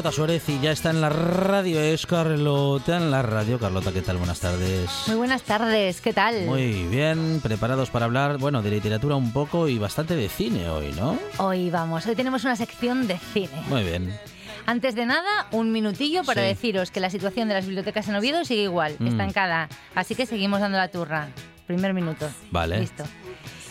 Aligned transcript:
Carlota 0.00 0.16
Suárez 0.16 0.48
y 0.48 0.58
ya 0.60 0.72
está 0.72 0.88
en 0.88 1.02
la 1.02 1.10
radio. 1.10 1.78
Es 1.78 2.06
Carlota 2.06 2.96
en 2.96 3.10
la 3.10 3.20
radio. 3.20 3.58
Carlota, 3.58 3.92
¿qué 3.92 4.00
tal? 4.00 4.16
Buenas 4.16 4.40
tardes. 4.40 4.88
Muy 5.08 5.16
buenas 5.16 5.42
tardes, 5.42 6.00
¿qué 6.00 6.14
tal? 6.14 6.46
Muy 6.46 6.84
bien, 6.84 7.38
preparados 7.42 7.90
para 7.90 8.06
hablar, 8.06 8.38
bueno, 8.38 8.62
de 8.62 8.70
literatura 8.70 9.16
un 9.16 9.30
poco 9.30 9.68
y 9.68 9.76
bastante 9.76 10.16
de 10.16 10.30
cine 10.30 10.70
hoy, 10.70 10.90
¿no? 10.92 11.18
Hoy 11.36 11.68
vamos, 11.68 12.06
hoy 12.06 12.16
tenemos 12.16 12.44
una 12.44 12.56
sección 12.56 13.06
de 13.08 13.18
cine. 13.18 13.62
Muy 13.68 13.84
bien. 13.84 14.18
Antes 14.64 14.94
de 14.94 15.04
nada, 15.04 15.48
un 15.50 15.70
minutillo 15.70 16.24
para 16.24 16.40
deciros 16.40 16.90
que 16.90 17.00
la 17.00 17.10
situación 17.10 17.48
de 17.48 17.54
las 17.54 17.66
bibliotecas 17.66 18.08
en 18.08 18.14
Oviedo 18.14 18.46
sigue 18.46 18.62
igual, 18.62 18.96
mm. 18.98 19.06
estancada. 19.06 19.68
Así 19.94 20.14
que 20.14 20.24
seguimos 20.24 20.60
dando 20.60 20.78
la 20.78 20.88
turra. 20.88 21.28
Primer 21.66 21.92
minuto. 21.92 22.26
Vale. 22.50 22.80
Listo. 22.80 23.04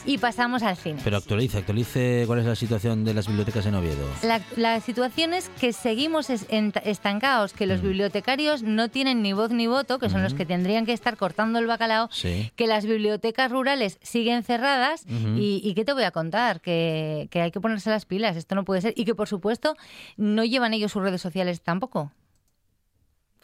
Y 0.05 0.17
pasamos 0.17 0.64
al 0.64 0.78
cine. 0.78 1.00
Pero 1.03 1.17
actualice, 1.17 1.58
actualice 1.58 2.23
cuál 2.25 2.39
es 2.39 2.45
la 2.45 2.55
situación 2.55 3.03
de 3.03 3.14
las 3.14 3.28
bibliotecas 3.28 3.66
en 3.66 3.75
Oviedo. 3.75 4.08
La, 4.56 4.80
situación 4.81 5.33
es 5.33 5.50
que 5.59 5.73
seguimos 5.73 6.30
estancados, 6.30 7.53
que 7.53 7.66
los 7.66 7.81
mm. 7.81 7.86
bibliotecarios 7.86 8.64
no 8.64 8.89
tienen 8.89 9.22
ni 9.22 9.33
voz 9.33 9.52
ni 9.52 9.67
voto, 9.67 10.00
que 10.00 10.09
son 10.09 10.23
los 10.23 10.33
mm. 10.33 10.38
que 10.38 10.45
tendrían 10.45 10.86
que 10.86 10.94
estar 10.94 11.17
cortando 11.17 11.59
el 11.59 11.67
bacalao, 11.67 12.09
que 12.56 12.67
las 12.67 12.86
bibliotecas 12.86 13.52
rurales 13.52 14.00
siguen 14.02 14.44
cerradas 14.44 15.06
y, 15.36 15.73
¿qué 15.75 15.86
te 15.86 15.94
voy 15.94 16.03
a 16.03 16.11
contar? 16.11 16.61
Que, 16.61 17.28
que 17.31 17.41
hay 17.41 17.52
que 17.52 17.61
ponerse 17.61 17.89
las 17.89 18.06
pilas, 18.06 18.36
esto 18.36 18.56
no 18.56 18.66
puede 18.66 18.81
ser. 18.81 18.94
Y 18.95 19.06
que, 19.06 19.16
por 19.16 19.28
supuesto, 19.28 19.75
no 20.17 20.44
llevan 20.44 20.73
ellos 20.73 20.91
sus 20.91 21.03
redes 21.03 21.22
sociales 21.22 21.61
tampoco. 21.61 22.11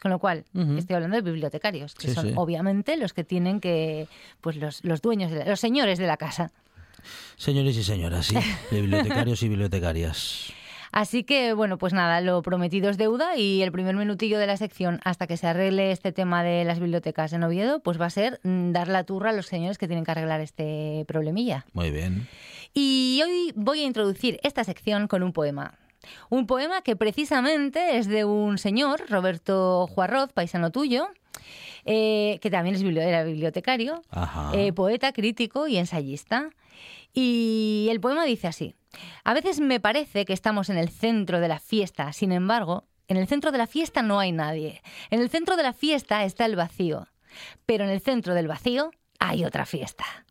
Con 0.02 0.12
lo 0.12 0.20
cual, 0.20 0.46
estoy 0.78 0.96
hablando 0.96 1.16
de 1.16 1.22
bibliotecarios, 1.24 1.96
que 1.96 2.14
son 2.14 2.38
obviamente 2.38 2.96
los 2.98 3.14
que 3.14 3.24
tienen 3.24 3.60
que, 3.60 4.08
pues 4.42 4.56
los, 4.58 4.84
los 4.84 5.02
dueños, 5.02 5.32
de 5.32 5.46
los 5.46 5.60
señores 5.60 5.98
de 5.98 6.06
la 6.06 6.18
casa. 6.18 6.52
Señores 7.38 7.76
y 7.78 7.84
señoras, 7.84 8.28
sí, 8.28 8.36
bibliotecarios 8.72 9.42
y 9.44 9.50
bibliotecarias. 9.50 10.54
Así 10.96 11.26
que, 11.26 11.52
bueno, 11.52 11.78
pues 11.78 11.92
nada, 11.92 12.22
lo 12.22 12.42
prometido 12.42 12.90
es 12.90 12.98
deuda 12.98 13.36
y 13.36 13.62
el 13.62 13.74
primer 13.74 13.98
minutillo 13.98 14.40
de 14.40 14.48
la 14.48 14.56
sección 14.56 15.02
hasta 15.04 15.28
que 15.28 15.36
se 15.36 15.46
arregle 15.46 15.92
este 15.92 16.14
tema 16.14 16.42
de 16.42 16.64
las 16.64 16.80
bibliotecas 16.80 17.34
en 17.34 17.44
Oviedo, 17.44 17.82
pues 17.82 18.00
va 18.00 18.06
a 18.06 18.10
ser 18.10 18.40
mm, 18.44 18.72
dar 18.72 18.88
la 18.88 19.04
turra 19.04 19.32
a 19.32 19.34
los 19.34 19.48
señores 19.48 19.78
que 19.78 19.88
tienen 19.88 20.06
que 20.06 20.12
arreglar 20.12 20.40
este 20.40 21.04
problemilla. 21.06 21.66
Muy 21.74 21.92
bien. 21.92 22.30
Y 22.74 23.22
hoy 23.26 23.52
voy 23.58 23.82
a 23.82 23.84
introducir 23.84 24.40
esta 24.42 24.64
sección 24.64 25.10
con 25.10 25.22
un 25.22 25.34
poema. 25.34 25.74
Un 26.30 26.48
poema 26.48 26.82
que 26.82 26.96
precisamente 26.96 27.98
es 27.98 28.08
de 28.08 28.26
un 28.26 28.58
señor, 28.58 29.04
Roberto 29.10 29.88
Juarroz, 29.88 30.32
paisano 30.34 30.72
tuyo, 30.72 31.08
eh, 31.86 32.40
que 32.42 32.50
también 32.50 32.76
es 32.76 32.82
era 32.82 33.24
bibliotecario, 33.24 34.02
eh, 34.54 34.74
poeta, 34.74 35.12
crítico 35.12 35.68
y 35.68 35.78
ensayista. 35.78 36.50
Y 37.14 37.88
el 37.92 38.02
poema 38.02 38.26
dice 38.26 38.48
así, 38.48 38.76
a 39.24 39.34
veces 39.34 39.60
me 39.60 39.80
parece 39.80 40.26
que 40.26 40.34
estamos 40.34 40.70
en 40.70 40.78
el 40.78 40.90
centro 40.90 41.40
de 41.40 41.48
la 41.48 41.60
fiesta, 41.60 42.12
sin 42.12 42.32
embargo, 42.32 42.86
en 43.08 43.18
el 43.18 43.28
centro 43.28 43.52
de 43.52 43.60
la 43.60 43.68
fiesta 43.68 44.02
no 44.02 44.20
hay 44.20 44.32
nadie. 44.32 44.82
En 45.12 45.22
el 45.22 45.30
centro 45.30 45.56
de 45.56 45.64
la 45.64 45.74
fiesta 45.74 46.24
está 46.24 46.46
el 46.46 46.56
vacío, 46.56 47.08
pero 47.66 47.84
en 47.84 47.92
el 47.92 48.02
centro 48.02 48.34
del 48.34 48.48
vacío 48.48 48.92
hay 49.20 49.46
otra 49.46 49.66
fiesta. 49.66 50.25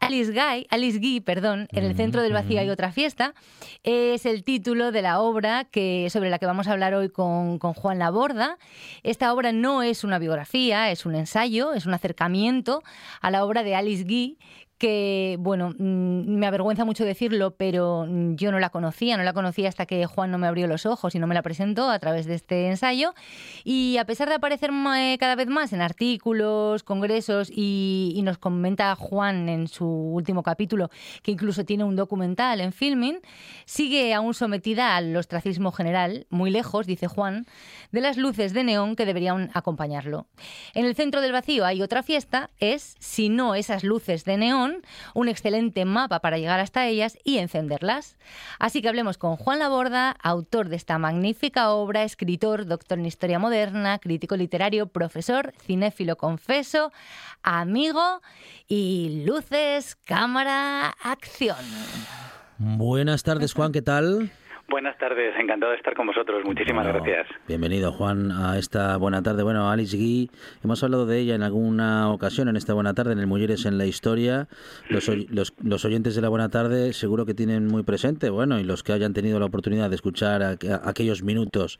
Alice 0.00 0.30
Guy, 0.30 0.66
Alice 0.70 0.98
Guy, 0.98 1.20
perdón, 1.20 1.68
en 1.72 1.84
el 1.84 1.96
centro 1.96 2.22
del 2.22 2.32
vacío 2.32 2.60
hay 2.60 2.68
otra 2.70 2.92
fiesta, 2.92 3.34
es 3.82 4.26
el 4.26 4.44
título 4.44 4.92
de 4.92 5.02
la 5.02 5.20
obra 5.20 5.64
que, 5.64 6.08
sobre 6.10 6.30
la 6.30 6.38
que 6.38 6.46
vamos 6.46 6.68
a 6.68 6.72
hablar 6.72 6.94
hoy 6.94 7.08
con, 7.08 7.58
con 7.58 7.72
Juan 7.72 7.98
Laborda. 7.98 8.58
Esta 9.02 9.32
obra 9.32 9.52
no 9.52 9.82
es 9.82 10.04
una 10.04 10.18
biografía, 10.18 10.90
es 10.90 11.06
un 11.06 11.14
ensayo, 11.14 11.72
es 11.72 11.86
un 11.86 11.94
acercamiento 11.94 12.82
a 13.20 13.30
la 13.30 13.44
obra 13.44 13.62
de 13.62 13.74
Alice 13.74 14.04
Guy 14.04 14.38
que, 14.78 15.36
bueno, 15.38 15.70
mm, 15.70 16.36
me 16.36 16.46
avergüenza 16.46 16.84
mucho 16.84 17.04
decirlo, 17.04 17.52
pero 17.56 18.06
mm, 18.06 18.34
yo 18.34 18.52
no 18.52 18.58
la 18.58 18.70
conocía, 18.70 19.16
no 19.16 19.22
la 19.22 19.32
conocía 19.32 19.68
hasta 19.68 19.86
que 19.86 20.04
Juan 20.06 20.30
no 20.30 20.38
me 20.38 20.46
abrió 20.46 20.66
los 20.66 20.84
ojos 20.84 21.14
y 21.14 21.18
no 21.18 21.26
me 21.26 21.34
la 21.34 21.42
presentó 21.42 21.88
a 21.88 21.98
través 21.98 22.26
de 22.26 22.34
este 22.34 22.68
ensayo. 22.68 23.14
Y 23.64 23.96
a 23.98 24.04
pesar 24.04 24.28
de 24.28 24.34
aparecer 24.34 24.70
eh, 24.96 25.16
cada 25.18 25.34
vez 25.34 25.48
más 25.48 25.72
en 25.72 25.80
artículos, 25.80 26.82
congresos, 26.82 27.50
y, 27.50 28.20
nos 28.26 28.38
comenta 28.38 28.96
Juan 28.96 29.48
en 29.48 29.68
su 29.68 29.86
último 29.86 30.42
capítulo 30.42 30.90
que 31.22 31.30
incluso 31.30 31.64
tiene 31.64 31.84
un 31.84 31.94
documental 31.94 32.60
en 32.60 32.72
filming, 32.72 33.20
sigue 33.66 34.12
aún 34.14 34.34
sometida 34.34 34.96
al 34.96 35.14
ostracismo 35.16 35.70
general, 35.70 36.26
muy 36.28 36.50
lejos, 36.50 36.86
dice 36.86 37.06
Juan, 37.06 37.46
de 37.92 38.00
las 38.00 38.16
luces 38.16 38.52
de 38.52 38.64
neón 38.64 38.96
que 38.96 39.06
deberían 39.06 39.50
acompañarlo. 39.54 40.26
En 40.74 40.86
el 40.86 40.96
centro 40.96 41.20
del 41.20 41.30
vacío 41.30 41.64
hay 41.64 41.82
otra 41.82 42.02
fiesta, 42.02 42.50
es, 42.58 42.96
si 42.98 43.28
no 43.28 43.54
esas 43.54 43.84
luces 43.84 44.24
de 44.24 44.36
neón, 44.38 44.65
un 45.14 45.28
excelente 45.28 45.84
mapa 45.84 46.20
para 46.20 46.38
llegar 46.38 46.60
hasta 46.60 46.86
ellas 46.86 47.18
y 47.24 47.38
encenderlas. 47.38 48.16
Así 48.58 48.82
que 48.82 48.88
hablemos 48.88 49.18
con 49.18 49.36
Juan 49.36 49.58
Laborda, 49.58 50.16
autor 50.22 50.68
de 50.68 50.76
esta 50.76 50.98
magnífica 50.98 51.70
obra, 51.70 52.04
escritor, 52.04 52.66
doctor 52.66 52.98
en 52.98 53.06
historia 53.06 53.38
moderna, 53.38 53.98
crítico 53.98 54.36
literario, 54.36 54.86
profesor, 54.86 55.52
cinéfilo 55.60 56.16
confeso, 56.16 56.92
amigo 57.42 58.20
y 58.68 59.24
luces, 59.26 59.96
cámara, 60.04 60.88
acción. 61.02 61.56
Buenas 62.58 63.22
tardes, 63.22 63.52
Juan, 63.52 63.72
¿qué 63.72 63.82
tal? 63.82 64.30
Buenas 64.68 64.98
tardes, 64.98 65.32
encantado 65.38 65.70
de 65.70 65.78
estar 65.78 65.94
con 65.94 66.08
vosotros. 66.08 66.44
Muchísimas 66.44 66.84
gracias. 66.88 67.28
Bienvenido, 67.46 67.92
Juan, 67.92 68.32
a 68.32 68.58
esta 68.58 68.96
buena 68.96 69.22
tarde. 69.22 69.44
Bueno, 69.44 69.70
Alice 69.70 69.96
Guy, 69.96 70.28
hemos 70.64 70.82
hablado 70.82 71.06
de 71.06 71.20
ella 71.20 71.36
en 71.36 71.44
alguna 71.44 72.10
ocasión 72.10 72.48
en 72.48 72.56
esta 72.56 72.74
buena 72.74 72.92
tarde, 72.92 73.12
en 73.12 73.20
el 73.20 73.28
Mujeres 73.28 73.64
en 73.64 73.78
la 73.78 73.86
Historia. 73.86 74.48
Los, 74.88 75.08
los, 75.62 75.84
oyentes 75.84 76.16
de 76.16 76.20
la 76.20 76.28
buena 76.28 76.48
tarde 76.48 76.92
seguro 76.94 77.26
que 77.26 77.34
tienen 77.34 77.68
muy 77.68 77.84
presente, 77.84 78.28
bueno, 78.28 78.58
y 78.58 78.64
los 78.64 78.82
que 78.82 78.92
hayan 78.92 79.12
tenido 79.14 79.38
la 79.38 79.46
oportunidad 79.46 79.88
de 79.88 79.94
escuchar 79.94 80.42
aquellos 80.82 81.22
minutos 81.22 81.78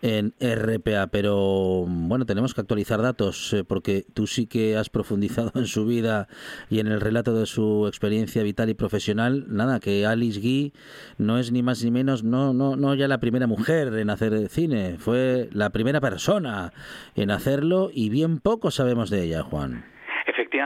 en 0.00 0.32
RPA, 0.40 1.08
pero 1.08 1.84
bueno, 1.86 2.24
tenemos 2.24 2.54
que 2.54 2.62
actualizar 2.62 3.02
datos 3.02 3.52
eh, 3.52 3.62
porque 3.62 4.04
tú 4.14 4.26
sí 4.26 4.46
que 4.46 4.78
has 4.78 4.88
profundizado 4.88 5.52
en 5.54 5.66
su 5.66 5.84
vida 5.84 6.28
y 6.70 6.80
en 6.80 6.86
el 6.86 7.02
relato 7.02 7.34
de 7.34 7.44
su 7.44 7.86
experiencia 7.86 8.42
vital 8.42 8.70
y 8.70 8.74
profesional. 8.74 9.44
Nada, 9.48 9.80
que 9.80 10.06
Alice 10.06 10.40
Guy 10.40 10.72
no 11.18 11.38
es 11.38 11.52
ni 11.52 11.62
más 11.62 11.84
ni 11.84 11.90
menos 11.90 12.21
no, 12.22 12.52
no, 12.52 12.76
no 12.76 12.94
ya 12.94 13.08
la 13.08 13.18
primera 13.18 13.46
mujer 13.46 13.94
en 13.94 14.10
hacer 14.10 14.48
cine, 14.48 14.96
fue 14.98 15.48
la 15.52 15.70
primera 15.70 16.00
persona 16.00 16.72
en 17.14 17.30
hacerlo 17.30 17.90
y 17.92 18.10
bien 18.10 18.38
poco 18.38 18.70
sabemos 18.70 19.10
de 19.10 19.22
ella, 19.22 19.42
Juan 19.42 19.84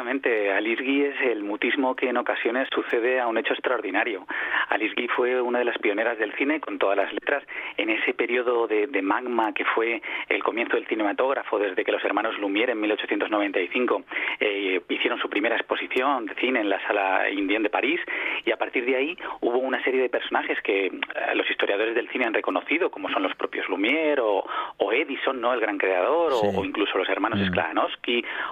Efectivamente, 0.07 0.53
Alice 0.53 0.85
Guy 0.85 1.03
es 1.03 1.21
el 1.21 1.43
mutismo 1.43 1.97
que 1.97 2.09
en 2.09 2.17
ocasiones 2.17 2.69
sucede 2.73 3.19
a 3.19 3.27
un 3.27 3.39
hecho 3.39 3.55
extraordinario. 3.55 4.25
Alice 4.69 4.95
Guy 4.97 5.09
fue 5.09 5.41
una 5.41 5.59
de 5.59 5.65
las 5.65 5.77
pioneras 5.79 6.17
del 6.17 6.33
cine, 6.35 6.61
con 6.61 6.79
todas 6.79 6.97
las 6.97 7.13
letras, 7.13 7.43
en 7.77 7.91
ese 7.91 8.15
periodo 8.15 8.69
de, 8.69 8.87
magma 9.03 9.53
que 9.53 9.65
fue 9.65 10.01
el 10.29 10.45
comienzo 10.45 10.77
del 10.77 10.87
cinematógrafo, 10.87 11.59
desde 11.59 11.85
que 11.85 11.91
los 11.91 12.05
hermanos 12.05 12.37
Lumière 12.39 12.71
en 12.71 12.81
1895 12.81 14.05
eh, 14.39 14.81
hicieron 14.91 15.19
su 15.19 15.29
primera 15.29 15.57
exposición 15.57 16.27
de 16.27 16.35
cine 16.37 16.61
en 16.61 16.69
la 16.69 16.81
Sala 16.87 17.29
Indien 17.29 17.65
de 17.65 17.71
París, 17.71 18.01
y 18.45 18.53
a 18.53 18.57
partir 18.57 18.87
de 18.87 18.95
ahí 18.95 19.19
hubo 19.41 19.59
una 19.59 19.83
serie 19.83 20.01
de 20.01 20.09
personajes 20.09 20.57
que 20.63 20.87
eh, 20.87 20.91
los 21.35 21.51
historiadores 21.51 21.97
del 21.97 22.09
cine 22.11 22.27
han 22.27 22.35
reconocido, 22.35 22.93
como 22.93 23.11
son 23.11 23.25
los 23.25 23.35
propios 23.35 23.67
Lumière 23.67 24.21
o, 24.21 24.93
Edison, 24.93 25.41
¿no? 25.41 25.53
el 25.53 25.61
gran 25.61 25.79
creador, 25.79 26.33
o, 26.33 26.65
incluso 26.65 26.97
los 26.97 27.09
hermanos 27.09 27.41
mm. 27.41 27.57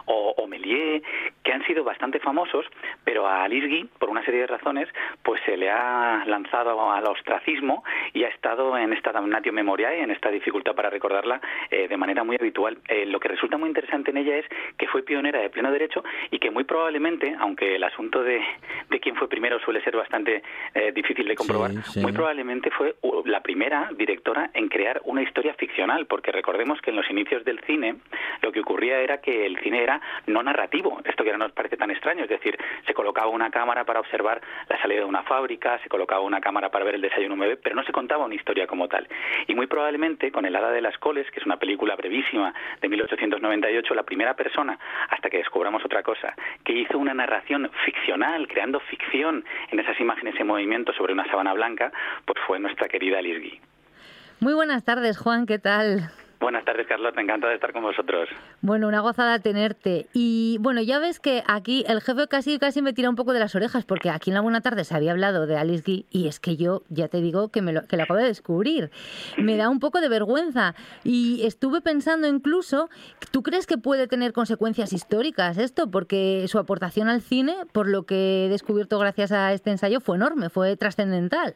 O, 0.06 0.34
o 0.36 0.46
Méliès, 0.46 1.02
que 1.44 1.52
han 1.52 1.64
sido 1.66 1.84
bastante 1.84 2.18
famosos, 2.18 2.64
pero 3.04 3.26
a 3.26 3.44
Alice 3.44 3.68
Guy, 3.68 3.88
por 3.98 4.08
una 4.08 4.24
serie 4.24 4.40
de 4.40 4.46
razones, 4.46 4.88
pues 5.22 5.40
se 5.44 5.56
le 5.56 5.70
ha 5.70 6.24
lanzado 6.26 6.90
al 6.90 7.06
ostracismo 7.06 7.84
y 8.14 8.24
ha 8.24 8.28
estado 8.28 8.76
en 8.78 8.94
esta 8.94 9.12
damnatio 9.12 9.52
memoriae, 9.52 10.02
en 10.02 10.10
esta 10.10 10.30
dificultad 10.30 10.74
para 10.74 10.88
recordarla 10.88 11.40
eh, 11.70 11.86
de 11.86 11.96
manera 11.98 12.24
muy 12.24 12.36
habitual. 12.40 12.78
Eh, 12.88 13.04
lo 13.06 13.20
que 13.20 13.28
resulta 13.28 13.58
muy 13.58 13.68
interesante 13.68 14.10
en 14.10 14.16
ella 14.16 14.36
es 14.38 14.46
que 14.78 14.86
fue 14.88 15.02
pionera 15.02 15.40
de 15.40 15.50
pleno 15.50 15.70
derecho 15.70 16.02
y 16.30 16.38
que 16.38 16.50
muy 16.50 16.64
probablemente, 16.64 17.36
aunque 17.38 17.76
el 17.76 17.84
asunto 17.84 18.22
de, 18.22 18.40
de 18.88 19.00
quién 19.00 19.14
fue 19.14 19.28
primero 19.28 19.60
suele 19.60 19.82
ser 19.82 19.96
bastante 19.96 20.42
eh, 20.74 20.92
difícil 20.92 21.28
de 21.28 21.34
comprobar, 21.34 21.72
muy 21.96 22.12
probablemente 22.12 22.70
fue 22.70 22.94
la 23.26 23.42
primera 23.42 23.90
directora 23.96 24.50
en 24.54 24.68
crear 24.68 25.02
una 25.04 25.22
historia 25.22 25.52
ficcional, 25.54 26.06
porque 26.06 26.32
recordemos 26.32 26.80
que 26.80 26.90
en 26.90 26.96
los 26.96 27.10
inicios 27.10 27.44
del 27.44 27.60
cine 27.60 27.96
lo 28.40 28.50
que 28.50 28.60
ocurría 28.60 29.00
era 29.00 29.20
que 29.20 29.44
el 29.44 29.58
cine 29.58 29.82
era 29.82 30.00
no 30.26 30.42
narrativo, 30.42 31.00
esto 31.04 31.22
que 31.22 31.33
ahora 31.34 31.46
nos 31.46 31.52
parece 31.52 31.76
tan 31.76 31.90
extraño, 31.90 32.24
es 32.24 32.30
decir, 32.30 32.56
se 32.86 32.94
colocaba 32.94 33.28
una 33.28 33.50
cámara 33.50 33.84
para 33.84 34.00
observar 34.00 34.40
la 34.68 34.80
salida 34.80 35.00
de 35.00 35.06
una 35.06 35.22
fábrica, 35.22 35.78
se 35.82 35.88
colocaba 35.88 36.20
una 36.20 36.40
cámara 36.40 36.70
para 36.70 36.84
ver 36.84 36.94
el 36.94 37.00
desayuno 37.00 37.34
un 37.34 37.40
bebé, 37.40 37.56
pero 37.56 37.74
no 37.74 37.84
se 37.84 37.92
contaba 37.92 38.24
una 38.24 38.34
historia 38.34 38.66
como 38.66 38.88
tal. 38.88 39.08
Y 39.46 39.54
muy 39.54 39.66
probablemente 39.66 40.30
con 40.30 40.44
El 40.44 40.56
Hada 40.56 40.70
de 40.70 40.80
las 40.80 40.96
Coles, 40.98 41.30
que 41.30 41.40
es 41.40 41.46
una 41.46 41.56
película 41.56 41.96
brevísima 41.96 42.54
de 42.80 42.88
1898, 42.88 43.94
la 43.94 44.02
primera 44.02 44.34
persona, 44.34 44.78
hasta 45.10 45.28
que 45.30 45.38
descubramos 45.38 45.84
otra 45.84 46.02
cosa, 46.02 46.34
que 46.64 46.72
hizo 46.72 46.98
una 46.98 47.14
narración 47.14 47.70
ficcional, 47.84 48.46
creando 48.48 48.80
ficción 48.80 49.44
en 49.70 49.80
esas 49.80 49.98
imágenes 50.00 50.34
en 50.38 50.46
movimiento 50.46 50.92
sobre 50.92 51.12
una 51.12 51.26
sábana 51.26 51.52
blanca, 51.52 51.92
pues 52.24 52.38
fue 52.46 52.58
nuestra 52.58 52.88
querida 52.88 53.18
Alice 53.18 53.40
Guy. 53.40 53.60
Muy 54.40 54.54
buenas 54.54 54.84
tardes, 54.84 55.18
Juan, 55.18 55.46
¿qué 55.46 55.58
tal? 55.58 56.10
Buenas 56.44 56.66
tardes, 56.66 56.86
Carlos. 56.86 57.14
Me 57.16 57.22
encanta 57.22 57.48
de 57.48 57.54
estar 57.54 57.72
con 57.72 57.84
vosotros. 57.84 58.28
Bueno, 58.60 58.86
una 58.86 59.00
gozada 59.00 59.38
tenerte. 59.38 60.08
Y 60.12 60.58
bueno, 60.60 60.82
ya 60.82 60.98
ves 60.98 61.18
que 61.18 61.42
aquí 61.46 61.86
el 61.88 62.02
jefe 62.02 62.28
casi 62.28 62.58
casi 62.58 62.82
me 62.82 62.92
tira 62.92 63.08
un 63.08 63.16
poco 63.16 63.32
de 63.32 63.38
las 63.38 63.54
orejas, 63.54 63.86
porque 63.86 64.10
aquí 64.10 64.28
en 64.28 64.34
la 64.34 64.42
Buena 64.42 64.60
Tarde 64.60 64.84
se 64.84 64.94
había 64.94 65.12
hablado 65.12 65.46
de 65.46 65.56
Alice 65.56 65.82
Guy 65.86 66.04
y 66.10 66.28
es 66.28 66.40
que 66.40 66.58
yo 66.58 66.82
ya 66.90 67.08
te 67.08 67.22
digo 67.22 67.48
que, 67.48 67.62
me 67.62 67.72
lo, 67.72 67.86
que 67.86 67.96
acabo 67.96 68.18
de 68.18 68.26
descubrir. 68.26 68.90
Me 69.38 69.56
da 69.56 69.70
un 69.70 69.80
poco 69.80 70.02
de 70.02 70.10
vergüenza. 70.10 70.74
Y 71.02 71.46
estuve 71.46 71.80
pensando 71.80 72.28
incluso, 72.28 72.90
¿tú 73.30 73.42
crees 73.42 73.66
que 73.66 73.78
puede 73.78 74.06
tener 74.06 74.34
consecuencias 74.34 74.92
históricas 74.92 75.56
esto? 75.56 75.90
Porque 75.90 76.44
su 76.48 76.58
aportación 76.58 77.08
al 77.08 77.22
cine, 77.22 77.56
por 77.72 77.88
lo 77.88 78.02
que 78.02 78.44
he 78.44 78.48
descubierto 78.50 78.98
gracias 78.98 79.32
a 79.32 79.54
este 79.54 79.70
ensayo, 79.70 79.98
fue 80.02 80.16
enorme, 80.16 80.50
fue 80.50 80.76
trascendental. 80.76 81.54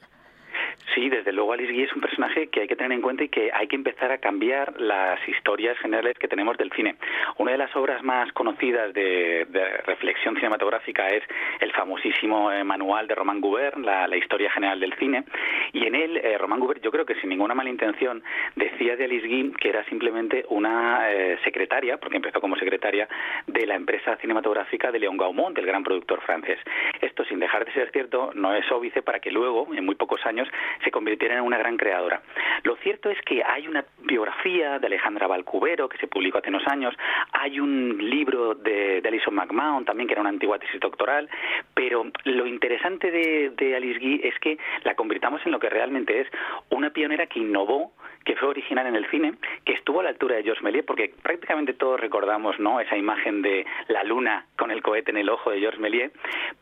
Sí, 0.94 1.08
desde 1.10 1.32
luego 1.32 1.52
Alice 1.52 1.72
Guy 1.72 1.82
es 1.82 1.92
un 1.92 2.00
personaje 2.00 2.48
que 2.48 2.62
hay 2.62 2.68
que 2.68 2.76
tener 2.76 2.92
en 2.92 3.02
cuenta 3.02 3.24
y 3.24 3.28
que 3.28 3.50
hay 3.52 3.66
que 3.66 3.76
empezar 3.76 4.10
a 4.10 4.18
cambiar 4.18 4.80
las 4.80 5.20
historias 5.28 5.78
generales 5.78 6.16
que 6.18 6.28
tenemos 6.28 6.56
del 6.56 6.72
cine. 6.72 6.96
Una 7.36 7.52
de 7.52 7.58
las 7.58 7.74
obras 7.76 8.02
más 8.02 8.32
conocidas 8.32 8.92
de, 8.94 9.46
reflexión 9.86 10.34
cinematográfica 10.36 11.08
es 11.08 11.22
el 11.60 11.72
famosísimo 11.72 12.50
eh, 12.50 12.64
manual 12.64 13.06
de 13.06 13.14
Roman 13.14 13.40
Goubert, 13.40 13.76
la, 13.78 14.08
historia 14.16 14.50
general 14.50 14.80
del 14.80 14.94
cine, 14.94 15.24
y 15.72 15.86
en 15.86 15.94
él 15.94 16.16
eh, 16.16 16.36
Goubert, 16.38 16.82
yo 16.82 16.90
creo 16.90 17.06
que 17.06 17.14
sin 17.16 17.30
ninguna 17.30 17.54
mala 17.54 17.70
intención, 17.70 18.22
decía 18.56 18.96
de 18.96 19.04
Alice 19.04 19.26
Guy 19.26 19.52
que 19.60 19.68
era 19.68 19.84
simplemente 19.84 20.44
una 20.48 21.12
eh, 21.12 21.38
secretaria, 21.44 21.98
porque 21.98 22.16
empezó 22.16 22.40
como 22.40 22.56
secretaria 22.56 23.08
de 23.46 23.66
la 23.66 23.76
empresa 23.76 24.16
cinematográfica 24.16 24.90
de 24.90 24.98
León 24.98 25.16
Gaumont, 25.16 25.56
el 25.56 25.66
gran 25.66 25.84
productor 25.84 26.20
francés. 26.22 26.58
Esto, 27.00 27.24
sin 27.24 27.38
dejar 27.38 27.64
de 27.64 27.72
ser 27.72 27.90
cierto, 27.92 28.32
no 28.34 28.54
es 28.54 28.70
óbice 28.72 29.02
para 29.02 29.20
que 29.20 29.30
luego, 29.30 29.68
en 29.74 29.84
muy 29.84 29.94
pocos 29.94 30.24
años, 30.26 30.48
se 30.82 30.90
convirtiera 30.90 31.36
en 31.36 31.42
una 31.42 31.58
gran 31.58 31.76
creadora. 31.76 32.22
Lo 32.62 32.76
cierto 32.76 33.10
es 33.10 33.20
que 33.22 33.42
hay 33.44 33.68
una 33.68 33.84
biografía 33.98 34.78
de 34.78 34.86
Alejandra 34.86 35.26
Valcubero 35.26 35.88
que 35.88 35.98
se 35.98 36.06
publicó 36.06 36.38
hace 36.38 36.50
unos 36.50 36.66
años, 36.66 36.94
hay 37.32 37.60
un 37.60 37.98
libro 37.98 38.54
de, 38.54 39.02
Alison 39.04 39.34
McMahon 39.34 39.86
también 39.86 40.06
que 40.06 40.12
era 40.12 40.20
una 40.20 40.30
antigua 40.30 40.58
tesis 40.58 40.80
doctoral, 40.80 41.30
pero 41.74 42.06
lo 42.24 42.46
interesante 42.46 43.10
de, 43.10 43.50
de 43.56 43.74
Alice 43.74 43.98
Guy 43.98 44.20
es 44.22 44.38
que 44.38 44.58
la 44.84 44.94
convirtamos 44.94 45.40
en 45.46 45.52
lo 45.52 45.58
que 45.58 45.70
realmente 45.70 46.20
es 46.20 46.28
una 46.68 46.90
pionera 46.90 47.26
que 47.26 47.38
innovó 47.38 47.92
que 48.28 48.36
fue 48.36 48.48
original 48.48 48.86
en 48.86 48.94
el 48.94 49.08
cine, 49.10 49.32
que 49.64 49.72
estuvo 49.72 50.00
a 50.00 50.02
la 50.02 50.10
altura 50.10 50.36
de 50.36 50.42
Georges 50.42 50.62
Méliès, 50.62 50.84
porque 50.84 51.14
prácticamente 51.22 51.72
todos 51.72 51.98
recordamos 51.98 52.60
¿no? 52.60 52.78
esa 52.78 52.94
imagen 52.94 53.40
de 53.40 53.64
la 53.88 54.04
luna 54.04 54.44
con 54.56 54.70
el 54.70 54.82
cohete 54.82 55.12
en 55.12 55.16
el 55.16 55.30
ojo 55.30 55.50
de 55.50 55.60
Georges 55.60 55.80
Méliès, 55.80 56.12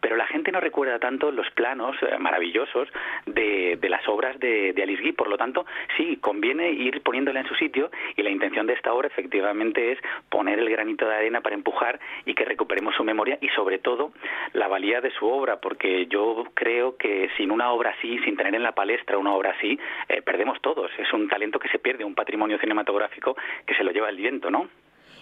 pero 0.00 0.14
la 0.14 0.28
gente 0.28 0.52
no 0.52 0.60
recuerda 0.60 1.00
tanto 1.00 1.32
los 1.32 1.50
planos 1.50 1.96
eh, 2.02 2.18
maravillosos 2.18 2.88
de, 3.26 3.76
obras 4.08 4.38
de, 4.40 4.72
de, 4.72 4.82
Alice 4.82 5.02
Guy. 5.02 5.12
Por 5.12 5.28
lo 5.28 5.36
tanto, 5.36 5.66
sí, 5.96 6.18
conviene 6.20 6.70
ir 6.70 7.02
poniéndola 7.02 7.40
en 7.40 7.48
su 7.48 7.54
sitio 7.54 7.90
y 8.16 8.22
la 8.22 8.30
intención 8.30 8.66
de 8.66 8.74
esta 8.74 8.92
obra 8.92 9.08
efectivamente 9.08 9.92
es 9.92 9.98
poner 10.28 10.58
el 10.58 10.68
granito 10.70 11.06
de 11.08 11.14
arena 11.14 11.40
para 11.40 11.54
empujar 11.54 11.98
y 12.24 12.34
que 12.34 12.44
recuperemos 12.44 12.94
su 12.94 13.04
memoria 13.04 13.38
y 13.40 13.48
sobre 13.50 13.78
todo 13.78 14.12
la 14.52 14.68
valía 14.68 15.00
de 15.00 15.10
su 15.10 15.26
obra, 15.26 15.60
porque 15.60 16.06
yo 16.06 16.44
creo 16.54 16.96
que 16.96 17.30
sin 17.36 17.50
una 17.50 17.70
obra 17.72 17.94
así, 17.98 18.18
sin 18.20 18.36
tener 18.36 18.54
en 18.54 18.62
la 18.62 18.72
palestra 18.72 19.18
una 19.18 19.34
obra 19.34 19.50
así, 19.56 19.78
eh, 20.08 20.22
perdemos 20.22 20.60
todos. 20.60 20.90
Es 20.98 21.12
un 21.12 21.28
talento 21.28 21.58
que 21.58 21.68
se 21.68 21.78
pierde, 21.78 22.04
un 22.04 22.14
patrimonio 22.14 22.58
cinematográfico 22.58 23.36
que 23.66 23.74
se 23.74 23.84
lo 23.84 23.92
lleva 23.92 24.08
el 24.08 24.16
viento, 24.16 24.50
¿no? 24.50 24.68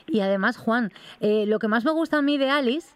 Y 0.06 0.20
además, 0.20 0.56
Juan, 0.56 0.92
eh, 1.20 1.46
lo 1.46 1.58
que 1.58 1.68
más 1.68 1.84
me 1.84 1.90
gusta 1.90 2.18
a 2.18 2.22
mí 2.22 2.38
de 2.38 2.50
Alice 2.50 2.88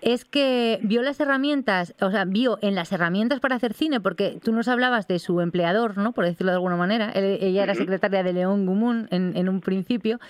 es 0.00 0.24
que 0.24 0.78
vio 0.82 1.02
las 1.02 1.18
herramientas, 1.20 1.94
o 2.00 2.10
sea, 2.10 2.24
vio 2.24 2.58
en 2.62 2.74
las 2.74 2.92
herramientas 2.92 3.40
para 3.40 3.56
hacer 3.56 3.74
cine, 3.74 4.00
porque 4.00 4.38
tú 4.42 4.52
nos 4.52 4.68
hablabas 4.68 5.08
de 5.08 5.18
su 5.18 5.40
empleador, 5.40 5.98
¿no? 5.98 6.12
Por 6.12 6.24
decirlo 6.24 6.52
de 6.52 6.56
alguna 6.56 6.76
manera. 6.76 7.12
ella 7.14 7.62
era 7.62 7.74
secretaria 7.74 8.22
de 8.22 8.32
León 8.32 8.66
Gumún 8.66 9.08
en, 9.10 9.36
en 9.36 9.48
un 9.48 9.60
principio. 9.60 10.20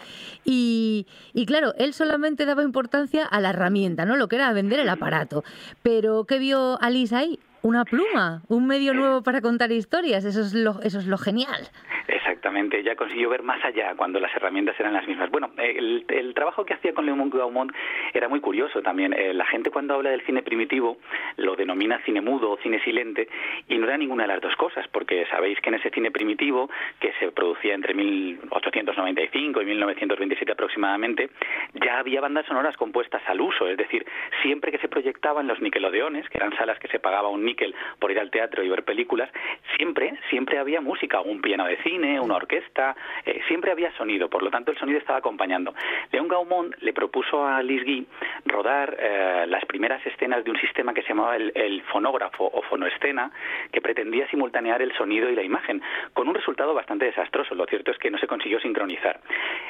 Y, 0.44 1.06
y, 1.32 1.46
claro, 1.46 1.74
él 1.78 1.94
solamente 1.94 2.46
daba 2.46 2.62
importancia 2.62 3.24
a 3.24 3.40
la 3.40 3.50
herramienta, 3.50 4.04
¿no? 4.04 4.16
Lo 4.16 4.28
que 4.28 4.36
era 4.36 4.52
vender 4.52 4.80
el 4.80 4.88
aparato. 4.88 5.44
Pero 5.82 6.24
¿qué 6.24 6.38
vio 6.38 6.80
Alice 6.80 7.14
ahí? 7.14 7.38
Una 7.62 7.84
pluma, 7.84 8.42
un 8.48 8.66
medio 8.66 8.92
nuevo 8.92 9.22
para 9.22 9.40
contar 9.40 9.72
historias. 9.72 10.24
Eso 10.24 10.42
es 10.42 10.52
lo, 10.52 10.80
eso 10.82 10.98
es 10.98 11.06
lo 11.06 11.16
genial. 11.16 11.68
Exactamente, 12.06 12.82
ya 12.82 12.96
consiguió 12.96 13.30
ver 13.30 13.42
más 13.42 13.64
allá 13.64 13.94
cuando 13.96 14.20
las 14.20 14.34
herramientas 14.36 14.78
eran 14.78 14.92
las 14.92 15.06
mismas. 15.06 15.30
Bueno, 15.30 15.50
el, 15.56 16.04
trabajo 16.34 16.64
que 16.64 16.74
hacía 16.74 16.92
con 16.92 17.06
León 17.06 17.30
Gaumont 17.30 17.72
era 18.12 18.28
muy 18.28 18.40
curioso 18.40 18.82
también. 18.82 19.12
Eh, 19.12 19.32
la 19.32 19.46
gente 19.46 19.70
cuando 19.70 19.94
habla 19.94 20.10
del 20.10 20.22
cine 20.22 20.42
primitivo 20.42 20.98
lo 21.36 21.56
denomina 21.56 22.00
cine 22.04 22.20
mudo 22.20 22.50
o 22.50 22.56
cine 22.58 22.80
silente 22.80 23.28
y 23.68 23.78
no 23.78 23.86
era 23.86 23.96
ninguna 23.96 24.24
de 24.24 24.28
las 24.28 24.40
dos 24.40 24.54
cosas, 24.56 24.86
porque 24.88 25.26
sabéis 25.26 25.60
que 25.60 25.70
en 25.70 25.76
ese 25.76 25.90
cine 25.90 26.10
primitivo, 26.10 26.68
que 27.00 27.12
se 27.20 27.30
producía 27.32 27.74
entre 27.74 27.94
1895 27.94 29.62
y 29.62 29.64
1927 29.64 30.52
aproximadamente, 30.52 31.30
ya 31.74 31.98
había 31.98 32.20
bandas 32.20 32.46
sonoras 32.46 32.76
compuestas 32.76 33.22
al 33.26 33.40
uso, 33.40 33.68
es 33.68 33.76
decir, 33.76 34.04
siempre 34.42 34.70
que 34.72 34.78
se 34.78 34.88
proyectaban 34.88 35.46
los 35.46 35.60
Nickelodeones, 35.60 36.28
que 36.28 36.38
eran 36.38 36.54
salas 36.56 36.78
que 36.78 36.88
se 36.88 36.98
pagaba 36.98 37.28
un 37.28 37.44
níquel 37.44 37.74
por 37.98 38.10
ir 38.10 38.18
al 38.18 38.30
teatro 38.30 38.62
y 38.62 38.68
ver 38.68 38.84
películas, 38.84 39.30
siempre, 39.76 40.18
siempre 40.30 40.58
había 40.58 40.80
música, 40.80 41.20
un 41.20 41.40
piano 41.40 41.64
de 41.66 41.76
cine, 41.82 41.93
una 42.02 42.36
orquesta, 42.36 42.96
eh, 43.24 43.40
siempre 43.46 43.70
había 43.70 43.92
sonido, 43.92 44.28
por 44.28 44.42
lo 44.42 44.50
tanto 44.50 44.70
el 44.70 44.78
sonido 44.78 44.98
estaba 44.98 45.18
acompañando. 45.18 45.74
León 46.10 46.28
Gaumont 46.28 46.74
le 46.80 46.92
propuso 46.92 47.46
a 47.46 47.62
Lis 47.62 47.84
Guy 47.84 48.06
rodar 48.46 48.96
eh, 48.98 49.44
las 49.48 49.64
primeras 49.64 50.04
escenas 50.06 50.44
de 50.44 50.50
un 50.50 50.58
sistema 50.58 50.92
que 50.92 51.02
se 51.02 51.08
llamaba 51.08 51.36
el, 51.36 51.82
fonógrafo 51.92 52.50
o 52.52 52.62
fonoescena, 52.62 53.30
que 53.70 53.80
pretendía 53.80 54.28
simultanear 54.28 54.82
el 54.82 54.92
sonido 54.96 55.30
y 55.30 55.34
la 55.34 55.42
imagen, 55.42 55.82
con 56.12 56.28
un 56.28 56.34
resultado 56.34 56.74
bastante 56.74 57.04
desastroso. 57.06 57.54
Lo 57.54 57.66
cierto 57.66 57.90
es 57.90 57.98
que 57.98 58.10
no 58.10 58.18
se 58.18 58.26
consiguió 58.26 58.58
sincronizar. 58.60 59.20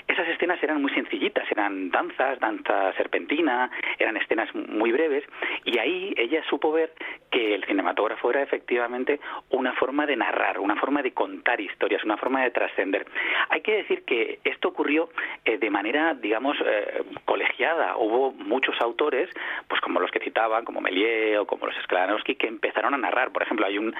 Esas 0.06 0.28
escenas 0.28 0.62
eran 0.62 0.80
muy 0.80 0.92
sencillitas, 0.92 1.50
eran 1.50 1.90
danzas, 1.90 2.38
danza 2.40 2.92
serpentina, 2.94 3.70
eran 3.98 4.16
escenas 4.16 4.54
muy 4.54 4.92
breves, 4.92 5.24
y 5.64 5.78
ahí 5.78 6.14
ella 6.16 6.42
supo 6.48 6.72
ver 6.72 6.92
que 7.30 7.54
el 7.54 7.64
cinematógrafo 7.64 8.30
era 8.30 8.42
efectivamente 8.42 9.20
una 9.50 9.72
forma 9.74 10.06
de 10.06 10.16
narrar, 10.16 10.58
una 10.58 10.76
forma 10.76 11.02
de 11.02 11.12
contar 11.12 11.60
historias, 11.60 12.04
una 12.04 12.13
forma 12.16 12.42
de 12.42 12.50
trascender. 12.50 13.06
Hay 13.49 13.61
que 13.61 13.76
decir 13.76 14.04
que 14.04 14.38
esto 14.44 14.68
ocurrió 14.68 15.09
eh, 15.44 15.59
de 15.59 15.71
manera, 15.71 16.14
digamos, 16.14 16.56
eh, 16.64 17.02
colegiada. 17.25 17.97
Hubo 17.97 18.33
muchos 18.33 18.80
autores, 18.80 19.28
pues 19.68 19.80
como 19.80 20.00
los 20.00 20.11
que 20.11 20.21
citaban, 20.21 20.64
como 20.64 20.80
Méliès 20.80 21.38
o 21.38 21.47
como 21.47 21.66
los 21.66 21.76
Sklanowski, 21.85 22.37
que 22.37 22.47
empezaron 22.47 22.94
a 22.94 22.99
narrar. 22.99 23.33
Por 23.33 23.42
ejemplo, 23.42 23.66
hay 23.66 23.78
un, 23.78 23.94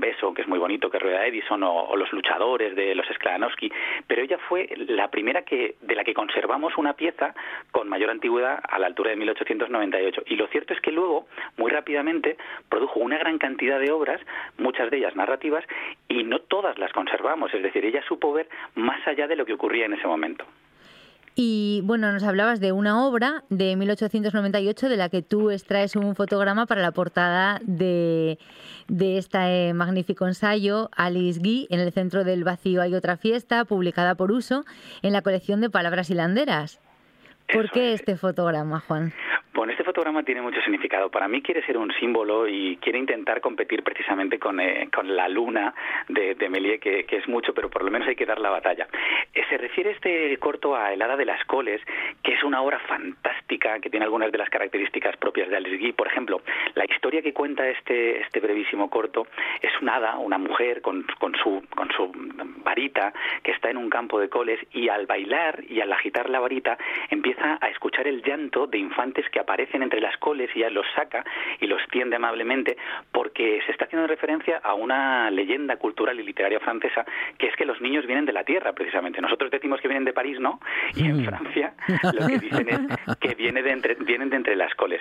beso 0.00 0.32
que 0.32 0.42
es 0.42 0.48
muy 0.48 0.58
bonito 0.58 0.90
que 0.90 0.98
rueda 0.98 1.26
Edison 1.26 1.62
o, 1.64 1.96
los 1.96 2.12
luchadores 2.12 2.76
de 2.76 2.94
los 2.94 3.06
Sklanowski, 3.06 3.72
pero 4.06 4.22
ella 4.22 4.38
fue 4.48 4.68
la 4.76 5.08
primera 5.08 5.42
que, 5.42 5.74
de 5.80 5.94
la 5.94 6.04
que 6.04 6.14
conservamos 6.14 6.76
una 6.76 6.92
pieza 6.92 7.34
con 7.72 7.88
mayor 7.88 8.10
antigüedad 8.10 8.60
a 8.68 8.78
la 8.78 8.86
altura 8.86 9.10
de 9.10 9.16
1898. 9.16 10.22
Y 10.26 10.36
lo 10.36 10.46
cierto 10.48 10.74
es 10.74 10.80
que 10.80 10.92
luego, 10.92 11.26
muy 11.56 11.70
rápidamente, 11.70 12.36
produjo 12.68 13.00
una 13.00 13.18
gran 13.18 13.38
cantidad 13.38 13.80
de 13.80 13.90
obras, 13.90 14.20
muchas 14.58 14.90
de 14.90 14.98
ellas 14.98 15.16
narrativas, 15.16 15.64
y 16.08 16.22
no 16.22 16.40
todas 16.40 16.78
las 16.78 16.92
conservamos. 16.92 17.47
Es 17.52 17.62
decir, 17.62 17.84
ella 17.84 18.02
supo 18.06 18.32
ver 18.32 18.48
más 18.74 19.06
allá 19.06 19.26
de 19.26 19.36
lo 19.36 19.44
que 19.44 19.54
ocurría 19.54 19.86
en 19.86 19.94
ese 19.94 20.06
momento. 20.06 20.44
Y 21.40 21.82
bueno, 21.84 22.10
nos 22.10 22.24
hablabas 22.24 22.58
de 22.58 22.72
una 22.72 23.06
obra 23.06 23.44
de 23.48 23.76
1898 23.76 24.88
de 24.88 24.96
la 24.96 25.08
que 25.08 25.22
tú 25.22 25.52
extraes 25.52 25.94
un 25.94 26.16
fotograma 26.16 26.66
para 26.66 26.82
la 26.82 26.90
portada 26.90 27.60
de, 27.62 28.40
de 28.88 29.18
este 29.18 29.72
magnífico 29.72 30.26
ensayo, 30.26 30.90
Alice 30.96 31.38
Guy, 31.38 31.68
en 31.70 31.78
el 31.78 31.92
centro 31.92 32.24
del 32.24 32.42
vacío 32.42 32.82
hay 32.82 32.96
otra 32.96 33.16
fiesta, 33.16 33.64
publicada 33.64 34.16
por 34.16 34.32
uso 34.32 34.64
en 35.02 35.12
la 35.12 35.22
colección 35.22 35.60
de 35.60 35.70
palabras 35.70 36.10
hilanderas. 36.10 36.80
¿Por 37.52 37.70
qué 37.70 37.92
este 37.92 38.16
fotograma, 38.16 38.80
Juan? 38.80 39.12
Bueno, 39.58 39.72
este 39.72 39.82
fotograma 39.82 40.22
tiene 40.22 40.40
mucho 40.40 40.60
significado. 40.60 41.10
Para 41.10 41.26
mí 41.26 41.42
quiere 41.42 41.66
ser 41.66 41.76
un 41.78 41.92
símbolo 41.94 42.46
y 42.46 42.76
quiere 42.76 42.96
intentar 42.96 43.40
competir 43.40 43.82
precisamente 43.82 44.38
con, 44.38 44.60
eh, 44.60 44.88
con 44.94 45.16
la 45.16 45.28
luna 45.28 45.74
de, 46.08 46.36
de 46.36 46.48
Méliès, 46.48 46.80
que, 46.80 47.04
es 47.10 47.26
mucho, 47.26 47.52
pero 47.52 47.68
por 47.68 47.82
lo 47.82 47.90
menos 47.90 48.06
hay 48.06 48.14
que 48.14 48.24
dar 48.24 48.38
la 48.38 48.50
batalla. 48.50 48.86
Eh, 49.34 49.42
se 49.50 49.58
refiere 49.58 49.90
este 49.90 50.36
corto 50.36 50.76
a 50.76 50.92
Helada 50.92 51.16
de 51.16 51.24
las 51.24 51.44
Coles, 51.46 51.82
que 52.22 52.34
es 52.34 52.44
una 52.44 52.62
obra 52.62 52.78
fantástica 52.78 53.80
que 53.80 53.90
tiene 53.90 54.04
algunas 54.04 54.30
de 54.30 54.38
las 54.38 54.48
características 54.48 55.16
propias 55.16 55.48
de 55.48 55.56
Alice 55.56 55.76
Guy. 55.76 55.92
Por 55.92 56.06
ejemplo, 56.06 56.40
la 56.76 56.84
historia 56.84 57.20
que 57.20 57.32
cuenta 57.32 57.66
este, 57.66 58.20
este 58.20 58.38
brevísimo 58.38 58.88
corto 58.88 59.26
es 59.60 59.72
una 59.82 59.96
hada, 59.96 60.18
una 60.18 60.38
mujer 60.38 60.82
con, 60.82 61.04
con, 61.18 61.34
su, 61.34 61.64
con 61.74 61.90
su 61.96 62.12
varita 62.62 63.12
que 63.42 63.50
está 63.50 63.70
en 63.70 63.76
un 63.76 63.90
campo 63.90 64.20
de 64.20 64.28
coles 64.28 64.60
y 64.72 64.88
al 64.88 65.06
bailar 65.06 65.64
y 65.68 65.80
al 65.80 65.92
agitar 65.92 66.30
la 66.30 66.38
varita 66.38 66.78
empieza 67.10 67.58
a 67.60 67.68
escuchar 67.70 68.06
el 68.06 68.22
llanto 68.22 68.68
de 68.68 68.78
infantes 68.78 69.28
que 69.30 69.40
aparecen 69.48 69.82
entre 69.82 70.00
las 70.00 70.14
coles 70.18 70.50
y 70.54 70.60
ya 70.60 70.68
los 70.68 70.86
saca 70.94 71.24
y 71.58 71.66
los 71.66 71.80
tiende 71.90 72.16
amablemente 72.16 72.76
porque 73.10 73.62
se 73.64 73.72
está 73.72 73.86
haciendo 73.86 74.06
referencia 74.06 74.60
a 74.62 74.74
una 74.74 75.30
leyenda 75.30 75.76
cultural 75.76 76.20
y 76.20 76.22
literaria 76.22 76.60
francesa 76.60 77.06
que 77.38 77.46
es 77.46 77.56
que 77.56 77.64
los 77.64 77.80
niños 77.80 78.06
vienen 78.06 78.26
de 78.26 78.34
la 78.34 78.44
tierra 78.44 78.74
precisamente. 78.74 79.22
Nosotros 79.22 79.50
decimos 79.50 79.80
que 79.80 79.88
vienen 79.88 80.04
de 80.04 80.12
París, 80.12 80.38
¿no? 80.38 80.60
Y 80.94 81.06
en 81.06 81.24
Francia 81.24 81.72
lo 82.12 82.26
que 82.26 82.38
dicen 82.38 82.68
es 82.68 83.16
que 83.16 83.34
viene 83.34 83.62
de 83.62 83.70
entre, 83.70 83.94
vienen 83.94 84.28
de 84.28 84.36
entre 84.36 84.54
las 84.54 84.74
coles. 84.74 85.00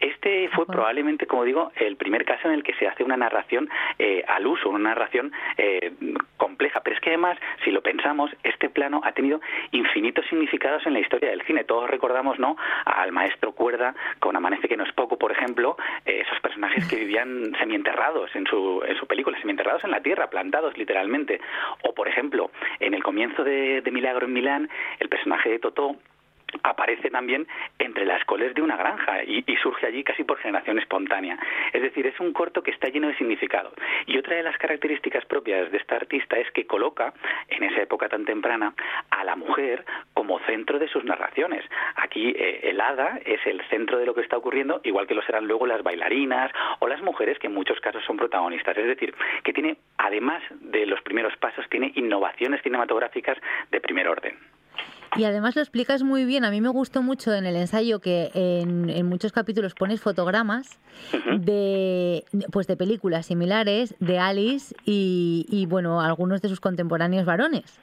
Este 0.00 0.48
fue 0.48 0.66
probablemente, 0.66 1.26
como 1.26 1.44
digo, 1.44 1.70
el 1.76 1.96
primer 1.96 2.24
caso 2.24 2.48
en 2.48 2.54
el 2.54 2.64
que 2.64 2.74
se 2.74 2.88
hace 2.88 3.04
una 3.04 3.16
narración 3.16 3.68
eh, 4.00 4.24
al 4.26 4.44
uso, 4.46 4.70
una 4.70 4.90
narración 4.90 5.32
eh, 5.56 5.92
compleja. 6.36 6.80
Pero 6.82 6.96
es 6.96 7.00
que 7.00 7.10
además, 7.10 7.38
si 7.64 7.70
lo 7.70 7.80
pensamos, 7.80 8.30
este 8.42 8.68
plano 8.68 9.00
ha 9.04 9.12
tenido 9.12 9.40
infinitos 9.70 10.26
significados 10.26 10.84
en 10.86 10.94
la 10.94 11.00
historia 11.00 11.30
del 11.30 11.42
cine. 11.42 11.62
Todos 11.62 11.88
recordamos, 11.88 12.40
¿no? 12.40 12.56
Al 12.84 13.12
maestro 13.12 13.52
Cuerda 13.52 13.83
con 14.20 14.36
Amanece 14.36 14.68
que 14.68 14.76
no 14.76 14.84
es 14.84 14.92
poco, 14.92 15.18
por 15.18 15.32
ejemplo, 15.32 15.76
eh, 16.06 16.22
esos 16.24 16.40
personajes 16.40 16.86
que 16.88 16.96
vivían 16.96 17.52
semienterrados 17.58 18.34
en 18.36 18.46
su, 18.46 18.82
en 18.86 18.96
su 18.96 19.06
película, 19.06 19.38
semienterrados 19.40 19.84
en 19.84 19.90
la 19.90 20.00
tierra, 20.00 20.30
plantados 20.30 20.78
literalmente. 20.78 21.40
O, 21.82 21.94
por 21.94 22.08
ejemplo, 22.08 22.50
en 22.80 22.94
el 22.94 23.02
comienzo 23.02 23.44
de, 23.44 23.80
de 23.82 23.90
Milagro 23.90 24.26
en 24.26 24.32
Milán, 24.32 24.70
el 25.00 25.08
personaje 25.08 25.50
de 25.50 25.58
Totó 25.58 25.96
aparece 26.62 27.10
también 27.10 27.46
entre 27.78 28.04
las 28.04 28.24
coles 28.24 28.54
de 28.54 28.62
una 28.62 28.76
granja 28.76 29.24
y, 29.24 29.44
surge 29.62 29.86
allí 29.86 30.04
casi 30.04 30.24
por 30.24 30.38
generación 30.38 30.78
espontánea. 30.78 31.38
Es 31.72 31.80
decir, 31.80 32.06
es 32.06 32.18
un 32.20 32.32
corto 32.32 32.62
que 32.62 32.70
está 32.70 32.88
lleno 32.88 33.08
de 33.08 33.16
significado. 33.16 33.72
Y 34.06 34.18
otra 34.18 34.36
de 34.36 34.42
las 34.42 34.58
características 34.58 35.24
propias 35.24 35.70
de 35.70 35.78
esta 35.78 35.96
artista 35.96 36.36
es 36.36 36.50
que 36.50 36.66
coloca, 36.66 37.14
en 37.48 37.62
esa 37.62 37.82
época 37.82 38.08
tan 38.08 38.24
temprana, 38.24 38.74
a 39.10 39.24
la 39.24 39.36
mujer 39.36 39.84
como 40.24 40.38
centro 40.46 40.78
de 40.78 40.88
sus 40.88 41.04
narraciones. 41.04 41.64
Aquí 41.96 42.30
eh, 42.30 42.70
el 42.70 42.80
hada 42.80 43.20
es 43.26 43.40
el 43.46 43.60
centro 43.68 43.98
de 43.98 44.06
lo 44.06 44.14
que 44.14 44.22
está 44.22 44.38
ocurriendo, 44.38 44.80
igual 44.82 45.06
que 45.06 45.14
lo 45.14 45.22
serán 45.22 45.46
luego 45.46 45.66
las 45.66 45.82
bailarinas 45.82 46.50
o 46.78 46.88
las 46.88 47.02
mujeres, 47.02 47.38
que 47.38 47.48
en 47.48 47.54
muchos 47.54 47.78
casos 47.80 48.02
son 48.06 48.16
protagonistas. 48.16 48.76
Es 48.78 48.86
decir, 48.86 49.14
que 49.42 49.52
tiene, 49.52 49.76
además 49.98 50.42
de 50.60 50.86
los 50.86 51.02
primeros 51.02 51.36
pasos, 51.36 51.66
tiene 51.68 51.92
innovaciones 51.94 52.62
cinematográficas 52.62 53.36
de 53.70 53.80
primer 53.82 54.08
orden. 54.08 54.34
Y 55.16 55.24
además 55.24 55.56
lo 55.56 55.62
explicas 55.62 56.02
muy 56.02 56.24
bien. 56.24 56.44
A 56.44 56.50
mí 56.50 56.62
me 56.62 56.70
gustó 56.70 57.02
mucho 57.02 57.34
en 57.34 57.44
el 57.44 57.56
ensayo 57.56 58.00
que 58.00 58.30
en, 58.34 59.06
muchos 59.06 59.30
capítulos 59.30 59.74
pones 59.74 60.00
fotogramas 60.00 60.80
de, 61.38 62.24
pues 62.50 62.66
de 62.66 62.76
películas 62.76 63.26
similares 63.26 63.94
de 64.00 64.18
Alice 64.18 64.74
y, 64.84 65.66
bueno, 65.68 66.00
algunos 66.00 66.40
de 66.40 66.48
sus 66.48 66.60
contemporáneos 66.60 67.26
varones 67.26 67.78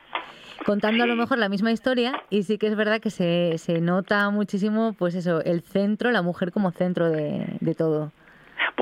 contando 0.66 1.04
a 1.04 1.08
lo 1.08 1.16
mejor 1.16 1.38
la 1.38 1.50
misma 1.50 1.72
historia 1.72 2.22
y 2.30 2.44
sí 2.44 2.58
que 2.58 2.68
es 2.68 2.76
verdad 2.76 3.02
que 3.02 3.10
se, 3.10 3.58
se 3.58 3.82
nota 3.82 4.30
muchísimo, 4.30 4.94
pues 4.94 5.16
eso, 5.16 5.42
el 5.44 5.62
centro, 5.62 6.12
la 6.12 6.22
mujer 6.22 6.52
como 6.52 6.72
centro 6.72 7.10
de, 7.10 7.58
de 7.60 7.76
todo. 7.76 8.12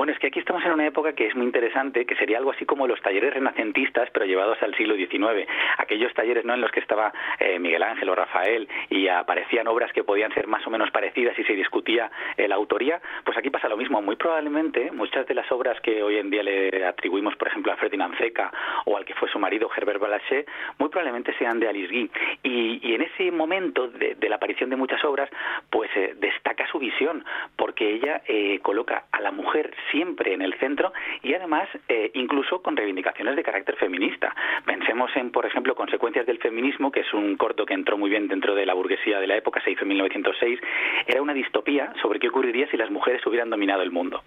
Bueno, 0.00 0.14
es 0.14 0.18
que 0.18 0.28
aquí 0.28 0.38
estamos 0.38 0.64
en 0.64 0.72
una 0.72 0.86
época 0.86 1.12
que 1.12 1.26
es 1.26 1.36
muy 1.36 1.44
interesante, 1.44 2.06
que 2.06 2.16
sería 2.16 2.38
algo 2.38 2.52
así 2.52 2.64
como 2.64 2.86
los 2.86 3.02
talleres 3.02 3.34
renacentistas, 3.34 4.08
pero 4.14 4.24
llevados 4.24 4.56
al 4.62 4.74
siglo 4.74 4.94
XIX. 4.94 5.46
Aquellos 5.76 6.14
talleres 6.14 6.42
¿no? 6.46 6.54
en 6.54 6.62
los 6.62 6.70
que 6.70 6.80
estaba 6.80 7.12
eh, 7.38 7.58
Miguel 7.58 7.82
Ángel 7.82 8.08
o 8.08 8.14
Rafael 8.14 8.66
y 8.88 9.08
aparecían 9.08 9.68
obras 9.68 9.92
que 9.92 10.02
podían 10.02 10.32
ser 10.32 10.46
más 10.46 10.66
o 10.66 10.70
menos 10.70 10.90
parecidas 10.90 11.38
y 11.38 11.44
se 11.44 11.52
discutía 11.52 12.10
eh, 12.38 12.48
la 12.48 12.54
autoría, 12.54 12.98
pues 13.24 13.36
aquí 13.36 13.50
pasa 13.50 13.68
lo 13.68 13.76
mismo. 13.76 14.00
Muy 14.00 14.16
probablemente 14.16 14.90
muchas 14.90 15.26
de 15.26 15.34
las 15.34 15.52
obras 15.52 15.78
que 15.82 16.02
hoy 16.02 16.16
en 16.16 16.30
día 16.30 16.44
le 16.44 16.82
atribuimos, 16.86 17.36
por 17.36 17.48
ejemplo, 17.48 17.70
a 17.70 17.76
Ferdinand 17.76 18.16
Zeca 18.16 18.50
o 18.86 18.96
al 18.96 19.04
que 19.04 19.12
fue 19.12 19.28
su 19.28 19.38
marido 19.38 19.68
Herbert 19.76 20.00
Balachet, 20.00 20.48
muy 20.78 20.88
probablemente 20.88 21.34
sean 21.36 21.60
de 21.60 21.68
Alice 21.68 21.92
Guy. 21.92 22.10
Y, 22.42 22.94
en 22.94 23.02
ese 23.02 23.30
momento 23.30 23.88
de, 23.88 24.16
la 24.30 24.36
aparición 24.36 24.70
de 24.70 24.76
muchas 24.76 25.04
obras, 25.04 25.28
pues 25.68 25.90
eh, 25.94 26.14
destaca 26.16 26.66
su 26.68 26.78
visión, 26.78 27.22
porque 27.56 27.86
ella 27.86 28.22
coloca 28.62 29.04
a 29.12 29.20
la 29.20 29.30
mujer 29.30 29.74
siempre 29.90 30.34
en 30.34 30.42
el 30.42 30.54
centro 30.54 30.92
y 31.22 31.34
además 31.34 31.68
eh, 31.88 32.10
incluso 32.14 32.62
con 32.62 32.76
reivindicaciones 32.76 33.36
de 33.36 33.42
carácter 33.42 33.76
feminista. 33.76 34.34
Pensemos 34.64 35.10
en, 35.16 35.30
por 35.30 35.46
ejemplo, 35.46 35.74
Consecuencias 35.74 36.26
del 36.26 36.38
Feminismo, 36.38 36.90
que 36.90 37.00
es 37.00 37.12
un 37.14 37.36
corto 37.36 37.66
que 37.66 37.74
entró 37.74 37.96
muy 37.96 38.10
bien 38.10 38.28
dentro 38.28 38.54
de 38.54 38.66
la 38.66 38.74
burguesía 38.74 39.20
de 39.20 39.26
la 39.26 39.36
época, 39.36 39.60
se 39.62 39.70
hizo 39.70 39.82
en 39.82 39.88
1906. 39.88 40.60
Era 41.06 41.22
una 41.22 41.34
distopía 41.34 41.92
sobre 42.02 42.18
qué 42.18 42.28
ocurriría 42.28 42.68
si 42.70 42.76
las 42.76 42.90
mujeres 42.90 43.24
hubieran 43.26 43.50
dominado 43.50 43.82
el 43.82 43.90
mundo. 43.90 44.22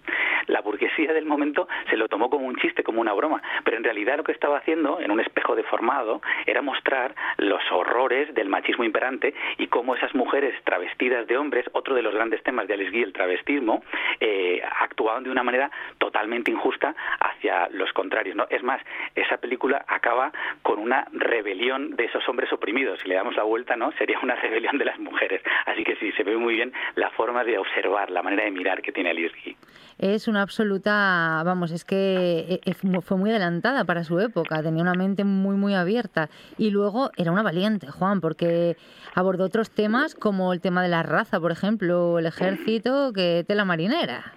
La 0.46 0.60
burguesía 0.60 1.12
del 1.12 1.26
momento 1.26 1.68
se 1.88 1.96
lo 1.96 2.08
tomó 2.08 2.28
como 2.28 2.46
un 2.46 2.56
chiste, 2.56 2.82
como 2.82 3.00
una 3.00 3.12
broma, 3.12 3.42
pero 3.64 3.76
en 3.76 3.84
realidad 3.84 4.16
lo 4.16 4.24
que 4.24 4.32
estaba 4.32 4.58
haciendo, 4.58 5.00
en 5.00 5.10
un 5.10 5.20
espejo 5.20 5.54
deformado, 5.54 6.20
era 6.46 6.62
mostrar 6.62 7.14
los 7.38 7.62
horrores 7.70 8.34
del 8.34 8.48
machismo 8.48 8.84
imperante 8.84 9.34
y 9.58 9.68
cómo 9.68 9.94
esas 9.94 10.14
mujeres 10.14 10.54
travestidas 10.64 11.26
de 11.26 11.36
hombres, 11.36 11.64
otro 11.72 11.94
de 11.94 12.02
los 12.02 12.14
grandes 12.14 12.42
temas 12.42 12.68
de 12.68 12.74
Alice 12.74 12.90
Guy, 12.90 13.02
el 13.02 13.12
travestismo, 13.12 13.82
eh, 14.20 14.62
actuaban 14.80 15.24
de 15.24 15.30
una 15.30 15.42
manera 15.44 15.70
totalmente 15.98 16.50
injusta 16.50 16.94
hacia 17.20 17.68
los 17.70 17.92
contrarios. 17.92 18.36
¿no? 18.36 18.46
Es 18.50 18.62
más, 18.62 18.80
esa 19.14 19.36
película 19.36 19.84
acaba 19.88 20.32
con 20.62 20.78
una 20.78 21.06
rebelión 21.12 21.96
de 21.96 22.06
esos 22.06 22.28
hombres 22.28 22.52
oprimidos. 22.52 22.98
Si 23.00 23.08
le 23.08 23.14
damos 23.14 23.36
la 23.36 23.44
vuelta, 23.44 23.76
¿no? 23.76 23.92
sería 23.92 24.18
una 24.22 24.34
rebelión 24.34 24.78
de 24.78 24.84
las 24.84 24.98
mujeres. 24.98 25.42
Así 25.66 25.84
que 25.84 25.96
sí, 25.96 26.12
se 26.12 26.24
ve 26.24 26.36
muy 26.36 26.54
bien 26.54 26.72
la 26.96 27.10
forma 27.10 27.44
de 27.44 27.58
observar, 27.58 28.10
la 28.10 28.22
manera 28.22 28.44
de 28.44 28.50
mirar 28.50 28.82
que 28.82 28.92
tiene 28.92 29.10
Alice 29.10 29.34
Guy. 29.44 29.56
Es 29.98 30.26
una 30.26 30.42
absoluta, 30.42 31.42
vamos, 31.44 31.70
es 31.70 31.84
que 31.84 32.60
eh, 32.64 33.00
fue 33.02 33.16
muy 33.16 33.30
adelantada 33.30 33.84
para 33.84 34.02
su 34.02 34.18
época, 34.18 34.62
tenía 34.62 34.82
una 34.82 34.94
mente 34.94 35.24
muy, 35.24 35.56
muy 35.56 35.74
abierta. 35.74 36.28
Y 36.58 36.70
luego 36.70 37.10
era 37.16 37.30
una 37.30 37.42
valiente, 37.42 37.86
Juan, 37.86 38.20
porque 38.20 38.76
abordó 39.14 39.44
otros 39.44 39.70
temas 39.70 40.14
como 40.14 40.52
el 40.52 40.60
tema 40.60 40.82
de 40.82 40.88
la 40.88 41.02
raza, 41.02 41.40
por 41.40 41.52
ejemplo, 41.52 42.18
el 42.18 42.26
ejército, 42.26 43.12
que 43.12 43.44
tela 43.46 43.64
marinera. 43.64 44.32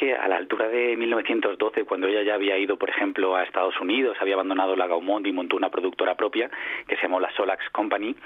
Que 0.00 0.14
a 0.14 0.26
la 0.28 0.38
altura 0.38 0.66
de 0.66 0.96
1912, 0.96 1.84
cuando 1.84 2.06
ella 2.06 2.22
ya 2.22 2.32
había 2.32 2.56
ido, 2.56 2.78
por 2.78 2.88
ejemplo, 2.88 3.36
a 3.36 3.42
Estados 3.42 3.78
Unidos, 3.82 4.16
había 4.18 4.32
abandonado 4.32 4.74
la 4.74 4.86
Gaumont 4.86 5.26
y 5.26 5.30
montó 5.30 5.58
una 5.58 5.68
productora 5.68 6.14
propia 6.14 6.50
que 6.88 6.96
se 6.96 7.02
llamó 7.02 7.20
la 7.20 7.30
Solax 7.32 7.68
Company, 7.68 8.16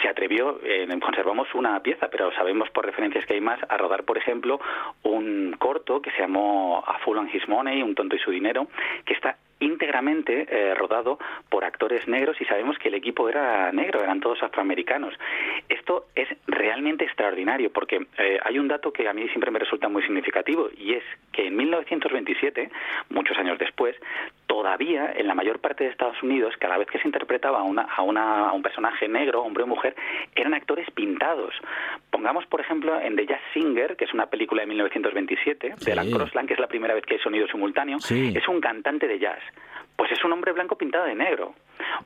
se 0.00 0.08
atrevió, 0.08 0.58
eh, 0.64 0.88
conservamos 1.02 1.54
una 1.54 1.82
pieza, 1.82 2.08
pero 2.10 2.32
sabemos 2.32 2.70
por 2.70 2.86
referencias 2.86 3.26
que 3.26 3.34
hay 3.34 3.42
más, 3.42 3.60
a 3.68 3.76
rodar, 3.76 4.04
por 4.04 4.16
ejemplo, 4.16 4.58
un 5.02 5.54
corto 5.58 6.00
que 6.00 6.10
se 6.12 6.20
llamó 6.20 6.82
A 6.86 6.98
Fool 7.00 7.18
and 7.18 7.34
His 7.34 7.46
Money, 7.46 7.82
Un 7.82 7.94
tonto 7.94 8.16
y 8.16 8.20
su 8.20 8.30
dinero, 8.30 8.66
que 9.04 9.12
está 9.12 9.36
íntegramente 9.60 10.46
eh, 10.48 10.74
rodado 10.74 11.18
por 11.48 11.64
actores 11.64 12.06
negros 12.06 12.40
y 12.40 12.44
sabemos 12.44 12.78
que 12.78 12.88
el 12.88 12.94
equipo 12.94 13.28
era 13.28 13.70
negro, 13.72 14.02
eran 14.02 14.20
todos 14.20 14.42
afroamericanos. 14.42 15.14
Esto 15.68 16.06
es 16.14 16.28
realmente 16.46 17.04
extraordinario 17.04 17.70
porque 17.72 18.06
eh, 18.18 18.38
hay 18.42 18.58
un 18.58 18.68
dato 18.68 18.92
que 18.92 19.08
a 19.08 19.12
mí 19.12 19.28
siempre 19.28 19.50
me 19.50 19.58
resulta 19.58 19.88
muy 19.88 20.02
significativo 20.02 20.68
y 20.76 20.94
es 20.94 21.04
que 21.32 21.46
en 21.46 21.56
1927, 21.56 22.70
muchos 23.10 23.36
años 23.38 23.58
después, 23.58 23.96
todavía 24.48 25.12
en 25.14 25.28
la 25.28 25.34
mayor 25.34 25.60
parte 25.60 25.84
de 25.84 25.90
Estados 25.90 26.20
Unidos, 26.22 26.54
cada 26.58 26.78
vez 26.78 26.88
que 26.88 26.98
se 26.98 27.06
interpretaba 27.06 27.60
a, 27.60 27.62
una, 27.62 27.82
a, 27.82 28.02
una, 28.02 28.48
a 28.48 28.52
un 28.52 28.62
personaje 28.62 29.06
negro, 29.06 29.44
hombre 29.44 29.62
o 29.62 29.66
mujer, 29.68 29.94
eran 30.34 30.54
actores 30.54 30.90
pintados. 30.90 31.54
pongamos, 32.10 32.44
por 32.46 32.60
ejemplo, 32.60 33.00
en 33.00 33.14
The 33.14 33.26
Jazz 33.26 33.40
Singer, 33.52 33.96
que 33.96 34.06
es 34.06 34.14
una 34.14 34.26
película 34.26 34.62
de 34.62 34.66
1927, 34.68 35.74
de 35.84 35.94
la 35.94 36.04
Crossland, 36.04 36.48
que 36.48 36.54
es 36.54 36.60
la 36.60 36.66
primera 36.66 36.94
vez 36.94 37.04
que 37.04 37.14
hay 37.14 37.20
sonido 37.20 37.46
simultáneo, 37.46 37.98
es 37.98 38.48
un 38.48 38.60
cantante 38.60 39.06
de 39.06 39.18
jazz. 39.18 39.42
Pues 39.98 40.12
es 40.12 40.24
un 40.24 40.32
hombre 40.32 40.52
blanco 40.52 40.78
pintado 40.78 41.06
de 41.06 41.16
negro. 41.16 41.54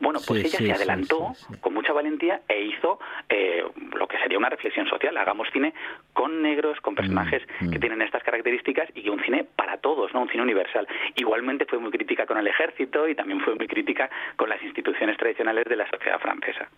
Bueno, 0.00 0.18
pues 0.26 0.46
ella 0.46 0.58
se 0.58 0.72
adelantó 0.72 1.32
con 1.60 1.74
mucha 1.74 1.92
valentía 1.92 2.40
e 2.48 2.62
hizo 2.62 2.98
eh, 3.28 3.62
lo 3.94 4.08
que 4.08 4.16
sería 4.16 4.38
una 4.38 4.48
reflexión 4.48 4.86
social. 4.88 5.14
Hagamos 5.18 5.48
cine 5.52 5.74
con 6.14 6.40
negros, 6.40 6.80
con 6.80 6.94
personajes 6.94 7.42
mm, 7.60 7.70
que 7.70 7.76
mm. 7.76 7.80
tienen 7.80 8.00
estas 8.00 8.22
características 8.22 8.88
y 8.94 9.10
un 9.10 9.22
cine 9.22 9.44
para 9.44 9.76
todos, 9.76 10.14
no 10.14 10.22
un 10.22 10.30
cine 10.30 10.42
universal. 10.42 10.88
Igualmente 11.16 11.66
fue 11.66 11.80
muy 11.80 11.90
crítica 11.90 12.24
con 12.24 12.38
el 12.38 12.46
ejército 12.46 13.06
y 13.06 13.14
también 13.14 13.40
fue 13.40 13.54
muy 13.56 13.68
crítica 13.68 14.08
con 14.36 14.48
las 14.48 14.62
instituciones 14.62 15.18
tradicionales 15.18 15.66
de 15.66 15.76
la 15.76 15.86
sociedad 15.90 16.18
francesa. 16.18 16.70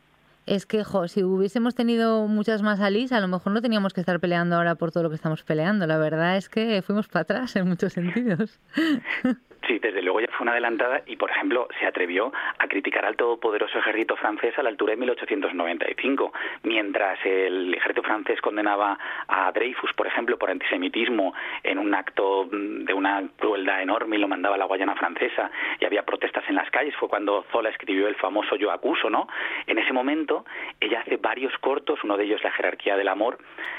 Es 0.46 0.66
que, 0.66 0.82
jo, 0.82 1.08
si 1.08 1.22
hubiésemos 1.22 1.76
tenido 1.76 2.26
muchas 2.26 2.60
más 2.60 2.80
Alice, 2.80 3.14
a 3.14 3.20
lo 3.20 3.28
mejor 3.28 3.52
no 3.52 3.62
teníamos 3.62 3.94
que 3.94 4.00
estar 4.00 4.20
peleando 4.20 4.56
ahora 4.56 4.74
por 4.74 4.90
todo 4.90 5.04
lo 5.04 5.08
que 5.08 5.14
estamos 5.14 5.42
peleando. 5.42 5.86
La 5.86 5.96
verdad 5.96 6.36
es 6.36 6.48
que 6.48 6.82
fuimos 6.82 7.08
para 7.08 7.22
atrás 7.22 7.56
en 7.56 7.68
muchos 7.68 7.94
sentidos. 7.94 8.60
Sí, 9.66 9.78
desde 9.78 10.02
luego 10.02 10.20
ya 10.20 10.26
fue 10.28 10.44
una 10.44 10.52
adelantada 10.52 11.02
y, 11.06 11.16
por 11.16 11.30
ejemplo, 11.30 11.68
se 11.78 11.86
atrevió 11.86 12.32
a 12.58 12.68
criticar 12.68 13.06
al 13.06 13.16
todopoderoso 13.16 13.78
ejército 13.78 14.14
francés 14.16 14.58
a 14.58 14.62
la 14.62 14.68
altura 14.68 14.90
de 14.92 14.98
1895, 14.98 16.32
mientras 16.64 17.18
el 17.24 17.72
ejército 17.72 18.02
francés 18.02 18.40
condenaba 18.42 18.98
a 19.26 19.50
Dreyfus, 19.52 19.92
por 19.94 20.06
ejemplo, 20.06 20.36
por 20.36 20.50
antisemitismo 20.50 21.34
en 21.62 21.78
un 21.78 21.94
acto 21.94 22.46
de 22.50 22.92
una 22.92 23.22
crueldad 23.38 23.80
enorme 23.80 24.16
y 24.16 24.18
lo 24.18 24.28
mandaba 24.28 24.56
a 24.56 24.58
la 24.58 24.66
Guayana 24.66 24.96
francesa 24.96 25.50
y 25.80 25.84
había 25.86 26.02
protestas 26.02 26.44
en 26.48 26.56
las 26.56 26.70
calles. 26.70 26.94
Fue 26.96 27.08
cuando 27.08 27.44
Zola 27.50 27.70
escribió 27.70 28.06
el 28.06 28.16
famoso 28.16 28.56
Yo 28.56 28.70
acuso, 28.70 29.08
¿no? 29.08 29.28
En 29.66 29.78
ese 29.78 29.92
momento 29.92 30.44
ella 30.78 31.00
hace 31.00 31.16
varios 31.16 31.56
cortos, 31.58 32.04
uno 32.04 32.16
de 32.16 32.24
ellos 32.24 32.42
La 32.42 32.50
jerarquía 32.50 32.96
del 32.96 33.08
amor, 33.08 33.38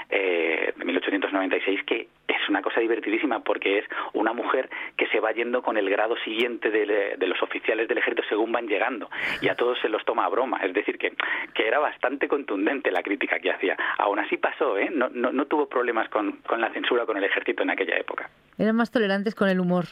eh, 0.09 0.73
de 0.75 0.85
1896, 0.85 1.83
que 1.83 2.07
es 2.27 2.49
una 2.49 2.61
cosa 2.61 2.79
divertidísima 2.79 3.39
porque 3.39 3.79
es 3.79 3.85
una 4.13 4.33
mujer 4.33 4.69
que 4.97 5.07
se 5.07 5.19
va 5.19 5.31
yendo 5.31 5.61
con 5.61 5.77
el 5.77 5.89
grado 5.89 6.15
siguiente 6.17 6.69
de, 6.69 7.17
los 7.25 7.41
oficiales 7.41 7.87
del 7.87 7.97
ejército 7.97 8.27
según 8.29 8.51
van 8.51 8.67
llegando 8.67 9.09
y 9.41 9.49
a 9.49 9.55
todos 9.55 9.79
se 9.81 9.89
los 9.89 10.03
toma 10.05 10.25
a 10.25 10.29
broma. 10.29 10.59
Es 10.63 10.73
decir, 10.73 10.97
que, 10.97 11.13
que 11.53 11.67
era 11.67 11.79
bastante 11.79 12.27
contundente 12.27 12.91
la 12.91 13.03
crítica 13.03 13.39
que 13.39 13.51
hacía. 13.51 13.77
Aún 13.97 14.19
así 14.19 14.37
pasó, 14.37 14.77
¿eh? 14.77 14.89
no, 14.91 15.09
no, 15.09 15.31
no 15.31 15.45
tuvo 15.45 15.67
problemas 15.67 16.09
con, 16.09 16.33
con 16.47 16.61
la 16.61 16.71
censura 16.71 17.05
con 17.05 17.17
el 17.17 17.23
ejército 17.23 17.63
en 17.63 17.71
aquella 17.71 17.97
época. 17.97 18.29
Eran 18.57 18.75
más 18.75 18.91
tolerantes 18.91 19.35
con 19.35 19.49
el 19.49 19.59
humor. 19.59 19.85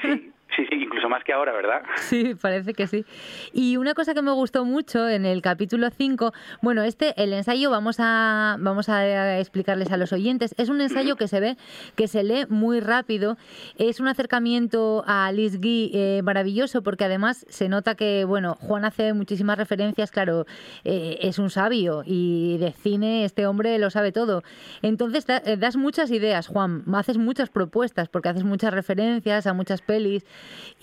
Sí, 0.00 0.32
Sí, 0.56 0.66
sí, 0.70 0.76
incluso 0.76 1.08
más 1.08 1.24
que 1.24 1.32
ahora, 1.32 1.52
¿verdad? 1.52 1.82
Sí, 1.96 2.34
parece 2.34 2.74
que 2.74 2.86
sí. 2.86 3.04
Y 3.52 3.76
una 3.76 3.94
cosa 3.94 4.14
que 4.14 4.22
me 4.22 4.32
gustó 4.32 4.64
mucho 4.64 5.08
en 5.08 5.24
el 5.24 5.42
capítulo 5.42 5.90
5, 5.90 6.32
bueno, 6.60 6.82
este, 6.82 7.20
el 7.22 7.32
ensayo, 7.32 7.70
vamos 7.70 7.96
a, 7.98 8.56
vamos 8.58 8.88
a 8.88 9.38
explicarles 9.38 9.92
a 9.92 9.96
los 9.96 10.12
oyentes, 10.12 10.54
es 10.58 10.68
un 10.68 10.80
ensayo 10.80 11.16
que 11.16 11.28
se 11.28 11.40
ve, 11.40 11.56
que 11.96 12.08
se 12.08 12.22
lee 12.22 12.46
muy 12.48 12.80
rápido, 12.80 13.36
es 13.78 14.00
un 14.00 14.08
acercamiento 14.08 15.04
a 15.06 15.30
Liz 15.32 15.60
Guy 15.60 15.90
eh, 15.94 16.20
maravilloso, 16.22 16.82
porque 16.82 17.04
además 17.04 17.46
se 17.48 17.68
nota 17.68 17.94
que, 17.94 18.24
bueno, 18.24 18.54
Juan 18.60 18.84
hace 18.84 19.12
muchísimas 19.12 19.58
referencias, 19.58 20.10
claro, 20.10 20.46
eh, 20.84 21.18
es 21.22 21.38
un 21.38 21.50
sabio 21.50 22.02
y 22.04 22.58
de 22.58 22.72
cine 22.72 23.24
este 23.24 23.46
hombre 23.46 23.78
lo 23.78 23.90
sabe 23.90 24.12
todo. 24.12 24.42
Entonces 24.82 25.24
eh, 25.28 25.56
das 25.56 25.76
muchas 25.76 26.10
ideas, 26.10 26.46
Juan, 26.46 26.84
haces 26.94 27.18
muchas 27.18 27.50
propuestas, 27.50 28.08
porque 28.08 28.28
haces 28.28 28.44
muchas 28.44 28.72
referencias 28.72 29.46
a 29.46 29.52
muchas 29.52 29.82
pelis. 29.82 30.24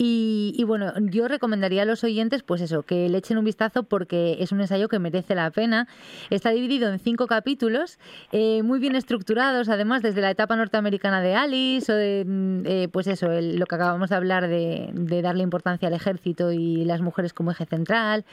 Y, 0.02 0.64
bueno, 0.66 0.94
yo 0.98 1.28
recomendaría 1.28 1.82
a 1.82 1.86
los 1.86 2.06
oyentes, 2.06 2.42
pues 2.42 2.62
eso, 2.62 2.84
que 2.84 3.10
le 3.10 3.18
echen 3.18 3.38
un 3.38 3.44
vistazo 3.44 3.84
porque 3.84 4.38
es 4.40 4.54
un 4.54 4.62
ensayo 4.62 4.88
que 4.88 4.98
merece 4.98 5.36
la 5.36 5.52
pena. 5.52 5.90
Está 6.30 6.52
dividido 6.52 6.90
en 6.90 7.00
cinco 7.00 7.28
capítulos, 7.28 8.00
eh, 8.32 8.64
muy 8.64 8.80
bien 8.80 8.96
estructurados, 8.96 9.68
además, 9.68 10.02
desde 10.02 10.22
la 10.22 10.32
etapa 10.32 10.56
norteamericana 10.56 11.22
de 11.22 11.36
Alice, 11.36 11.92
o 11.92 11.96
de, 11.96 12.24
mm, 12.26 12.66
eh, 12.66 12.88
pues 12.90 13.08
eso, 13.08 13.28
lo 13.30 13.66
que 13.66 13.76
acabamos 13.76 14.10
de 14.10 14.16
hablar 14.16 14.48
de, 14.48 14.90
de 14.94 15.22
darle 15.22 15.44
importancia 15.44 15.90
al 15.90 15.94
ejército 15.94 16.54
y 16.54 16.86
las 16.86 17.02
mujeres 17.02 17.34
como 17.34 17.52
eje 17.52 17.66
central. 17.66 18.24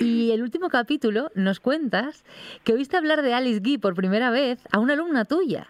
Y 0.00 0.32
el 0.32 0.42
último 0.42 0.68
capítulo 0.68 1.30
nos 1.36 1.60
cuentas 1.60 2.24
que 2.64 2.72
oíste 2.72 2.96
hablar 2.96 3.22
de 3.22 3.34
Alice 3.34 3.60
Guy 3.60 3.78
por 3.78 3.94
primera 3.94 4.30
vez 4.30 4.58
a 4.72 4.80
una 4.80 4.94
alumna 4.94 5.24
tuya. 5.24 5.68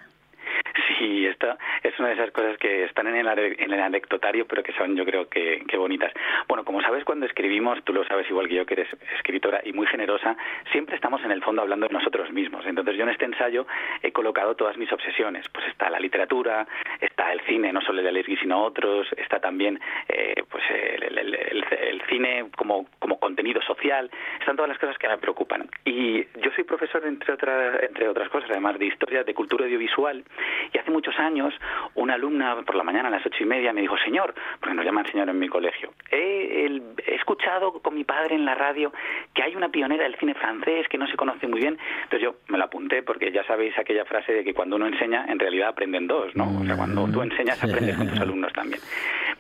Sí, 1.05 1.27
esta 1.27 1.59
es 1.83 1.99
una 1.99 2.09
de 2.09 2.15
esas 2.15 2.31
cosas 2.31 2.57
que 2.57 2.85
están 2.85 3.07
en 3.09 3.17
el, 3.17 3.29
en 3.59 3.71
el 3.71 3.81
anecdotario, 3.81 4.47
pero 4.47 4.63
que 4.63 4.73
son 4.73 4.97
yo 4.97 5.05
creo 5.05 5.29
que, 5.29 5.63
bonitas. 5.77 6.15
Bueno, 6.49 6.65
como 6.65 6.81
sabes, 6.81 7.05
cuando 7.05 7.27
escribimos, 7.27 7.85
tú 7.85 7.93
lo 7.93 8.05
sabes 8.07 8.27
igual 8.31 8.49
que 8.49 8.55
yo, 8.55 8.65
que 8.65 8.73
eres 8.73 8.89
escritora 9.19 9.61
y 9.65 9.75
muy 9.75 9.87
generosa, 9.87 10.35
siempre 10.73 10.95
estamos 10.95 11.23
en 11.23 11.31
el 11.31 11.43
fondo 11.43 11.61
hablando 11.61 11.89
de 11.89 11.93
nosotros 11.93 12.33
mismos. 12.33 12.65
Entonces 12.65 12.97
yo 12.97 13.03
en 13.03 13.11
este 13.11 13.27
ensayo 13.27 13.67
he 14.03 14.13
colocado 14.13 14.55
todas 14.55 14.79
mis 14.79 14.91
obsesiones. 14.93 15.47
Pues 15.51 15.67
está 15.67 15.91
la 15.91 16.01
literatura, 16.01 16.67
está 17.01 17.33
el 17.33 17.43
cine, 17.43 17.71
no 17.71 17.83
solo 17.83 17.99
el 17.99 18.07
de 18.07 18.13
Lesgui, 18.13 18.39
sino 18.39 18.65
otros, 18.65 19.07
está 19.19 19.41
también 19.41 19.79
eh, 20.09 20.43
pues 20.49 20.65
el, 20.71 22.01
cine 22.09 22.47
como, 22.57 22.87
como 22.99 23.19
contenido 23.19 23.61
social, 23.63 24.11
están 24.41 24.57
todas 24.57 24.69
las 24.69 24.79
cosas 24.79 24.97
que 24.97 25.09
me 25.09 25.19
preocupan. 25.19 25.69
Y 25.85 26.23
yo 26.41 26.51
soy 26.55 26.65
profesor, 26.65 27.05
entre 27.07 27.35
otras, 27.35 27.83
entre 27.83 28.09
otras 28.09 28.29
cosas, 28.31 28.51
además 28.51 28.79
de 28.79 28.87
historia, 28.87 29.25
de 29.25 29.35
cultura 29.35 29.65
audiovisual, 29.65 30.25
y 30.73 30.79
hace 30.79 30.91
muchos 30.95 31.19
años 31.19 31.53
una 31.95 32.15
alumna 32.15 32.63
por 32.63 32.77
la 32.77 32.85
mañana 32.85 33.09
a 33.09 33.11
las 33.11 33.27
ocho 33.27 33.43
y 33.43 33.47
media 33.47 33.73
me 33.73 33.81
dijo, 33.81 33.97
señor, 33.99 34.33
porque 34.61 34.75
nos 34.75 34.85
llaman 34.85 35.07
señor 35.11 35.29
en 35.29 35.39
mi 35.39 35.49
colegio, 35.49 35.93
he, 36.11 36.81
escuchado 37.09 37.73
con 37.81 37.95
mi 37.95 38.05
padre 38.05 38.35
en 38.35 38.45
la 38.45 38.55
radio 38.55 38.93
que 39.35 39.43
hay 39.43 39.57
una 39.57 39.69
pionera 39.69 40.05
del 40.05 40.17
cine 40.17 40.35
francés 40.35 40.87
que 40.89 40.99
no 40.99 41.07
se 41.07 41.17
conoce 41.17 41.47
muy 41.47 41.61
bien. 41.61 41.79
Entonces 42.05 42.21
yo 42.21 42.37
me 42.49 42.59
lo 42.59 42.65
apunté 42.65 43.03
porque 43.03 43.33
ya 43.33 43.45
sabéis 43.45 43.77
aquella 43.79 44.05
frase 44.05 44.33
de 44.33 44.45
que 44.45 44.55
cuando 44.55 44.77
uno 44.77 44.87
enseña, 44.87 45.27
en 45.29 45.39
realidad 45.39 45.69
aprenden 45.69 46.07
dos, 46.07 46.35
¿no? 46.37 46.61
O 46.61 46.65
sea, 46.65 46.77
cuando 46.77 47.07
tú 47.09 47.23
enseñas, 47.23 47.63
aprendes 47.63 47.97
con 47.97 48.09
tus 48.09 48.21
alumnos 48.21 48.53
también. 48.53 48.81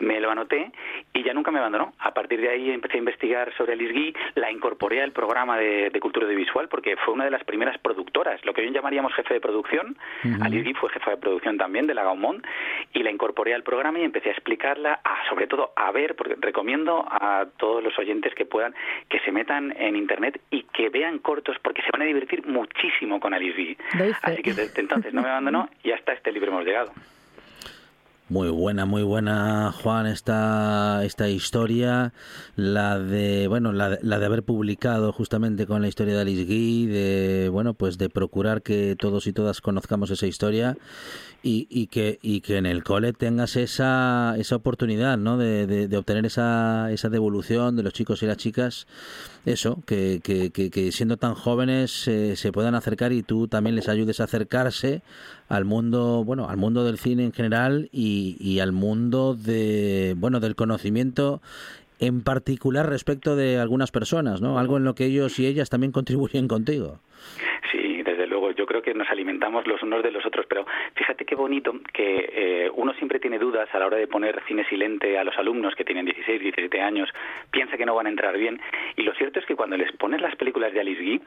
Me 0.01 0.21
lo 0.21 0.31
anoté 0.31 0.73
y 1.13 1.23
ya 1.23 1.33
nunca 1.33 1.51
me 1.51 1.59
abandonó. 1.59 1.93
A 1.99 2.13
partir 2.13 2.41
de 2.41 2.49
ahí 2.49 2.71
empecé 2.71 2.97
a 2.97 2.99
investigar 2.99 3.53
sobre 3.57 3.75
Alice 3.75 3.93
Guy, 3.93 4.15
la 4.35 4.51
incorporé 4.51 5.03
al 5.03 5.13
programa 5.13 5.57
de, 5.59 5.93
cultura 6.01 6.27
audiovisual 6.27 6.69
porque 6.69 6.97
fue 6.97 7.15
una 7.15 7.25
de 7.25 7.31
las 7.31 7.45
primeras 7.45 7.79
productoras, 7.79 8.45
lo 8.45 8.53
que 8.53 8.63
hoy 8.63 8.71
llamaríamos 8.73 9.15
jefe 9.15 9.35
de 9.35 9.41
producción. 9.41 9.97
Alice 10.43 10.63
Guy 10.63 10.75
fue 10.75 10.91
jefa 10.91 11.13
de 11.13 11.17
producción 11.19 11.44
también 11.59 11.87
de 11.87 11.95
la 11.95 12.05
Gaumont 12.05 12.45
y 12.93 13.03
la 13.03 13.11
incorporé 13.11 13.55
al 13.55 13.63
programa 13.63 13.99
y 13.99 14.05
empecé 14.05 14.31
a 14.31 14.33
explicarla, 14.33 15.01
a, 15.05 15.29
sobre 15.29 15.47
todo 15.47 15.73
a 15.77 15.91
ver, 15.93 16.17
porque 16.17 16.37
recomiendo 16.41 17.05
a 17.09 17.47
todos 17.57 17.83
los 17.83 17.99
oyentes 17.99 18.35
que 18.35 18.45
puedan 18.45 18.75
que 19.09 19.21
se 19.21 19.33
metan 19.33 19.75
en 19.77 19.97
internet 19.97 20.41
y 20.51 20.63
que 20.65 20.89
vean 20.89 21.19
cortos 21.19 21.57
porque 21.63 21.83
se 21.83 21.91
van 21.93 22.03
a 22.03 22.07
divertir 22.07 22.47
muchísimo 22.47 23.21
con 23.21 23.35
Alice 23.35 23.57
Guy. 23.57 23.77
Así 24.23 24.43
que 24.43 24.55
desde 24.55 24.81
entonces 24.81 25.13
no 25.13 25.23
me 25.23 25.29
abandonó 25.29 25.69
y 25.83 25.93
hasta 25.93 26.13
este 26.13 26.33
libro 26.33 26.51
hemos 26.51 26.65
llegado. 26.65 26.93
Muy 28.31 28.49
buena, 28.49 28.87
muy 28.87 29.03
buena, 29.03 29.71
Juan, 29.71 30.07
esta, 30.07 31.05
esta 31.05 31.29
historia, 31.29 32.15
la 32.57 32.99
de, 32.99 33.49
bueno, 33.49 33.71
la, 33.75 33.91
de 33.91 34.25
haber 34.25 34.43
publicado 34.43 35.13
justamente 35.13 35.67
con 35.67 35.83
la 35.83 35.89
historia 35.89 36.15
de 36.15 36.23
Alice 36.23 36.45
Guy, 36.47 36.87
de, 36.87 37.51
bueno, 37.53 37.75
pues 37.75 37.99
de 37.99 38.09
procurar 38.09 38.63
que 38.63 38.97
todos 38.99 39.27
y 39.27 39.35
todas 39.35 39.61
conozcamos 39.61 40.11
esa 40.11 40.27
historia 40.27 40.79
y, 41.43 41.67
y, 41.69 41.89
que, 41.89 42.19
y 42.23 42.41
que 42.41 42.57
en 42.57 42.65
el 42.65 42.83
cole 42.83 43.13
tengas 43.13 43.57
esa, 43.57 44.35
esa 44.39 44.57
oportunidad, 44.57 45.19
¿no? 45.19 45.37
De, 45.37 45.67
de, 45.67 45.97
obtener 45.99 46.25
esa, 46.25 46.91
esa 46.93 47.11
devolución 47.11 47.77
de 47.77 47.83
los 47.83 47.93
chicos 47.93 48.23
y 48.23 48.27
las 48.27 48.39
chicas, 48.39 48.87
eso, 49.45 49.83
que, 49.85 50.23
que, 50.25 50.51
que, 50.51 50.93
siendo 50.93 51.19
tan 51.19 51.35
jóvenes 51.35 52.09
eh, 52.09 52.37
se 52.37 52.53
puedan 52.53 52.75
acercar 52.75 53.13
y 53.13 53.23
tú 53.23 53.49
también 53.49 53.77
les 53.77 53.91
ayudes 53.91 54.21
a 54.21 54.25
acercarse 54.25 55.03
al 55.49 55.65
mundo, 55.65 56.25
bueno, 56.25 56.49
al 56.49 56.57
mundo 56.57 56.85
del 56.85 56.99
cine 56.99 57.25
en 57.25 57.33
general 57.33 57.89
y, 57.93 58.37
y 58.41 58.61
al 58.61 58.73
mundo 58.73 59.35
de, 59.35 60.15
bueno, 60.19 60.41
del 60.41 60.55
conocimiento 60.55 61.41
en 62.01 62.23
particular 62.23 62.89
respecto 62.89 63.37
de 63.37 63.59
algunas 63.59 63.91
personas, 63.91 64.41
¿no? 64.41 64.59
Algo 64.59 64.77
en 64.77 64.85
lo 64.85 64.95
que 64.95 65.07
ellos 65.07 65.39
y 65.39 65.47
ellas 65.47 65.71
también 65.71 65.93
contribuyen 65.93 66.49
contigo. 66.49 66.99
Yo 68.65 68.69
creo 68.69 68.81
que 68.81 68.95
nos 68.95 69.11
alimentamos 69.11 69.67
los 69.67 69.83
unos 69.83 70.03
de 70.03 70.11
los 70.11 70.25
otros, 70.25 70.47
pero 70.47 70.65
fíjate 70.95 71.27
qué 71.27 71.35
bonito 71.35 71.75
que 71.93 72.31
eh, 72.33 72.71
uno 72.73 72.95
siempre 72.95 73.21
tiene 73.21 73.39
dudas 73.39 73.69
a 73.75 73.79
la 73.79 73.85
hora 73.85 73.99
de 73.99 74.07
poner 74.07 74.43
cine 74.49 74.65
silente 74.71 75.19
a 75.19 75.25
los 75.25 75.37
alumnos 75.37 75.75
que 75.75 75.85
tienen 75.85 76.07
16, 76.07 76.41
17 76.41 76.81
años, 76.81 77.11
piensa 77.51 77.77
que 77.77 77.85
no 77.85 77.95
van 77.95 78.07
a 78.07 78.09
entrar 78.09 78.39
bien, 78.39 78.59
y 78.97 79.03
lo 79.03 79.13
cierto 79.17 79.39
es 79.39 79.45
que 79.45 79.55
cuando 79.55 79.77
les 79.77 79.93
pones 79.93 80.23
las 80.23 80.35
películas 80.37 80.73
de 80.73 80.81
Alice 80.81 81.03
Guy, 81.03 81.21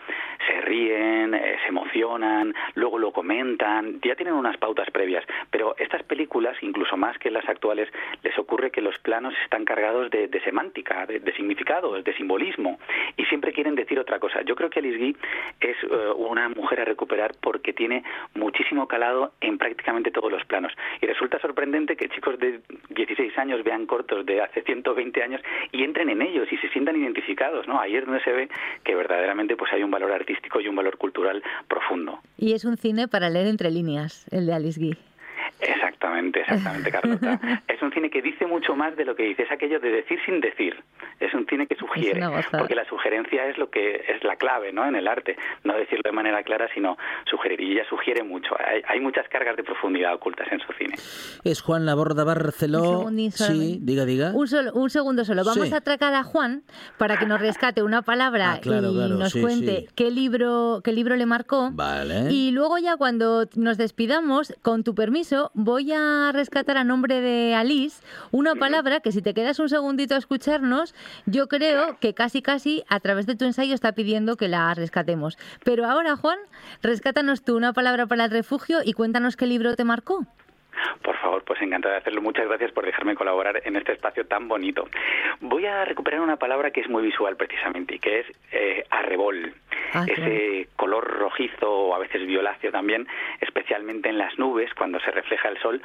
se 0.47 0.62
ríen, 0.62 1.36
eh, 1.36 1.58
se 1.62 1.67
emocionan, 1.67 2.56
luego 2.73 2.97
lo 2.97 3.12
comentan, 3.12 4.02
ya 4.02 4.15
tienen 4.15 4.34
unas 4.34 4.58
pautas 4.58 4.89
previas, 4.89 5.23
pero 5.52 5.76
estas 5.78 6.02
películas, 6.02 6.58
incluso 6.62 6.97
más 6.97 7.19
que 7.19 7.30
las 7.30 7.47
actuales, 7.47 7.88
les 8.23 8.36
ocurre 8.39 8.71
que 8.71 8.82
los 8.82 8.97
planos 8.97 9.36
están 9.43 9.63
cargados 9.63 10.10
de, 10.10 10.41
semántica, 10.43 11.06
de, 11.06 11.19
de, 11.19 11.34
significado, 11.34 12.02
de 12.02 12.13
simbolismo, 12.15 12.80
y 13.15 13.26
siempre 13.26 13.54
quieren 13.54 13.76
decir 13.76 14.00
otra 14.00 14.17
cosa. 14.17 14.41
Yo 14.41 14.56
creo 14.56 14.71
que 14.71 14.80
Alice 14.80 14.97
Guy 14.97 15.15
es 15.60 15.78
eh, 15.84 15.88
una 16.15 16.50
mujer 16.50 16.88
recuperar 16.88 17.27
porque 17.42 17.74
tiene 17.74 18.04
muchísimo 18.36 18.88
calado 18.88 19.34
en 19.42 19.58
prácticamente 19.58 20.12
todos 20.12 20.32
los 20.32 20.44
planos. 20.46 20.74
Y 21.02 21.06
resulta 21.06 21.40
sorprendente 21.40 21.96
que 21.96 22.10
chicos 22.10 22.38
de 22.40 22.62
16 22.90 23.38
años 23.38 23.63
vean 23.63 23.86
cortos 23.86 24.26
de 24.26 24.42
hace 24.42 24.62
120 24.62 25.24
años 25.24 25.42
y 25.72 25.84
entren 25.84 26.10
en 26.10 26.22
ellos 26.22 26.48
y 26.52 26.58
se 26.58 26.70
sientan 26.70 26.96
identificados, 26.96 27.68
¿no? 27.68 27.80
Ahí 27.80 27.96
es 27.96 28.06
donde 28.06 28.24
se 28.24 28.32
ve 28.32 28.50
que 28.84 28.96
verdaderamente 28.96 29.56
pues 29.56 29.72
hay 29.74 29.84
un 29.84 29.92
valor 29.92 30.12
artístico 30.12 30.60
y 30.60 30.68
un 30.68 30.76
valor 30.76 30.98
cultural 30.98 31.44
profundo. 31.68 32.20
Y 32.38 32.54
es 32.54 32.66
un 32.66 32.78
cine 32.78 33.08
para 33.08 33.30
leer 33.30 33.48
entre 33.48 33.72
líneas, 33.72 34.26
el 34.32 34.46
de 34.46 34.54
Alice 34.54 34.80
Guy. 34.80 34.98
Exactamente, 35.60 36.41
exactamente, 36.41 36.91
Carlota. 36.91 37.39
es 37.67 37.81
un 37.81 37.91
cine 37.91 38.10
que 38.10 38.21
dice 38.21 38.45
mucho 38.45 38.75
más 38.75 38.95
de 38.95 39.05
lo 39.05 39.15
que 39.15 39.23
dice, 39.23 39.43
es 39.43 39.51
aquello 39.51 39.79
de 39.79 39.91
decir 39.91 40.19
sin 40.25 40.39
decir. 40.41 40.75
Es 41.19 41.33
un 41.33 41.47
cine 41.47 41.65
que 41.65 41.75
sugiere, 41.75 42.21
porque 42.51 42.75
la 42.75 42.86
sugerencia 42.86 43.47
es 43.47 43.57
lo 43.57 43.71
que 43.71 44.05
es 44.07 44.23
la 44.23 44.36
clave, 44.36 44.71
¿no? 44.71 44.86
En 44.86 44.95
el 44.95 45.07
arte, 45.07 45.36
no 45.63 45.75
decirlo 45.75 46.03
de 46.05 46.12
manera 46.12 46.43
clara, 46.43 46.67
sino 46.73 46.95
sugerir. 47.25 47.60
Y 47.60 47.71
ella 47.71 47.86
sugiere 47.89 48.23
mucho. 48.23 48.55
Hay, 48.88 48.99
muchas 48.99 49.27
cargas 49.29 49.55
de 49.55 49.63
profundidad 49.63 50.13
ocultas 50.13 50.47
en 50.51 50.60
su 50.60 50.73
cine. 50.73 50.95
Es 51.43 51.62
Juan 51.62 51.86
Laborda 51.86 52.23
Barceló. 52.23 53.10
Sí, 53.31 53.79
diga, 53.81 54.05
diga. 54.05 54.31
Un, 54.33 54.47
solo, 54.47 54.71
un 54.73 54.89
segundo 54.89 55.25
solo. 55.25 55.43
Vamos 55.43 55.71
a 55.73 55.77
atracar 55.77 56.13
a 56.13 56.23
Juan 56.23 56.63
para 56.97 57.17
que 57.17 57.25
nos 57.25 57.39
rescate 57.39 57.81
una 57.81 58.01
palabra 58.01 58.53
ah, 58.53 58.60
y 58.63 58.69
nos 58.69 59.33
cuente 59.33 59.88
qué 59.95 60.12
libro 60.12 60.81
qué 60.83 60.91
libro 60.91 61.15
le 61.15 61.25
marcó. 61.25 61.69
Vale. 61.71 62.31
Y 62.31 62.51
luego 62.51 62.77
ya 62.77 62.97
cuando 62.97 63.47
nos 63.55 63.77
despidamos, 63.77 64.53
con 64.62 64.83
tu 64.83 64.95
permiso, 64.95 65.37
voy 65.54 65.91
a 65.91 66.32
rescatar 66.34 66.78
a 66.78 66.84
nombre 66.84 67.21
de 67.21 67.56
Alice 67.56 68.02
una 68.32 68.56
palabra 68.56 69.00
que 69.00 69.12
si 69.12 69.21
te 69.21 69.34
quedas 69.34 69.60
un 69.60 69.69
segundito 69.69 70.15
a 70.15 70.17
escucharnos, 70.17 70.93
yo 71.26 71.47
creo 71.47 71.97
que 72.00 72.13
casi 72.13 72.41
casi 72.41 72.84
a 72.89 73.00
través 73.00 73.26
de 73.26 73.36
tu 73.36 73.45
ensayo 73.45 73.73
está 73.73 73.91
pidiendo 73.93 74.38
que 74.38 74.47
la 74.47 74.73
rescatemos. 74.73 75.38
Pero 75.63 75.86
ahora, 75.86 76.15
Juan, 76.15 76.38
rescátanos 76.82 77.43
tú 77.43 77.56
una 77.56 77.73
palabra 77.73 78.08
para 78.08 78.26
el 78.26 78.32
refugio 78.32 78.80
y 78.84 78.93
cuéntanos 78.93 79.36
qué 79.36 79.45
libro 79.47 79.76
te 79.76 79.84
marcó. 79.84 80.26
Por 81.02 81.16
favor, 81.18 81.44
pues 81.44 81.62
encantado 81.62 81.94
de 81.94 82.00
hacerlo. 82.00 82.22
Muchas 82.22 82.48
gracias 82.48 82.72
por 82.72 82.86
dejarme 82.86 83.16
colaborar 83.16 83.62
en 83.63 83.76
este 83.76 83.94
espacio 83.94 84.26
tan 84.26 84.48
bonito. 84.48 84.88
Voy 85.42 85.66
a 85.66 85.86
recuperar 85.86 86.22
una 86.22 86.38
palabra 86.38 86.72
que 86.72 86.82
es 86.82 86.90
muy 86.90 87.04
visual 87.04 87.36
precisamente 87.36 87.96
y 87.96 88.00
que 88.00 88.20
es 88.20 88.26
eh, 88.52 88.84
arrebol. 88.90 89.54
Ah, 89.94 90.06
Ese 90.08 90.68
color 90.76 91.06
rojizo 91.20 91.70
o 91.72 91.96
a 91.96 92.00
veces 92.00 92.26
violáceo 92.26 92.72
también, 92.72 93.08
especialmente 93.40 94.10
en 94.10 94.18
las 94.18 94.38
nubes 94.38 94.74
cuando 94.74 95.00
se 95.00 95.12
refleja 95.12 95.50
el 95.50 95.58
sol 95.60 95.82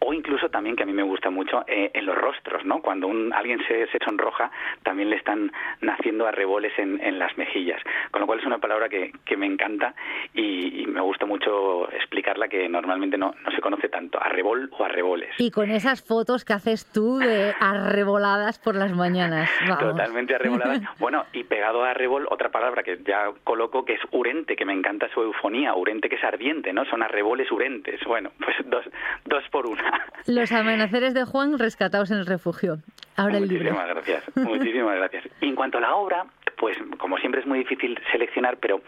o 0.00 0.12
incluso 0.12 0.48
también 0.48 0.76
que 0.76 0.82
a 0.82 0.86
mí 0.86 0.92
me 0.92 1.02
gusta 1.02 1.30
mucho 1.30 1.64
eh, 1.66 1.90
en 1.94 2.06
los 2.06 2.16
rostros, 2.16 2.64
¿no? 2.64 2.80
Cuando 2.80 3.06
un, 3.06 3.32
alguien 3.32 3.60
se, 3.66 3.86
se, 3.88 3.98
sonroja 4.04 4.50
también 4.82 5.10
le 5.10 5.16
están 5.16 5.52
naciendo 5.80 6.26
arreboles 6.26 6.76
en, 6.78 7.00
en, 7.02 7.18
las 7.18 7.36
mejillas. 7.38 7.80
Con 8.10 8.20
lo 8.20 8.26
cual 8.26 8.40
es 8.40 8.46
una 8.46 8.58
palabra 8.58 8.88
que, 8.88 9.12
que 9.24 9.36
me 9.36 9.46
encanta 9.46 9.94
y, 10.34 10.84
me 10.86 11.00
gusta 11.00 11.24
mucho 11.24 11.90
explicarla 11.92 12.48
que 12.48 12.68
normalmente 12.68 13.16
no, 13.16 13.34
no 13.44 13.50
se 13.52 13.60
conoce 13.60 13.88
tanto 13.88 14.22
arrebol 14.32 14.70
o 14.78 14.84
arreboles. 14.84 15.30
Y 15.38 15.50
con 15.50 15.70
esas 15.70 16.02
fotos 16.02 16.44
que 16.44 16.52
haces 16.52 16.86
tú 16.86 17.18
de 17.18 17.54
arreboladas 17.60 18.58
por 18.58 18.74
las 18.74 18.92
mañanas. 18.92 19.50
Totalmente 19.78 20.34
arreboladas. 20.34 20.80
Bueno, 20.98 21.24
y 21.32 21.44
pegado 21.44 21.84
a 21.84 21.90
arrebol, 21.90 22.26
otra 22.30 22.50
palabra 22.50 22.82
que 22.82 22.98
ya 23.04 23.32
coloco 23.44 23.84
que 23.84 23.94
es 23.94 24.00
urente, 24.12 24.56
que 24.56 24.64
me 24.64 24.72
encanta 24.72 25.08
su 25.12 25.20
eufonía, 25.20 25.74
urente 25.74 26.08
que 26.08 26.16
es 26.16 26.24
ardiente, 26.24 26.72
¿no? 26.72 26.84
Son 26.84 27.02
arreboles 27.02 27.50
urentes. 27.50 28.00
Bueno, 28.06 28.30
pues 28.38 28.56
dos, 28.66 28.84
dos 29.24 29.42
por 29.50 29.66
una. 29.66 30.06
Los 30.26 30.52
amaneceres 30.52 31.14
de 31.14 31.24
Juan 31.24 31.58
rescatados 31.58 32.10
en 32.10 32.18
el 32.18 32.26
refugio. 32.26 32.78
Ahora 33.16 33.38
el 33.38 33.48
libro. 33.48 33.72
Muchísimas 33.72 33.88
gracias, 33.88 34.36
muchísimas 34.36 34.96
gracias. 34.96 35.24
Y 35.40 35.48
en 35.48 35.54
cuanto 35.54 35.78
a 35.78 35.80
la 35.80 35.94
obra, 35.94 36.26
pues 36.62 36.78
como 36.96 37.18
siempre 37.18 37.40
es 37.40 37.46
muy 37.48 37.58
difícil 37.58 37.98
seleccionar, 38.12 38.56
pero 38.58 38.82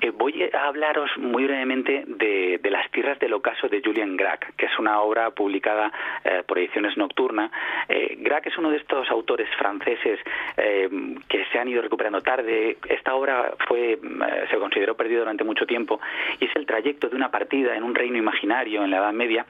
eh, 0.00 0.10
voy 0.10 0.50
a 0.52 0.64
hablaros 0.66 1.10
muy 1.16 1.44
brevemente 1.44 2.02
de, 2.04 2.58
Las 2.70 2.90
tierras 2.90 3.20
del 3.20 3.32
ocaso 3.34 3.68
de 3.68 3.80
Julian 3.84 4.16
Grach, 4.16 4.40
que 4.56 4.66
es 4.66 4.78
una 4.80 4.89
obra 4.98 5.30
publicada 5.30 5.92
eh, 6.24 6.42
por 6.46 6.58
Ediciones 6.58 6.96
Nocturna. 6.96 7.50
Eh, 7.88 8.16
Grach 8.18 8.46
es 8.46 8.58
uno 8.58 8.70
de 8.70 8.78
estos 8.78 9.08
autores 9.10 9.48
franceses 9.56 10.18
que 10.56 11.44
se 11.52 11.58
han 11.58 11.68
ido 11.68 11.80
recuperando 11.80 12.20
tarde. 12.20 12.76
Esta 12.88 13.14
obra 13.14 13.54
fue 13.66 13.98
se 14.50 14.56
consideró 14.58 14.94
perdida 14.94 15.20
durante 15.20 15.44
mucho 15.44 15.66
tiempo 15.66 16.00
y 16.38 16.46
es 16.46 16.56
el 16.56 16.66
trayecto 16.66 17.08
de 17.08 17.16
una 17.16 17.30
partida 17.30 17.76
en 17.76 17.82
un 17.82 17.94
reino 17.94 18.18
imaginario 18.18 18.84
en 18.84 18.90
la 18.90 18.98
Edad 18.98 19.12
Media 19.12 19.46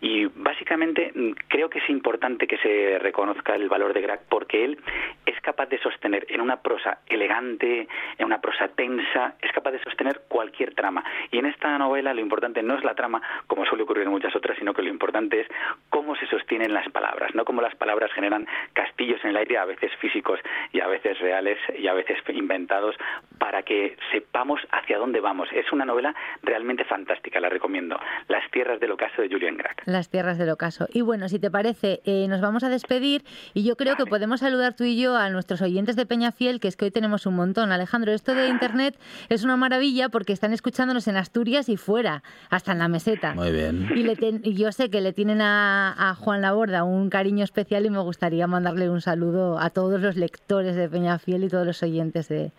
y 0.00 0.26
básicamente 0.26 1.12
mm, 1.14 1.30
creo 1.48 1.68
que 1.68 1.78
es 1.78 1.88
importante 1.90 2.46
que 2.46 2.58
se 2.58 2.98
reconozca 2.98 3.54
el 3.54 3.68
valor 3.68 3.92
de 3.92 4.02
Grach 4.02 4.20
porque 4.28 4.64
él 4.64 4.78
es 5.26 5.40
capaz 5.40 5.66
de 5.66 5.78
sostener 5.78 6.26
en 6.28 6.40
una 6.40 6.60
prosa 6.60 6.98
elegante, 7.06 7.88
en 8.18 8.26
una 8.26 8.40
prosa 8.40 8.68
tensa, 8.68 9.34
es 9.40 9.52
capaz 9.52 9.72
de 9.72 9.82
sostener 9.82 10.22
cualquier 10.28 10.74
trama. 10.74 11.04
Y 11.30 11.38
en 11.38 11.46
esta 11.46 11.76
novela 11.78 12.14
lo 12.14 12.20
importante 12.20 12.62
no 12.62 12.76
es 12.76 12.84
la 12.84 12.94
trama, 12.94 13.22
como 13.46 13.64
suele 13.66 13.84
ocurrir 13.84 14.04
en 14.04 14.10
muchas 14.10 14.34
otras, 14.34 14.58
sino 14.58 14.71
que 14.74 14.82
lo 14.82 14.88
importante 14.88 15.40
es 15.40 15.46
cómo 15.90 16.16
se 16.16 16.26
sostienen 16.26 16.72
las 16.72 16.88
palabras, 16.90 17.34
no 17.34 17.44
cómo 17.44 17.62
las 17.62 17.74
palabras 17.74 18.10
generan 18.12 18.46
castillos 18.72 19.20
en 19.24 19.30
el 19.30 19.36
aire, 19.36 19.58
a 19.58 19.64
veces 19.64 19.90
físicos 20.00 20.40
y 20.72 20.80
a 20.80 20.86
veces 20.86 21.18
reales 21.20 21.58
y 21.78 21.86
a 21.86 21.94
veces 21.94 22.18
inventados, 22.28 22.94
para 23.38 23.62
que 23.62 23.96
sepamos 24.10 24.60
hacia 24.70 24.98
dónde 24.98 25.20
vamos. 25.20 25.48
Es 25.52 25.70
una 25.72 25.84
novela 25.84 26.14
realmente 26.42 26.84
fantástica, 26.84 27.40
la 27.40 27.48
recomiendo. 27.48 27.98
Las 28.28 28.48
tierras 28.50 28.80
del 28.80 28.92
ocaso 28.92 29.22
de 29.22 29.28
Julian 29.28 29.56
Grach. 29.56 29.78
Las 29.86 30.08
tierras 30.08 30.38
del 30.38 30.50
ocaso. 30.50 30.86
Y 30.92 31.02
bueno, 31.02 31.28
si 31.28 31.38
te 31.38 31.50
parece, 31.50 32.00
eh, 32.04 32.26
nos 32.28 32.40
vamos 32.40 32.64
a 32.64 32.68
despedir 32.68 33.24
y 33.54 33.64
yo 33.64 33.76
creo 33.76 33.96
que 33.96 34.06
podemos 34.06 34.40
saludar 34.40 34.74
tú 34.74 34.84
y 34.84 35.00
yo 35.00 35.16
a 35.16 35.28
nuestros 35.30 35.62
oyentes 35.62 35.96
de 35.96 36.06
Peñafiel, 36.06 36.60
que 36.60 36.68
es 36.68 36.76
que 36.76 36.86
hoy 36.86 36.90
tenemos 36.90 37.26
un 37.26 37.36
montón. 37.36 37.72
Alejandro, 37.72 38.12
esto 38.12 38.34
de 38.34 38.48
Internet 38.48 38.98
es 39.28 39.44
una 39.44 39.56
maravilla 39.56 40.08
porque 40.08 40.32
están 40.32 40.52
escuchándonos 40.52 41.08
en 41.08 41.16
Asturias 41.16 41.68
y 41.68 41.76
fuera, 41.76 42.22
hasta 42.50 42.72
en 42.72 42.78
la 42.78 42.88
meseta. 42.88 43.34
Muy 43.34 43.52
bien. 43.52 43.88
Y, 43.94 44.54
yo 44.62 44.70
sé 44.70 44.90
que 44.90 45.00
le 45.00 45.12
tienen 45.12 45.40
a, 45.42 46.14
Juan 46.20 46.40
Laborda 46.40 46.84
un 46.84 47.10
cariño 47.10 47.42
especial 47.42 47.84
y 47.84 47.90
me 47.90 47.98
gustaría 47.98 48.46
mandarle 48.46 48.88
un 48.90 49.00
saludo 49.00 49.58
a 49.58 49.70
todos 49.70 50.00
los 50.00 50.14
lectores 50.14 50.76
de 50.76 50.88
Peñafiel 50.88 51.42
y 51.42 51.48
todos 51.48 51.66
los 51.66 51.82
oyentes 51.82 52.28
de, 52.28 52.52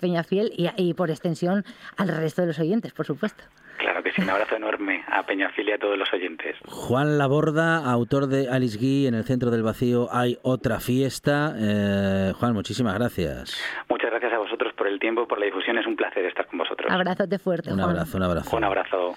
Peñafiel 0.00 0.52
y, 0.56 0.70
y 0.76 0.94
por 0.94 1.10
extensión 1.10 1.64
al 1.98 2.08
resto 2.08 2.40
de 2.42 2.48
los 2.48 2.58
oyentes, 2.58 2.92
por 2.92 3.04
supuesto. 3.04 3.44
Claro 3.76 4.02
que 4.02 4.12
sí, 4.12 4.22
un 4.22 4.30
abrazo 4.30 4.56
enorme 4.56 5.04
a 5.06 5.22
Peñafiel 5.24 5.68
y 5.68 5.72
a 5.72 5.78
todos 5.78 5.98
los 5.98 6.10
oyentes. 6.14 6.56
Juan 6.66 7.18
Laborda, 7.18 7.78
autor 7.90 8.26
de 8.26 8.48
Alice 8.48 8.78
Guy, 8.78 9.06
en 9.06 9.14
el 9.14 9.24
centro 9.24 9.50
del 9.50 9.62
vacío 9.62 10.08
hay 10.12 10.38
otra 10.42 10.80
fiesta. 10.80 11.54
Eh, 11.58 12.32
Juan, 12.38 12.54
muchísimas 12.54 12.94
gracias. 12.94 13.58
Muchas 13.88 14.10
gracias 14.10 14.29
vosotros 14.60 14.74
por 14.76 14.88
el 14.88 14.98
tiempo, 14.98 15.26
por 15.26 15.38
la 15.38 15.46
difusión, 15.46 15.78
es 15.78 15.86
un 15.86 15.96
placer 15.96 16.24
estar 16.26 16.46
con 16.46 16.58
vosotros. 16.58 16.90
Abrazote 16.90 17.38
fuerte. 17.38 17.72
Un 17.72 17.80
abrazo, 17.80 18.16
un 18.16 18.22
abrazo. 18.22 18.56
Un 18.56 18.64
abrazo. 18.64 19.14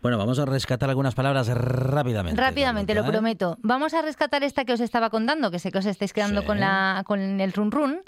Bueno, 0.00 0.18
vamos 0.18 0.38
a 0.38 0.44
rescatar 0.44 0.88
algunas 0.88 1.14
palabras 1.14 1.48
rápidamente. 1.48 2.40
Rápidamente, 2.40 2.94
lo 2.94 3.02
¿eh? 3.02 3.10
prometo. 3.10 3.56
Vamos 3.62 3.94
a 3.94 4.02
rescatar 4.02 4.44
esta 4.44 4.64
que 4.64 4.72
os 4.72 4.80
estaba 4.80 5.10
contando, 5.10 5.50
que 5.50 5.58
sé 5.58 5.72
que 5.72 5.78
os 5.78 5.86
estáis 5.86 6.12
quedando 6.12 6.44
con, 6.44 6.60
la, 6.60 7.02
con 7.06 7.40
el 7.40 7.52
run 7.52 7.70
run. 7.70 8.00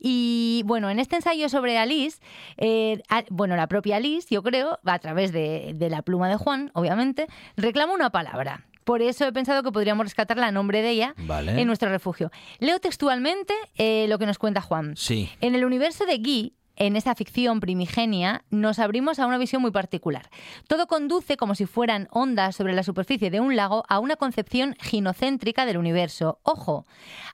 Y 0.00 0.62
bueno, 0.66 0.90
en 0.90 0.98
este 0.98 1.16
ensayo 1.16 1.48
sobre 1.48 1.78
Alice, 1.78 2.20
eh, 2.56 3.02
bueno, 3.30 3.56
la 3.56 3.66
propia 3.66 3.96
Alice, 3.96 4.34
yo 4.34 4.42
creo, 4.42 4.78
a 4.84 4.98
través 4.98 5.32
de 5.32 5.54
de, 5.72 5.90
la 5.90 6.02
pluma 6.02 6.28
de 6.28 6.36
Juan, 6.36 6.70
obviamente, 6.74 7.26
reclama 7.56 7.94
una 7.94 8.10
palabra. 8.10 8.64
Por 8.84 9.02
eso 9.02 9.26
he 9.26 9.32
pensado 9.32 9.62
que 9.62 9.72
podríamos 9.72 10.04
rescatarla 10.04 10.46
a 10.46 10.52
nombre 10.52 10.82
de 10.82 10.90
ella 10.90 11.14
en 11.18 11.66
nuestro 11.66 11.88
refugio. 11.90 12.30
Leo 12.58 12.78
textualmente 12.78 13.54
eh, 13.76 14.06
lo 14.08 14.18
que 14.18 14.26
nos 14.26 14.38
cuenta 14.38 14.60
Juan. 14.60 14.96
Sí. 14.96 15.30
En 15.40 15.54
el 15.54 15.64
universo 15.64 16.04
de 16.06 16.18
Guy, 16.18 16.54
en 16.76 16.96
esa 16.96 17.14
ficción 17.14 17.60
primigenia 17.60 18.44
nos 18.50 18.78
abrimos 18.78 19.18
a 19.18 19.26
una 19.26 19.38
visión 19.38 19.62
muy 19.62 19.70
particular. 19.70 20.28
Todo 20.66 20.86
conduce, 20.86 21.36
como 21.36 21.54
si 21.54 21.66
fueran 21.66 22.08
ondas 22.10 22.56
sobre 22.56 22.74
la 22.74 22.82
superficie 22.82 23.30
de 23.30 23.40
un 23.40 23.56
lago, 23.56 23.84
a 23.88 23.98
una 23.98 24.16
concepción 24.16 24.76
ginocéntrica 24.80 25.66
del 25.66 25.78
universo. 25.78 26.40
Ojo, 26.42 26.86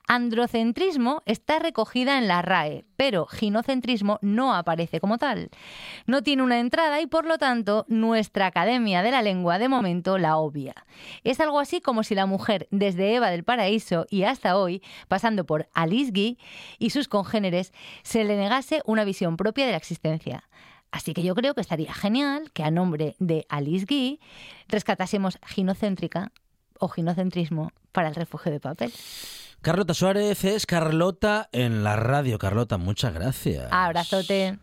androcentrismo 0.07 1.23
está 1.25 1.59
recogida 1.59 2.17
en 2.17 2.27
la 2.27 2.41
RAE, 2.41 2.85
pero 2.95 3.25
ginocentrismo 3.25 4.19
no 4.21 4.53
aparece 4.53 4.99
como 4.99 5.17
tal. 5.17 5.49
No 6.05 6.21
tiene 6.21 6.43
una 6.43 6.59
entrada 6.59 7.01
y, 7.01 7.07
por 7.07 7.25
lo 7.25 7.37
tanto, 7.37 7.85
nuestra 7.87 8.45
Academia 8.45 9.01
de 9.01 9.11
la 9.11 9.21
Lengua 9.21 9.57
de 9.57 9.69
momento 9.69 10.17
la 10.17 10.37
obvia. 10.37 10.75
Es 11.23 11.39
algo 11.39 11.59
así 11.59 11.81
como 11.81 12.03
si 12.03 12.15
la 12.15 12.25
mujer, 12.25 12.67
desde 12.71 13.15
Eva 13.15 13.29
del 13.29 13.43
Paraíso 13.43 14.05
y 14.09 14.23
hasta 14.23 14.57
hoy, 14.57 14.81
pasando 15.07 15.45
por 15.45 15.67
Alice 15.73 16.11
Guy 16.11 16.37
y 16.77 16.91
sus 16.91 17.07
congéneres, 17.07 17.73
se 18.03 18.23
le 18.23 18.37
negase 18.37 18.81
una 18.85 19.03
visión 19.03 19.30
propia 19.37 19.65
de 19.65 19.71
la 19.71 19.77
existencia. 19.77 20.43
Así 20.91 21.13
que 21.13 21.23
yo 21.23 21.35
creo 21.35 21.53
que 21.53 21.61
estaría 21.61 21.93
genial 21.93 22.51
que 22.53 22.63
a 22.63 22.71
nombre 22.71 23.15
de 23.19 23.45
Alice 23.49 23.85
Guy 23.87 24.19
rescatásemos 24.67 25.39
ginocéntrica 25.45 26.31
o 26.79 26.89
ginocentrismo 26.89 27.71
para 27.91 28.09
el 28.09 28.15
refugio 28.15 28.51
de 28.51 28.59
papel. 28.59 28.91
Carlota 29.61 29.93
Suárez 29.93 30.43
es 30.43 30.65
Carlota 30.65 31.47
en 31.51 31.83
la 31.83 31.95
radio. 31.95 32.39
Carlota, 32.39 32.77
muchas 32.77 33.13
gracias. 33.13 33.67
Abrazote. 33.71 34.57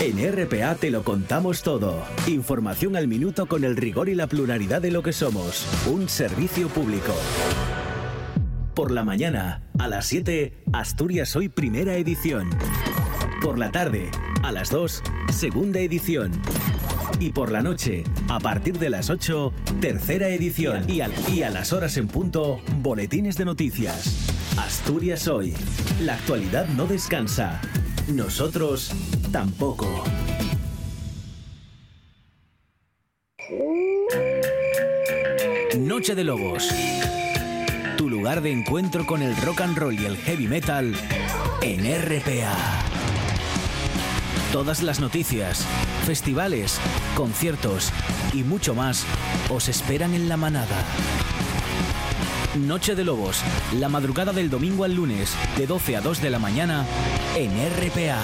En 0.00 0.32
RPA 0.32 0.74
te 0.76 0.90
lo 0.90 1.04
contamos 1.04 1.62
todo. 1.62 2.02
Información 2.26 2.96
al 2.96 3.08
minuto 3.08 3.46
con 3.46 3.64
el 3.64 3.76
rigor 3.76 4.08
y 4.08 4.14
la 4.14 4.26
pluralidad 4.26 4.80
de 4.80 4.90
lo 4.90 5.02
que 5.02 5.12
somos. 5.12 5.66
Un 5.86 6.08
servicio 6.08 6.68
público. 6.68 7.12
Por 8.74 8.90
la 8.90 9.04
mañana, 9.04 9.62
a 9.78 9.86
las 9.86 10.06
7, 10.06 10.64
Asturias 10.72 11.36
Hoy 11.36 11.48
Primera 11.48 11.94
Edición. 11.94 12.48
Por 13.42 13.58
la 13.58 13.72
tarde, 13.72 14.08
a 14.44 14.52
las 14.52 14.70
2, 14.70 15.02
segunda 15.32 15.80
edición. 15.80 16.30
Y 17.18 17.30
por 17.30 17.50
la 17.50 17.60
noche, 17.60 18.04
a 18.28 18.38
partir 18.38 18.78
de 18.78 18.88
las 18.88 19.10
8, 19.10 19.52
tercera 19.80 20.28
edición. 20.28 20.88
Y, 20.88 21.00
a 21.00 21.50
las 21.50 21.72
horas 21.72 21.96
en 21.96 22.06
punto, 22.06 22.60
boletines 22.76 23.36
de 23.36 23.44
noticias. 23.44 24.30
Asturias 24.56 25.26
hoy. 25.26 25.54
La 26.02 26.14
actualidad 26.14 26.68
no 26.68 26.86
descansa. 26.86 27.60
Nosotros 28.06 28.92
tampoco. 29.32 30.04
Noche 35.76 36.14
de 36.14 36.22
Lobos. 36.22 36.68
Tu 37.96 38.08
lugar 38.08 38.40
de 38.40 38.52
encuentro 38.52 39.04
con 39.04 39.20
el 39.20 39.36
rock 39.38 39.62
and 39.62 39.76
roll 39.76 39.94
y 39.94 40.06
el 40.06 40.16
heavy 40.16 40.46
metal 40.46 40.94
en 41.60 41.80
RPA. 41.80 42.91
Todas 44.52 44.82
las 44.82 45.00
noticias, 45.00 45.66
festivales, 46.04 46.78
conciertos 47.16 47.90
y 48.34 48.44
mucho 48.44 48.74
más 48.74 49.06
os 49.48 49.70
esperan 49.70 50.12
en 50.12 50.28
la 50.28 50.36
manada. 50.36 50.84
Noche 52.58 52.94
de 52.94 53.02
Lobos, 53.02 53.42
la 53.78 53.88
madrugada 53.88 54.34
del 54.34 54.50
domingo 54.50 54.84
al 54.84 54.92
lunes, 54.92 55.34
de 55.56 55.66
12 55.66 55.96
a 55.96 56.00
2 56.02 56.20
de 56.20 56.28
la 56.28 56.38
mañana, 56.38 56.84
en 57.34 57.50
RPA. 57.50 58.20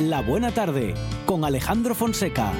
La 0.00 0.20
Buena 0.20 0.50
Tarde, 0.50 0.94
con 1.26 1.44
Alejandro 1.44 1.94
Fonseca. 1.94 2.52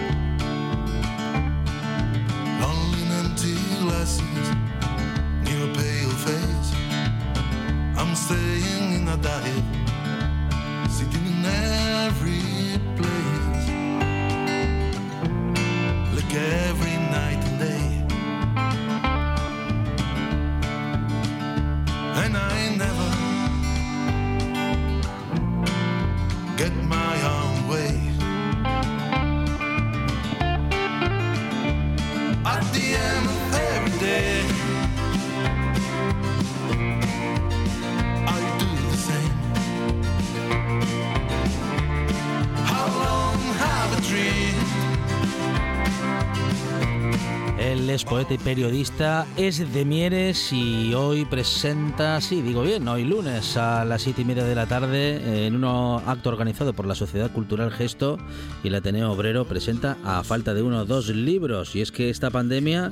Él 48.30 48.36
es 48.36 48.42
poeta 48.42 48.50
y 48.50 48.54
periodista, 48.54 49.26
es 49.36 49.72
de 49.72 49.84
Mieres 49.84 50.52
y 50.52 50.94
hoy 50.94 51.24
presenta, 51.24 52.20
sí, 52.20 52.42
digo 52.42 52.62
bien, 52.62 52.86
hoy 52.86 53.04
lunes 53.04 53.56
a 53.56 53.84
las 53.84 54.02
siete 54.02 54.22
y 54.22 54.24
media 54.24 54.44
de 54.44 54.54
la 54.54 54.66
tarde 54.66 55.46
en 55.46 55.56
un 55.56 55.64
acto 56.06 56.28
organizado 56.28 56.72
por 56.72 56.86
la 56.86 56.94
Sociedad 56.94 57.32
Cultural 57.32 57.70
Gesto 57.70 58.18
y 58.62 58.68
el 58.68 58.74
Ateneo 58.76 59.10
Obrero 59.10 59.46
presenta 59.46 59.96
a 60.04 60.22
falta 60.22 60.54
de 60.54 60.62
uno 60.62 60.84
dos 60.84 61.08
libros 61.08 61.74
y 61.74 61.80
es 61.80 61.90
que 61.90 62.10
esta 62.10 62.30
pandemia 62.30 62.90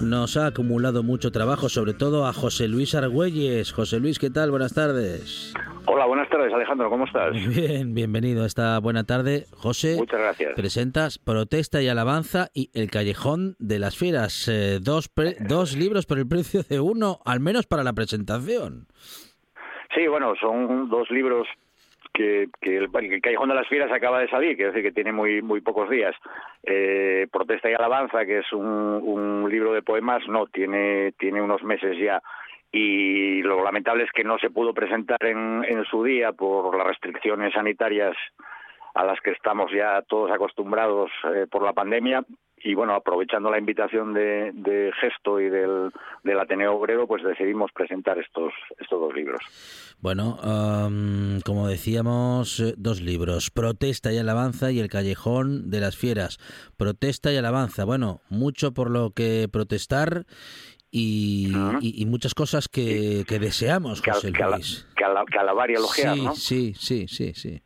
nos 0.00 0.36
ha 0.36 0.46
acumulado 0.46 1.02
mucho 1.02 1.30
trabajo, 1.30 1.68
sobre 1.68 1.94
todo 1.94 2.26
a 2.26 2.32
José 2.32 2.66
Luis 2.66 2.94
Argüelles. 2.94 3.72
José 3.72 4.00
Luis, 4.00 4.18
¿qué 4.18 4.30
tal? 4.30 4.50
Buenas 4.50 4.72
tardes. 4.72 5.52
Hola, 5.86 6.06
buenas 6.06 6.28
tardes, 6.28 6.52
Alejandro, 6.52 6.88
¿cómo 6.88 7.04
estás? 7.04 7.32
Muy 7.32 7.54
bien, 7.54 7.94
bienvenido 7.94 8.44
a 8.44 8.46
esta 8.46 8.78
buena 8.80 9.04
tarde. 9.04 9.44
José, 9.52 9.96
Muchas 9.96 10.20
gracias. 10.20 10.52
presentas 10.54 11.18
Protesta 11.18 11.82
y 11.82 11.88
Alabanza 11.88 12.48
y 12.54 12.70
El 12.74 12.90
Callejón 12.90 13.56
de 13.58 13.78
las 13.78 13.96
Fieras. 13.96 14.46
Eh, 14.48 14.78
dos, 14.80 15.08
pre- 15.08 15.36
dos 15.40 15.76
libros 15.76 16.06
por 16.06 16.18
el 16.18 16.28
precio 16.28 16.62
de 16.62 16.78
uno, 16.80 17.18
al 17.24 17.40
menos 17.40 17.66
para 17.66 17.82
la 17.82 17.92
presentación. 17.92 18.86
Sí, 19.94 20.06
bueno, 20.06 20.34
son 20.40 20.88
dos 20.88 21.10
libros 21.10 21.48
que, 22.12 22.48
que 22.60 22.76
el, 22.76 22.88
el 22.94 23.20
Callejón 23.20 23.48
de 23.48 23.54
las 23.56 23.68
Fieras 23.68 23.90
acaba 23.90 24.20
de 24.20 24.28
salir, 24.28 24.56
quiero 24.56 24.72
decir 24.72 24.84
que 24.88 24.94
tiene 24.94 25.12
muy 25.12 25.42
muy 25.42 25.60
pocos 25.60 25.90
días. 25.90 26.14
Eh, 26.62 27.26
Protesta 27.32 27.68
y 27.68 27.74
Alabanza, 27.74 28.24
que 28.26 28.38
es 28.38 28.52
un, 28.52 28.64
un 28.66 29.50
libro 29.50 29.72
de 29.72 29.82
poemas, 29.82 30.22
no, 30.28 30.46
tiene, 30.46 31.12
tiene 31.18 31.42
unos 31.42 31.62
meses 31.64 31.96
ya. 32.00 32.22
Y 32.72 33.42
lo 33.42 33.64
lamentable 33.64 34.04
es 34.04 34.10
que 34.12 34.24
no 34.24 34.38
se 34.38 34.50
pudo 34.50 34.72
presentar 34.72 35.18
en, 35.22 35.64
en 35.64 35.84
su 35.86 36.04
día 36.04 36.32
por 36.32 36.76
las 36.76 36.86
restricciones 36.86 37.52
sanitarias 37.52 38.16
a 38.94 39.04
las 39.04 39.20
que 39.20 39.30
estamos 39.30 39.70
ya 39.72 40.02
todos 40.02 40.30
acostumbrados 40.30 41.10
eh, 41.34 41.46
por 41.50 41.64
la 41.64 41.72
pandemia 41.72 42.24
y 42.62 42.74
bueno, 42.74 42.94
aprovechando 42.94 43.50
la 43.50 43.58
invitación 43.58 44.12
de, 44.12 44.50
de 44.52 44.92
Gesto 45.00 45.40
y 45.40 45.48
del, 45.48 45.90
del 46.22 46.40
Ateneo 46.40 46.74
Obrero, 46.74 47.06
pues 47.06 47.22
decidimos 47.22 47.70
presentar 47.72 48.18
estos, 48.18 48.52
estos 48.78 49.00
dos 49.00 49.14
libros. 49.14 49.40
Bueno, 49.98 50.36
am, 50.42 51.40
como 51.44 51.68
decíamos, 51.68 52.60
eh, 52.60 52.74
dos 52.76 53.00
libros, 53.00 53.50
Protesta 53.50 54.12
y 54.12 54.18
Alabanza 54.18 54.70
y 54.72 54.80
El 54.80 54.90
Callejón 54.90 55.70
de 55.70 55.80
las 55.80 55.96
Fieras. 55.96 56.38
Protesta 56.76 57.32
y 57.32 57.36
Alabanza, 57.36 57.84
bueno, 57.84 58.20
mucho 58.28 58.74
por 58.74 58.90
lo 58.90 59.12
que 59.12 59.48
protestar 59.50 60.26
y, 60.90 61.52
Ujú. 61.54 61.78
y- 61.80 62.02
y 62.02 62.06
muchas 62.06 62.34
cosas 62.34 62.68
que, 62.68 63.24
que 63.28 63.38
deseamos, 63.38 64.02
Que, 64.02 64.10
al- 64.10 64.16
José 64.16 64.30
Luis. 64.32 64.86
que 64.96 65.04
ala- 65.04 65.24
que 65.30 65.38
alabar 65.38 65.70
y 65.70 65.74
elogiar, 65.74 66.14
sí, 66.16 66.24
¿no? 66.24 66.34
sí, 66.34 66.74
sí, 66.74 67.06
sí, 67.08 67.32
sí. 67.34 67.62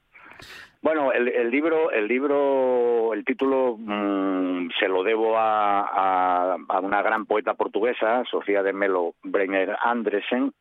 Bueno, 0.82 1.12
el, 1.12 1.28
el 1.28 1.50
libro, 1.50 1.90
el 1.90 2.06
libro, 2.06 3.14
el 3.14 3.24
título 3.24 3.76
mm, 3.78 4.68
se 4.78 4.86
lo 4.88 5.02
debo 5.02 5.38
a, 5.38 5.80
a, 5.80 6.56
a 6.68 6.80
una 6.80 7.00
gran 7.00 7.24
poeta 7.24 7.54
portuguesa, 7.54 8.22
Sofía 8.30 8.62
de 8.62 8.74
Melo 8.74 9.14
Breiner 9.22 9.74
Andresen, 9.82 10.52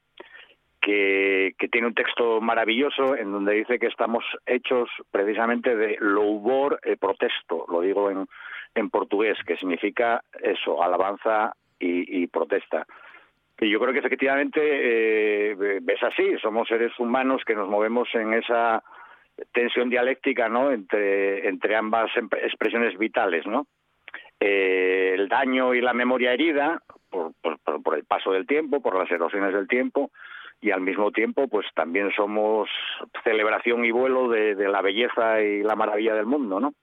que, 0.81 1.55
que 1.57 1.67
tiene 1.67 1.87
un 1.87 1.93
texto 1.93 2.41
maravilloso 2.41 3.15
en 3.15 3.31
donde 3.31 3.53
dice 3.53 3.79
que 3.79 3.87
estamos 3.87 4.23
hechos 4.45 4.89
precisamente 5.11 5.75
de 5.75 5.97
louvor 5.99 6.79
e 6.83 6.97
protesto, 6.97 7.65
lo 7.69 7.81
digo 7.81 8.09
en, 8.11 8.27
en 8.75 8.89
portugués, 8.89 9.37
que 9.45 9.55
significa 9.57 10.23
eso, 10.41 10.83
alabanza 10.83 11.55
y, 11.85 12.27
protesta. 12.27 12.85
Y 13.59 13.69
yo 13.69 13.79
creo 13.79 13.93
que 13.93 13.99
efectivamente 13.99 14.59
eh, 14.63 15.79
es 15.87 16.03
así, 16.03 16.35
somos 16.41 16.67
seres 16.67 16.91
humanos 16.99 17.43
que 17.45 17.55
nos 17.55 17.69
movemos 17.69 18.07
en 18.13 18.33
esa 18.33 18.83
tensión 19.51 19.89
dialéctica 19.89 20.47
no 20.49 20.71
entre 20.71 21.47
entre 21.47 21.75
ambas 21.75 22.11
expresiones 22.43 22.97
vitales 22.97 23.45
no 23.47 23.65
Eh, 24.39 25.13
el 25.17 25.27
daño 25.27 25.73
y 25.73 25.81
la 25.81 25.93
memoria 25.93 26.33
herida 26.33 26.81
por- 27.09 27.33
por 27.83 27.95
el 27.97 28.03
paso 28.03 28.31
del 28.31 28.45
tiempo 28.45 28.81
por 28.81 28.95
las 28.97 29.09
erosiones 29.09 29.53
del 29.53 29.67
tiempo 29.67 30.11
y 30.61 30.71
al 30.71 30.81
mismo 30.81 31.11
tiempo 31.11 31.47
pues 31.47 31.65
también 31.73 32.11
somos 32.15 32.69
celebración 33.23 33.85
y 33.85 33.91
vuelo 33.91 34.27
de, 34.29 34.55
de 34.55 34.67
la 34.67 34.81
belleza 34.81 35.41
y 35.41 35.63
la 35.63 35.75
maravilla 35.75 36.13
del 36.15 36.25
mundo 36.25 36.59
no 36.59 36.73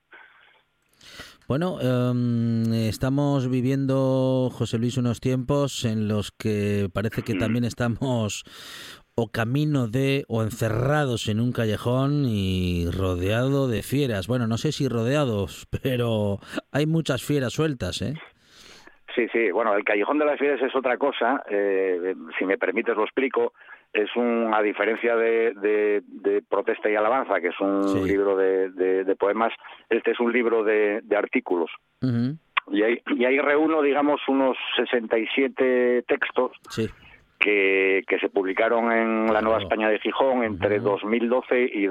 Bueno, 1.51 1.79
em, 1.81 2.71
estamos 2.87 3.51
viviendo, 3.51 4.49
José 4.53 4.77
Luis, 4.77 4.95
unos 4.95 5.19
tiempos 5.19 5.83
en 5.83 6.07
los 6.07 6.31
que 6.31 6.87
parece 6.93 7.23
que 7.23 7.35
también 7.35 7.65
estamos 7.65 8.45
o 9.15 9.33
camino 9.33 9.89
de 9.89 10.23
o 10.29 10.43
encerrados 10.43 11.27
en 11.27 11.41
un 11.41 11.51
callejón 11.51 12.23
y 12.25 12.89
rodeado 12.89 13.67
de 13.67 13.83
fieras. 13.83 14.27
Bueno, 14.27 14.47
no 14.47 14.55
sé 14.55 14.71
si 14.71 14.87
rodeados, 14.87 15.67
pero 15.83 16.39
hay 16.71 16.85
muchas 16.85 17.21
fieras 17.21 17.51
sueltas, 17.51 18.01
¿eh? 18.01 18.13
Sí, 19.13 19.27
sí, 19.33 19.51
bueno, 19.51 19.75
el 19.75 19.83
Callejón 19.83 20.19
de 20.19 20.25
las 20.25 20.39
Fieras 20.39 20.61
es 20.61 20.73
otra 20.73 20.95
cosa, 20.97 21.43
eh, 21.49 22.15
si 22.39 22.45
me 22.45 22.57
permites 22.57 22.95
lo 22.95 23.03
explico, 23.03 23.51
es 23.93 24.15
un, 24.15 24.53
a 24.53 24.61
diferencia 24.61 25.15
de, 25.15 25.53
de, 25.55 26.01
de 26.05 26.41
Protesta 26.41 26.89
y 26.89 26.95
Alabanza, 26.95 27.41
que 27.41 27.49
es 27.49 27.59
un 27.59 27.83
Sí. 27.89 28.03
libro 28.07 28.37
de, 28.37 29.15
poemas, 29.19 29.53
este 29.89 30.11
es 30.11 30.19
un 30.19 30.31
libro 30.31 30.63
de, 30.63 31.01
artículos. 31.15 31.69
Y 32.71 32.83
ahí, 32.83 33.01
y 33.17 33.25
ahí 33.25 33.39
reúno, 33.39 33.81
digamos, 33.81 34.21
unos 34.27 34.55
67 34.77 36.03
textos 36.07 36.51
Sí. 36.69 36.87
que, 37.39 38.03
que 38.07 38.19
se 38.19 38.29
publicaron 38.29 38.91
en 38.91 39.25
la 39.33 39.41
Nueva 39.41 39.57
Claro. 39.57 39.63
España 39.63 39.89
de 39.89 39.99
Gijón 39.99 40.43
entre 40.43 40.77
Ujú. 40.79 40.89
2012 40.91 41.69
y 41.73 41.85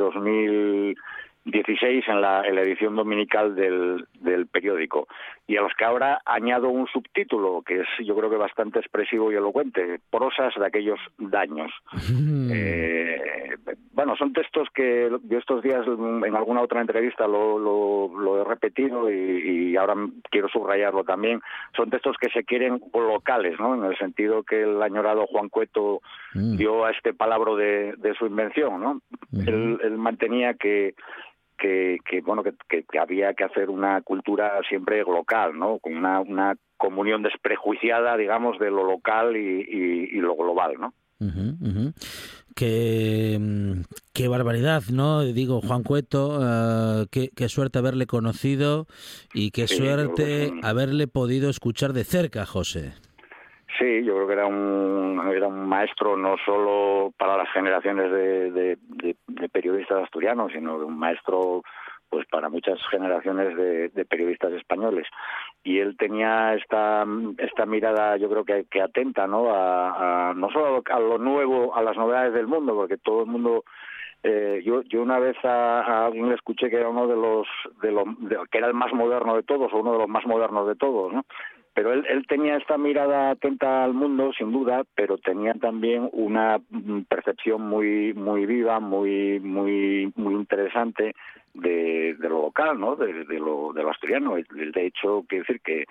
16 1.44 2.04
en 2.08 2.20
la, 2.20 2.42
edición 2.46 2.96
dominical 2.96 3.54
del, 3.54 4.06
del, 4.20 4.46
periódico 4.46 5.08
y 5.46 5.56
a 5.56 5.62
los 5.62 5.72
que 5.74 5.84
ahora 5.84 6.20
añado 6.26 6.68
un 6.68 6.86
subtítulo 6.88 7.62
que 7.62 7.80
es 7.80 7.88
yo 8.04 8.14
creo 8.14 8.28
que 8.28 8.36
bastante 8.36 8.78
expresivo 8.78 9.32
y 9.32 9.36
elocuente, 9.36 10.00
prosas 10.10 10.54
de 10.54 10.66
aquellos 10.66 11.00
daños. 11.18 11.72
eh, 12.52 13.56
bueno, 13.92 14.16
son 14.16 14.32
textos 14.32 14.68
que 14.74 15.10
yo 15.24 15.38
estos 15.38 15.62
días 15.62 15.86
en 15.86 16.36
alguna 16.36 16.60
otra 16.60 16.80
entrevista 16.80 17.26
lo, 17.26 17.58
lo, 17.58 18.40
he 18.40 18.44
repetido 18.44 19.10
y, 19.10 19.76
ahora 19.76 19.94
quiero 20.30 20.48
subrayarlo 20.48 21.04
también. 21.04 21.40
Son 21.76 21.90
textos 21.90 22.16
que 22.20 22.30
se 22.30 22.44
quieren 22.44 22.80
locales, 22.94 23.58
¿no? 23.58 23.74
En 23.74 23.84
el 23.84 23.96
sentido 23.98 24.42
que 24.42 24.62
el 24.62 24.82
añorado 24.82 25.26
Juan 25.26 25.48
Cueto 25.48 26.00
mm. 26.34 26.56
dio 26.56 26.84
a 26.84 26.90
este 26.90 27.14
palabra 27.14 27.54
de, 27.56 27.94
de 27.96 28.14
su 28.14 28.26
invención, 28.26 28.80
¿no? 28.80 29.00
él 29.32 29.96
mantenía 29.96 30.54
que 30.54 30.94
que, 31.60 31.98
que 32.08 32.20
bueno 32.22 32.42
que, 32.42 32.54
que, 32.68 32.98
había 32.98 33.34
que 33.34 33.44
hacer 33.44 33.70
una 33.70 34.00
cultura 34.02 34.60
siempre 34.68 35.02
local, 35.02 35.58
¿no? 35.58 35.78
Con 35.78 35.96
una, 35.96 36.20
una 36.20 36.56
comunión 36.76 37.22
desprejuiciada, 37.22 38.16
digamos, 38.16 38.58
de 38.58 38.70
lo 38.70 38.84
local 38.84 39.36
y, 39.36 39.66
y, 40.12 40.20
lo 40.20 40.34
global, 40.34 40.74
¿no? 40.80 40.94
Qué, 42.56 43.38
qué, 44.14 44.28
barbaridad, 44.28 44.82
¿no? 44.90 45.22
Digo, 45.22 45.60
Juan 45.60 45.82
Cueto, 45.82 46.38
uh, 46.40 47.06
qué, 47.10 47.28
qué, 47.36 47.48
suerte 47.50 47.78
haberle 47.78 48.06
conocido 48.06 48.86
y 49.34 49.50
qué 49.50 49.68
suerte 49.68 50.50
haberle 50.62 51.06
podido 51.06 51.50
escuchar 51.50 51.92
de 51.92 52.04
cerca, 52.04 52.46
José. 52.46 52.94
Sí, 53.80 54.04
yo 54.04 54.14
creo 54.14 54.26
que 54.26 54.32
era 54.34 54.46
un, 54.46 55.22
era 55.34 55.48
un 55.48 55.66
maestro 55.66 56.14
no 56.14 56.36
solo 56.44 57.14
para 57.16 57.38
las 57.38 57.50
generaciones 57.50 58.12
de, 58.12 58.76
periodistas 59.50 60.02
asturianos, 60.04 60.52
sino 60.52 60.76
un 60.76 60.98
maestro 60.98 61.62
pues 62.10 62.26
para 62.26 62.50
muchas 62.50 62.78
generaciones 62.90 63.56
de, 63.56 64.04
periodistas 64.04 64.52
españoles. 64.52 65.06
Y 65.64 65.78
él 65.78 65.96
tenía 65.96 66.52
esta 66.56 67.06
esta 67.38 67.64
mirada 67.64 68.18
yo 68.18 68.28
creo 68.28 68.44
que, 68.44 68.82
atenta 68.82 69.26
no 69.26 69.46
a, 69.50 70.34
no 70.36 70.50
solo 70.50 70.82
a 70.84 71.00
lo 71.00 71.16
nuevo 71.16 71.74
a 71.74 71.82
las 71.82 71.96
novedades 71.96 72.34
del 72.34 72.48
mundo 72.48 72.74
porque 72.74 72.98
todo 72.98 73.22
el 73.22 73.28
mundo 73.28 73.64
eh, 74.22 74.60
yo 74.62 74.82
yo 74.82 75.00
una 75.00 75.18
vez 75.18 75.36
a, 75.42 76.04
alguien 76.04 76.28
le 76.28 76.34
escuché 76.34 76.68
que 76.68 76.76
era 76.76 76.90
uno 76.90 77.06
de 77.06 77.16
los 77.16 77.46
de 77.80 77.92
los 77.92 78.04
que 78.50 78.58
era 78.58 78.66
el 78.66 78.74
más 78.74 78.92
moderno 78.92 79.36
de 79.36 79.42
todos 79.42 79.72
o 79.72 79.78
uno 79.78 79.92
de 79.92 79.98
los 80.00 80.08
más 80.08 80.26
modernos 80.26 80.66
de 80.66 80.76
todos 80.76 81.12
no 81.14 81.24
pero 81.74 81.92
él, 81.92 82.04
él 82.08 82.26
tenía 82.26 82.56
esta 82.56 82.76
mirada 82.78 83.30
atenta 83.30 83.84
al 83.84 83.94
mundo 83.94 84.32
sin 84.36 84.52
duda 84.52 84.84
pero 84.94 85.18
tenía 85.18 85.54
también 85.54 86.08
una 86.12 86.58
mm, 86.58 87.02
percepción 87.08 87.62
muy 87.62 88.12
muy 88.14 88.46
viva 88.46 88.80
muy 88.80 89.40
muy 89.40 90.12
muy 90.16 90.34
interesante 90.34 91.14
de, 91.54 92.16
lo 92.18 92.42
local 92.42 92.78
no 92.78 92.96
de, 92.96 93.24
de 93.24 93.38
lo 93.38 93.72
de 93.72 93.82
lo 93.82 93.90
asturiano 93.90 94.36
de 94.36 94.86
hecho 94.86 95.24
quiero 95.28 95.44
decir 95.46 95.60
que 95.62 95.84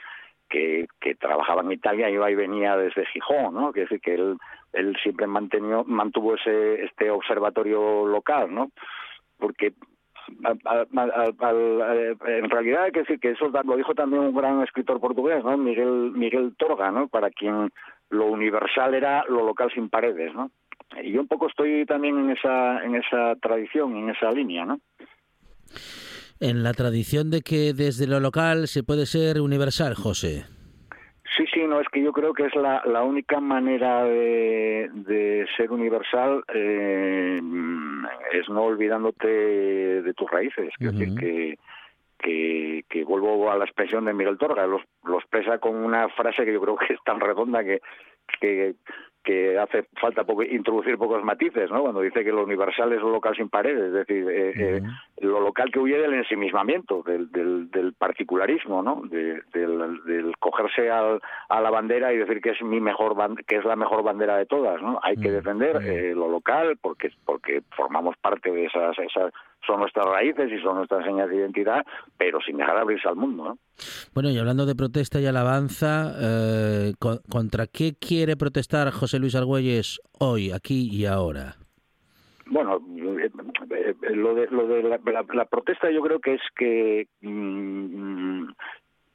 que, 0.50 0.88
que 1.00 1.14
trabajaba 1.14 1.62
en 1.62 1.74
Italia 1.74 2.10
iba 2.10 2.32
y 2.32 2.36
venía 2.36 2.76
desde 2.76 3.06
Gijón 3.06 3.54
no 3.54 3.72
quiere 3.72 3.88
decir 3.88 4.02
que 4.02 4.16
él 4.16 4.38
él 4.74 4.96
siempre 5.02 5.28
mantenió, 5.28 5.84
mantuvo 5.86 6.36
ese 6.36 6.84
este 6.84 7.10
observatorio 7.12 8.06
local 8.06 8.54
no 8.54 8.70
porque 9.38 9.74
en 12.28 12.50
realidad 12.50 12.84
hay 12.84 12.92
que 12.92 13.00
decir 13.00 13.20
que 13.20 13.32
eso 13.32 13.50
lo 13.50 13.78
dijo 13.78 13.94
también 13.94 14.24
un 14.24 14.36
gran 14.36 14.62
escritor 14.64 15.00
portugués, 15.00 15.44
¿no? 15.44 15.58
Miguel 15.58 16.12
Miguel 16.14 16.54
Torga, 16.58 16.92
¿no? 16.92 17.08
Para 17.08 17.30
quien 17.30 17.72
lo 18.10 18.26
universal 18.28 18.94
era 18.94 19.24
lo 19.30 19.46
local 19.46 19.72
sin 19.74 19.90
paredes, 19.90 20.34
¿no? 20.34 20.52
Y 21.02 21.12
yo 21.12 21.22
un 21.22 21.28
poco 21.28 21.48
estoy 21.48 21.86
también 21.86 22.18
en 22.18 22.32
esa 22.32 22.84
en 22.84 22.96
esa 22.96 23.36
tradición, 23.42 23.96
en 23.96 24.10
esa 24.10 24.32
línea, 24.32 24.66
¿no? 24.66 24.80
En 26.40 26.64
la 26.64 26.74
tradición 26.74 27.30
de 27.30 27.42
que 27.42 27.74
desde 27.74 28.08
lo 28.08 28.20
local 28.20 28.68
se 28.68 28.84
puede 28.84 29.06
ser 29.06 29.42
universal, 29.42 29.94
José. 29.94 30.46
Sí, 31.38 31.46
sí, 31.54 31.64
no, 31.68 31.80
es 31.80 31.88
que 31.90 32.02
yo 32.02 32.12
creo 32.12 32.34
que 32.34 32.46
es 32.46 32.56
la, 32.56 32.82
la 32.86 33.04
única 33.04 33.40
manera 33.40 34.04
de, 34.04 34.90
de 34.94 35.48
ser 35.56 35.72
universal 35.72 36.44
eh, 36.54 37.40
es 38.34 38.50
no 38.50 38.64
olvidándote 38.64 39.28
de 39.28 40.14
tus 40.14 40.30
raíces. 40.30 40.74
Es 40.80 40.92
decir, 40.92 41.16
que, 41.16 41.58
que, 42.18 42.86
que, 42.90 43.04
vuelvo 43.04 43.52
a 43.52 43.58
la 43.58 43.66
expresión 43.66 44.06
de 44.06 44.14
Miguel 44.14 44.38
Torga, 44.38 44.66
los, 44.66 44.82
los 45.04 45.20
expresa 45.20 45.60
con 45.60 45.76
una 45.76 46.10
frase 46.10 46.46
que 46.46 46.54
yo 46.54 46.62
creo 46.62 46.78
que 46.78 46.94
es 46.94 47.00
tan 47.04 47.20
redonda 47.20 47.64
que, 47.64 47.80
que 48.42 48.76
que 49.24 49.60
hace 49.60 49.86
falta 50.00 50.26
introducir 50.50 50.98
pocos 50.98 51.24
matices, 51.24 51.70
¿no? 51.70 51.82
Cuando 51.82 52.02
dice 52.02 52.24
que 52.24 52.32
lo 52.32 52.44
universal 52.44 52.94
es 52.94 53.02
lo 53.02 53.12
local 53.12 53.36
sin 53.36 53.50
paredes, 53.50 53.88
es 53.88 53.94
decir, 53.94 54.28
eh, 54.30 54.54
eh, 54.56 54.82
lo 55.30 55.40
local 55.40 55.72
que 55.72 55.80
huye 55.80 55.98
del 55.98 56.14
ensimismamiento, 56.14 57.04
del, 57.04 57.32
del, 57.32 57.94
particularismo, 57.94 58.82
¿no? 58.82 59.02
del, 59.10 59.44
del, 59.52 60.34
cogerse 60.40 60.90
al, 60.90 61.22
a 61.50 61.62
la 61.62 61.70
bandera 61.70 62.14
y 62.14 62.18
decir 62.18 62.42
que 62.42 62.52
es 62.52 62.62
mi 62.62 62.80
mejor 62.80 63.16
que 63.46 63.58
es 63.58 63.66
la 63.66 63.76
mejor 63.76 64.04
bandera 64.04 64.38
de 64.38 64.46
todas, 64.46 64.82
¿no? 64.82 65.00
Hay 65.04 65.18
que 65.18 65.32
defender 65.32 65.78
eh, 65.84 66.14
lo 66.14 66.30
local 66.30 66.78
porque 66.82 67.10
porque 67.26 67.62
formamos 67.76 68.16
parte 68.18 68.52
de 68.52 68.66
esas 68.66 68.98
esas 69.00 69.32
son 69.66 69.80
nuestras 69.82 70.06
raíces 70.06 70.52
y 70.52 70.62
son 70.62 70.78
nuestras 70.78 71.06
señas 71.06 71.30
de 71.30 71.38
identidad, 71.38 71.86
pero 72.18 72.40
sin 72.42 72.58
dejar 72.58 72.76
de 72.76 72.82
abrirse 72.82 73.08
al 73.08 73.16
mundo. 73.16 73.44
¿no? 73.44 73.58
Bueno, 74.14 74.30
y 74.30 74.38
hablando 74.38 74.66
de 74.66 74.76
protesta 74.76 75.20
y 75.20 75.26
alabanza, 75.26 76.14
eh, 76.20 76.94
¿contra 77.30 77.68
qué 77.68 77.94
quiere 78.00 78.38
protestar 78.38 78.92
José 78.92 79.20
Luis 79.20 79.36
Argüelles 79.36 80.00
hoy, 80.20 80.52
aquí 80.52 80.90
y 80.92 81.06
ahora? 81.06 81.59
Bueno, 82.50 82.80
eh, 82.98 83.30
eh, 84.02 84.16
lo 84.16 84.34
de, 84.36 84.48
lo 84.48 84.68
de 84.68 84.84
la, 84.84 85.46
protesta 85.46 85.92
yo 85.92 86.02
creo 86.02 86.20
que 86.20 86.34
es 86.36 86.42
que 86.56 87.08
mm, 87.22 88.50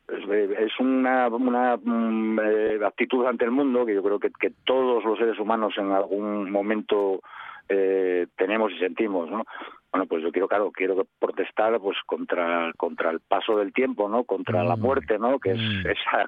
es 0.09 0.81
una, 0.81 1.29
una 1.29 1.77
mm, 1.77 2.39
actitud 2.85 3.27
ante 3.27 3.45
el 3.45 3.51
mundo 3.51 3.85
que 3.85 3.95
yo 3.95 4.03
creo 4.03 4.21
que, 4.21 4.31
que 4.31 4.53
todos 4.65 5.05
los 5.05 5.19
seres 5.19 5.39
humanos 5.39 5.75
en 5.77 5.91
algún 5.91 6.51
momento 6.51 7.21
eh, 7.69 8.27
tenemos 8.37 8.73
y 8.73 8.79
sentimos, 8.79 9.31
¿no? 9.31 9.45
Bueno, 9.91 10.07
pues 10.07 10.23
yo 10.23 10.31
quiero, 10.31 10.49
claro, 10.49 10.71
quiero 10.73 11.07
protestar 11.19 11.79
pues 11.81 11.97
contra, 12.07 12.73
contra 12.77 13.11
el 13.11 13.21
paso 13.21 13.57
del 13.57 13.73
tiempo, 13.73 14.09
¿no? 14.09 14.25
Contra 14.25 14.63
la 14.65 14.77
mm. 14.77 14.81
muerte, 14.81 15.19
¿no? 15.19 15.39
Que 15.39 15.53
es 15.53 15.61
mm. 15.61 15.87
esa 15.89 16.27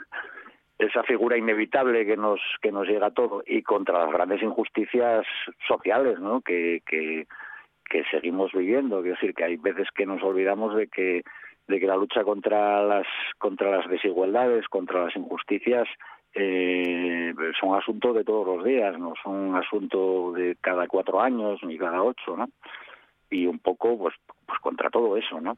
esa 0.79 1.03
figura 1.05 1.39
inevitable 1.39 2.05
que 2.05 2.17
nos 2.17 2.41
que 2.61 2.71
nos 2.71 2.87
llega 2.87 3.07
a 3.07 3.11
todo 3.11 3.43
y 3.47 3.63
contra 3.63 4.05
las 4.05 4.13
grandes 4.13 4.43
injusticias 4.43 5.27
sociales. 5.67 6.19
Que, 6.45 6.83
que, 6.87 7.27
seguimos 8.11 8.53
viviendo, 8.53 8.99
es 8.99 9.05
decir, 9.05 9.33
que 9.33 9.45
hay 9.45 9.57
veces 9.57 9.89
que 9.95 10.05
nos 10.07 10.23
olvidamos 10.23 10.77
de 10.77 10.89
que 10.89 11.23
de 11.67 11.81
que 11.81 11.87
la 11.87 11.97
lucha 11.97 12.25
contra 12.25 12.83
las 12.83 13.07
contra 13.39 13.71
las 13.79 13.89
desigualdades, 13.89 14.69
contra 14.69 15.05
las 15.05 15.17
injusticias 15.17 15.89
eh, 16.35 17.35
son 17.59 17.75
asuntos 17.75 18.15
de 18.15 18.25
todos 18.25 18.47
los 18.47 18.65
días, 18.65 18.99
no 18.99 19.15
son 19.23 19.35
un 19.35 19.57
asunto 19.57 20.33
de 20.33 20.57
cada 20.61 20.87
cuatro 20.87 21.21
años 21.21 21.61
ni 21.63 21.79
cada 21.79 22.03
ocho, 22.03 22.37
¿no? 22.37 22.47
Y 23.31 23.47
un 23.47 23.59
poco, 23.59 23.97
pues, 23.99 24.15
pues 24.45 24.59
contra 24.61 24.91
todo 24.91 25.17
eso, 25.17 25.41
¿no? 25.41 25.57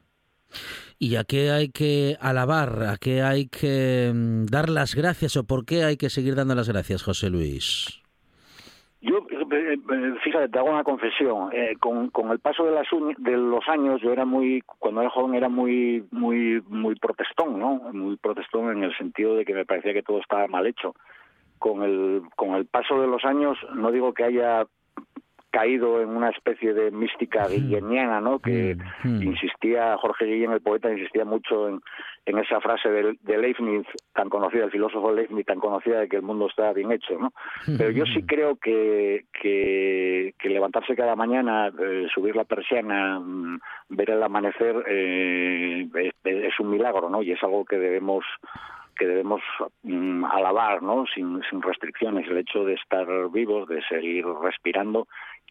¿Y 0.97 1.15
a 1.15 1.23
qué 1.23 1.51
hay 1.51 1.69
que 1.69 2.17
alabar? 2.19 2.83
¿A 2.83 2.97
qué 2.97 3.21
hay 3.21 3.47
que 3.47 4.11
mm, 4.13 4.45
dar 4.45 4.69
las 4.69 4.95
gracias 4.95 5.37
o 5.37 5.45
por 5.45 5.65
qué 5.65 5.83
hay 5.83 5.97
que 5.97 6.09
seguir 6.09 6.35
dando 6.35 6.55
las 6.55 6.69
gracias, 6.69 7.03
José 7.03 7.29
Luis? 7.29 8.01
Yo, 9.01 9.19
eh, 9.29 9.75
eh, 9.75 10.13
fíjate, 10.21 10.49
te 10.49 10.59
hago 10.59 10.69
una 10.69 10.83
confesión. 10.83 11.49
Eh, 11.53 11.75
con, 11.79 12.11
el 12.31 12.39
paso 12.39 12.65
de, 12.65 12.71
las, 12.71 12.87
de 13.17 13.37
los 13.37 13.65
años, 13.69 14.01
yo 14.01 14.11
era 14.11 14.25
muy, 14.25 14.61
cuando 14.77 15.01
era 15.01 15.09
joven, 15.09 15.35
era 15.35 15.47
muy, 15.47 16.05
muy, 16.11 16.61
muy 16.67 16.95
protestón, 16.95 17.59
¿no? 17.59 17.75
Muy 17.93 18.17
protestón 18.17 18.71
en 18.71 18.83
el 18.83 18.95
sentido 18.97 19.35
de 19.35 19.45
que 19.45 19.53
me 19.53 19.65
parecía 19.65 19.93
que 19.93 20.03
todo 20.03 20.19
estaba 20.19 20.47
mal 20.47 20.67
hecho. 20.67 20.95
Con 21.59 21.83
el, 21.83 22.23
con 22.35 22.55
el 22.55 22.65
paso 22.65 22.99
de 23.01 23.07
los 23.07 23.23
años, 23.23 23.57
no 23.73 23.91
digo 23.91 24.13
que 24.13 24.23
haya 24.23 24.65
caído 25.51 26.01
en 26.01 26.09
una 26.09 26.29
especie 26.29 26.73
de 26.73 26.91
mística 26.91 27.47
guilleniana, 27.47 28.21
¿no? 28.21 28.39
Que 28.39 28.77
insistía, 29.03 29.97
Jorge 29.97 30.25
Guillén, 30.25 30.51
el 30.51 30.61
poeta, 30.61 30.91
insistía 30.91 31.25
mucho 31.25 31.67
en, 31.67 31.81
en 32.25 32.37
esa 32.37 32.61
frase 32.61 32.89
de, 32.89 33.17
de, 33.21 33.37
Leibniz, 33.37 33.87
tan 34.13 34.29
conocida, 34.29 34.65
el 34.65 34.71
filósofo 34.71 35.11
Leibniz, 35.11 35.45
tan 35.45 35.59
conocida 35.59 36.01
de 36.01 36.07
que 36.07 36.17
el 36.17 36.21
mundo 36.21 36.47
está 36.47 36.71
bien 36.73 36.91
hecho, 36.91 37.17
¿no? 37.17 37.33
Pero 37.77 37.89
yo 37.91 38.05
sí 38.05 38.23
creo 38.23 38.57
que, 38.57 39.25
que, 39.41 40.33
que 40.37 40.49
levantarse 40.49 40.95
cada 40.95 41.15
mañana, 41.15 41.71
eh, 41.79 42.07
subir 42.13 42.35
la 42.35 42.43
persiana, 42.43 43.19
mm, 43.19 43.59
ver 43.89 44.11
el 44.11 44.23
amanecer, 44.23 44.83
eh, 44.87 45.89
es 46.23 46.59
un 46.59 46.69
milagro, 46.69 47.09
¿no? 47.09 47.23
Y 47.23 47.31
es 47.31 47.43
algo 47.43 47.65
que 47.65 47.77
debemos 47.77 48.23
que 48.99 49.07
debemos 49.07 49.41
mm, 49.83 50.25
alabar, 50.25 50.83
¿no? 50.83 51.05
Sin, 51.15 51.41
sin 51.49 51.61
restricciones, 51.61 52.27
el 52.27 52.37
hecho 52.37 52.65
de 52.65 52.73
estar 52.73 53.07
vivos, 53.31 53.67
de 53.69 53.81
seguir 53.87 54.25
respirando 54.43 55.07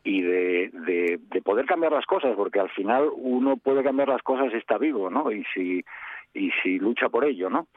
y 0.08 0.22
de, 0.22 0.70
de, 1.30 1.42
poder 1.42 1.66
cambiar 1.66 1.92
las 1.92 2.06
cosas, 2.06 2.34
porque 2.34 2.58
al 2.58 2.70
final 2.70 3.10
uno 3.14 3.58
puede 3.58 3.84
cambiar 3.84 4.08
las 4.08 4.22
cosas 4.22 4.50
si 4.50 4.56
está 4.56 4.78
vivo, 4.78 5.10
¿no? 5.10 5.30
Y 5.30 5.44
si, 5.52 5.84
y 6.32 6.50
si 6.62 6.78
lucha 6.78 7.10
por 7.10 7.26
ello, 7.26 7.50
¿no? 7.50 7.68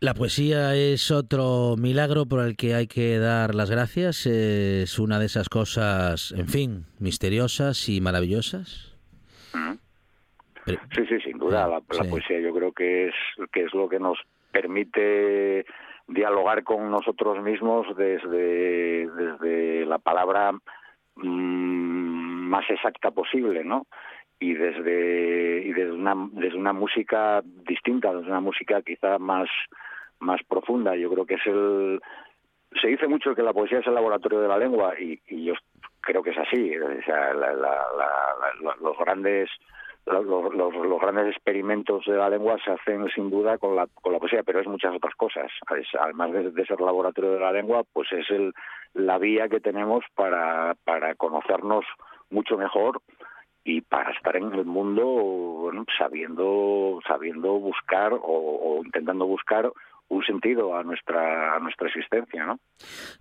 La 0.00 0.14
poesía 0.14 0.74
es 0.74 1.12
otro 1.12 1.76
milagro 1.78 2.26
por 2.26 2.44
el 2.44 2.56
que 2.56 2.74
hay 2.74 2.88
que 2.88 3.18
dar 3.18 3.54
las 3.54 3.70
gracias. 3.70 4.26
Es 4.26 4.98
una 4.98 5.20
de 5.20 5.26
esas 5.26 5.48
cosas, 5.48 6.34
en 6.36 6.48
fin, 6.48 6.86
misteriosas 6.98 7.88
y 7.88 8.00
maravillosas. 8.00 8.92
sí, 10.66 11.06
sí, 11.08 11.20
sin 11.24 11.38
duda. 11.38 11.68
La, 11.68 11.80
poesía 11.80 12.40
yo 12.40 12.52
creo 12.52 12.72
que 12.72 13.06
es, 13.06 13.14
que 13.52 13.62
es 13.62 13.72
lo 13.72 13.88
que 13.88 14.00
nos 14.00 14.18
permite 14.50 15.64
dialogar 16.08 16.62
con 16.64 16.90
nosotros 16.90 17.42
mismos 17.42 17.86
desde, 17.96 19.08
desde 19.08 19.86
la 19.86 19.98
palabra 19.98 20.52
mm, 21.16 22.48
más 22.48 22.68
exacta 22.70 23.10
posible, 23.10 23.64
¿no? 23.64 23.86
y 24.38 24.54
desde 24.54 25.62
y 25.64 25.72
desde 25.72 25.92
una 25.92 26.14
desde 26.32 26.58
una 26.58 26.72
música 26.72 27.42
distinta 27.42 28.12
desde 28.12 28.28
una 28.28 28.40
música 28.40 28.82
quizá 28.82 29.18
más 29.18 29.48
más 30.18 30.42
profunda 30.44 30.94
yo 30.94 31.10
creo 31.10 31.26
que 31.26 31.34
es 31.34 31.46
el 31.46 32.00
se 32.80 32.88
dice 32.88 33.06
mucho 33.08 33.34
que 33.34 33.42
la 33.42 33.54
poesía 33.54 33.78
es 33.78 33.86
el 33.86 33.94
laboratorio 33.94 34.40
de 34.40 34.48
la 34.48 34.58
lengua 34.58 34.92
y, 34.98 35.20
yo 35.44 35.54
creo 36.00 36.22
que 36.22 36.30
es 36.30 36.38
así 36.38 36.72
sea, 37.04 37.32
los 37.32 38.98
grandes 38.98 39.48
los, 40.06 41.00
grandes 41.00 41.28
experimentos 41.34 42.04
de 42.06 42.16
la 42.16 42.30
lengua 42.30 42.56
se 42.64 42.70
hacen 42.70 43.08
sin 43.14 43.28
duda 43.28 43.58
con 43.58 43.74
la, 43.74 43.86
con 43.88 44.12
la 44.12 44.18
poesía, 44.18 44.42
pero 44.44 44.60
es 44.60 44.66
muchas 44.66 44.94
otras 44.94 45.14
cosas. 45.16 45.50
además 46.00 46.32
de, 46.32 46.66
ser 46.66 46.80
laboratorio 46.80 47.32
de 47.32 47.40
la 47.40 47.52
lengua, 47.52 47.82
pues 47.92 48.12
es 48.12 48.30
el, 48.30 48.54
la 48.94 49.18
vía 49.18 49.48
que 49.48 49.60
tenemos 49.60 50.04
para, 50.14 50.76
para 50.84 51.14
conocernos 51.16 51.84
mucho 52.30 52.56
mejor 52.56 53.00
y 53.64 53.80
para 53.80 54.12
estar 54.12 54.36
en 54.36 54.52
el 54.52 54.64
mundo 54.64 55.72
sabiendo 55.98 57.00
sabiendo 57.06 57.54
buscar 57.58 58.12
o, 58.14 58.80
intentando 58.84 59.26
buscar 59.26 59.72
un 60.08 60.22
sentido 60.24 60.76
a 60.76 60.82
nuestra 60.82 61.56
a 61.56 61.60
nuestra 61.60 61.88
existencia, 61.88 62.46
¿no? 62.46 62.58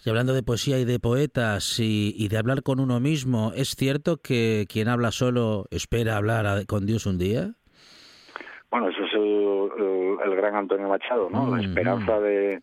Y 0.05 0.09
hablando 0.09 0.33
de 0.33 0.43
poesía 0.43 0.79
y 0.79 0.85
de 0.85 0.99
poetas 0.99 1.79
y, 1.79 2.27
de 2.27 2.37
hablar 2.37 2.63
con 2.63 2.79
uno 2.79 2.99
mismo, 2.99 3.51
¿es 3.55 3.75
cierto 3.75 4.17
que 4.17 4.65
quien 4.69 4.87
habla 4.87 5.11
solo 5.11 5.65
espera 5.71 6.17
hablar 6.17 6.65
con 6.67 6.85
Dios 6.85 7.05
un 7.05 7.17
día? 7.17 7.53
Bueno, 8.69 8.89
eso 8.89 9.03
es 9.03 9.13
el, 9.13 10.35
gran 10.35 10.55
Antonio 10.55 10.87
Machado, 10.87 11.29
¿no? 11.29 11.49
La 11.49 11.57
mm, 11.57 11.61
esperanza 11.61 12.19
mm. 12.19 12.23
de, 12.23 12.61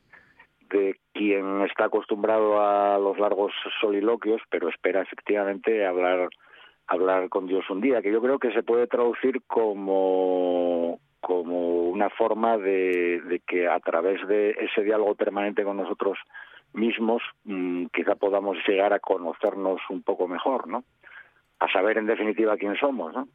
de 0.71 0.97
quien 1.13 1.63
está 1.63 1.87
acostumbrado 1.87 2.61
a 2.61 2.99
los 2.99 3.19
largos 3.19 3.53
soliloquios, 3.81 4.41
pero 4.51 4.69
espera 4.69 5.03
efectivamente 5.03 5.87
hablar 5.87 6.29
hablar 6.87 7.29
con 7.29 7.47
Dios 7.47 7.69
un 7.71 7.81
día, 7.81 8.03
que 8.03 8.13
yo 8.13 8.21
creo 8.21 8.39
que 8.39 8.53
se 8.53 8.63
puede 8.63 8.87
traducir 8.87 9.43
como 9.47 11.01
como 11.23 11.85
una 11.85 12.11
forma 12.11 12.59
de, 12.59 13.41
que 13.47 13.69
a 13.69 13.79
través 13.79 14.27
de 14.27 14.51
ese 14.51 14.83
diálogo 14.83 15.15
permanente 15.15 15.63
con 15.63 15.77
nosotros 15.77 16.19
mismos 16.75 17.23
mm, 17.45 17.87
quizá 17.95 18.17
podamos 18.17 18.59
llegar 18.67 18.93
a 18.93 18.99
conocernos 18.99 19.81
un 19.89 20.03
poco 20.03 20.27
mejor, 20.27 20.67
¿no? 20.67 20.85
A 21.61 21.73
saber 21.73 21.99
en 21.99 22.07
definitiva 22.07 22.57
quién 22.57 22.77
somos, 22.77 23.15
¿no? 23.15 23.29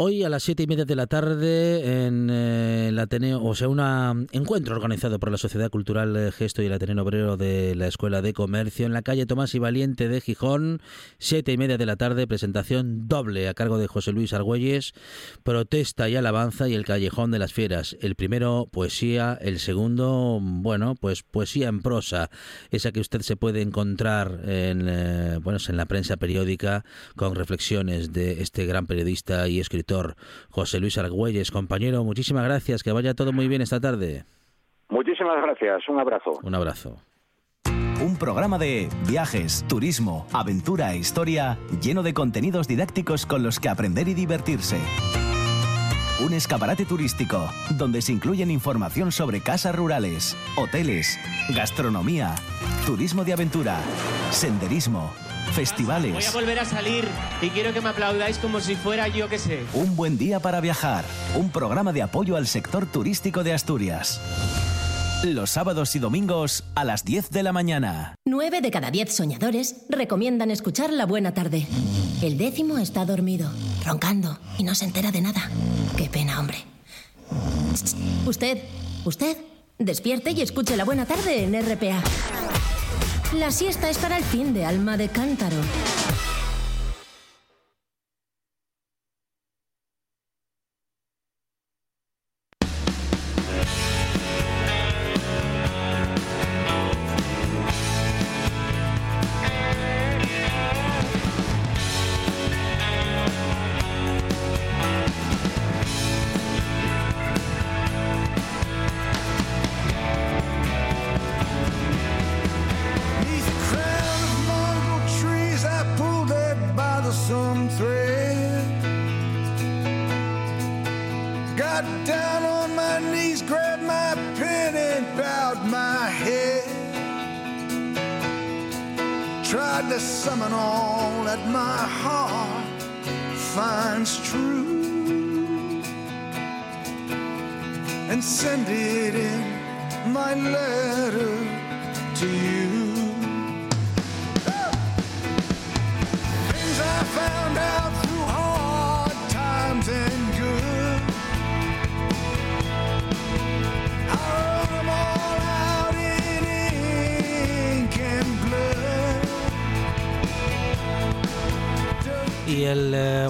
Hoy 0.00 0.22
a 0.22 0.28
las 0.28 0.44
siete 0.44 0.62
y 0.62 0.68
media 0.68 0.84
de 0.84 0.94
la 0.94 1.08
tarde 1.08 2.06
en 2.06 2.30
eh, 2.30 2.86
el 2.90 2.98
Ateneo, 3.00 3.42
o 3.42 3.56
sea, 3.56 3.66
un 3.66 4.28
encuentro 4.30 4.76
organizado 4.76 5.18
por 5.18 5.32
la 5.32 5.38
Sociedad 5.38 5.70
Cultural 5.70 6.16
eh, 6.16 6.30
Gesto 6.30 6.62
y 6.62 6.66
el 6.66 6.72
Ateneo 6.72 7.02
Obrero 7.02 7.36
de 7.36 7.74
la 7.74 7.88
Escuela 7.88 8.22
de 8.22 8.32
Comercio 8.32 8.86
en 8.86 8.92
la 8.92 9.02
calle 9.02 9.26
Tomás 9.26 9.56
y 9.56 9.58
Valiente 9.58 10.08
de 10.08 10.20
Gijón, 10.20 10.80
siete 11.18 11.50
y 11.50 11.56
media 11.56 11.78
de 11.78 11.86
la 11.86 11.96
tarde, 11.96 12.28
presentación 12.28 13.08
doble 13.08 13.48
a 13.48 13.54
cargo 13.54 13.76
de 13.76 13.88
José 13.88 14.12
Luis 14.12 14.32
Argüelles, 14.32 14.94
protesta 15.42 16.08
y 16.08 16.14
alabanza 16.14 16.68
y 16.68 16.74
el 16.74 16.84
Callejón 16.84 17.32
de 17.32 17.40
las 17.40 17.52
Fieras. 17.52 17.96
El 18.00 18.14
primero, 18.14 18.68
poesía, 18.70 19.36
el 19.40 19.58
segundo, 19.58 20.38
bueno, 20.40 20.94
pues 20.94 21.24
poesía 21.24 21.66
en 21.66 21.82
prosa, 21.82 22.30
esa 22.70 22.92
que 22.92 23.00
usted 23.00 23.22
se 23.22 23.34
puede 23.34 23.62
encontrar 23.62 24.42
en, 24.44 24.86
eh, 24.88 25.40
bueno, 25.42 25.58
en 25.68 25.76
la 25.76 25.86
prensa 25.86 26.16
periódica 26.18 26.84
con 27.16 27.34
reflexiones 27.34 28.12
de 28.12 28.42
este 28.42 28.64
gran 28.64 28.86
periodista 28.86 29.17
y 29.48 29.60
escritor 29.60 30.14
José 30.50 30.80
Luis 30.80 30.98
Argüelles. 30.98 31.50
Compañero, 31.50 32.04
muchísimas 32.04 32.44
gracias, 32.44 32.82
que 32.82 32.92
vaya 32.92 33.14
todo 33.14 33.32
muy 33.32 33.48
bien 33.48 33.62
esta 33.62 33.80
tarde. 33.80 34.24
Muchísimas 34.88 35.42
gracias, 35.42 35.88
un 35.88 36.00
abrazo. 36.00 36.38
Un 36.42 36.54
abrazo. 36.54 36.96
Un 38.00 38.16
programa 38.16 38.58
de 38.58 38.88
viajes, 39.08 39.64
turismo, 39.68 40.26
aventura 40.32 40.92
e 40.92 40.98
historia 40.98 41.58
lleno 41.82 42.02
de 42.02 42.14
contenidos 42.14 42.68
didácticos 42.68 43.26
con 43.26 43.42
los 43.42 43.58
que 43.58 43.68
aprender 43.68 44.06
y 44.08 44.14
divertirse. 44.14 44.78
Un 46.24 46.32
escaparate 46.32 46.84
turístico 46.84 47.48
donde 47.76 48.02
se 48.02 48.12
incluyen 48.12 48.50
información 48.50 49.12
sobre 49.12 49.40
casas 49.40 49.74
rurales, 49.76 50.36
hoteles, 50.56 51.18
gastronomía, 51.54 52.34
turismo 52.86 53.24
de 53.24 53.32
aventura, 53.32 53.78
senderismo, 54.30 55.12
festivales. 55.52 56.12
Voy 56.12 56.24
a 56.24 56.30
volver 56.32 56.58
a 56.58 56.64
salir 56.64 57.06
y 57.42 57.50
quiero 57.50 57.72
que 57.72 57.80
me 57.80 57.88
aplaudáis 57.88 58.38
como 58.38 58.60
si 58.60 58.74
fuera 58.74 59.08
yo 59.08 59.28
que 59.28 59.38
sé. 59.38 59.64
Un 59.74 59.96
buen 59.96 60.18
día 60.18 60.40
para 60.40 60.60
viajar. 60.60 61.04
Un 61.34 61.50
programa 61.50 61.92
de 61.92 62.02
apoyo 62.02 62.36
al 62.36 62.46
sector 62.46 62.86
turístico 62.86 63.44
de 63.44 63.52
Asturias. 63.52 64.20
Los 65.24 65.50
sábados 65.50 65.96
y 65.96 65.98
domingos 65.98 66.62
a 66.76 66.84
las 66.84 67.04
10 67.04 67.30
de 67.30 67.42
la 67.42 67.52
mañana. 67.52 68.14
Nueve 68.24 68.60
de 68.60 68.70
cada 68.70 68.92
diez 68.92 69.12
soñadores 69.12 69.84
recomiendan 69.88 70.52
escuchar 70.52 70.92
La 70.92 71.06
Buena 71.06 71.34
Tarde. 71.34 71.66
El 72.22 72.38
décimo 72.38 72.78
está 72.78 73.04
dormido, 73.04 73.50
roncando 73.84 74.38
y 74.58 74.62
no 74.62 74.76
se 74.76 74.84
entera 74.84 75.10
de 75.10 75.20
nada. 75.20 75.50
Qué 75.96 76.08
pena, 76.08 76.38
hombre. 76.38 76.58
Usted, 78.26 78.62
usted, 79.04 79.36
despierte 79.78 80.30
y 80.30 80.40
escuche 80.40 80.76
La 80.76 80.84
Buena 80.84 81.04
Tarde 81.04 81.44
en 81.44 81.54
RPA. 81.54 82.00
La 83.34 83.50
siesta 83.50 83.90
es 83.90 83.98
para 83.98 84.16
el 84.16 84.24
fin 84.24 84.54
de 84.54 84.64
alma 84.64 84.96
de 84.96 85.10
cántaro. 85.10 85.58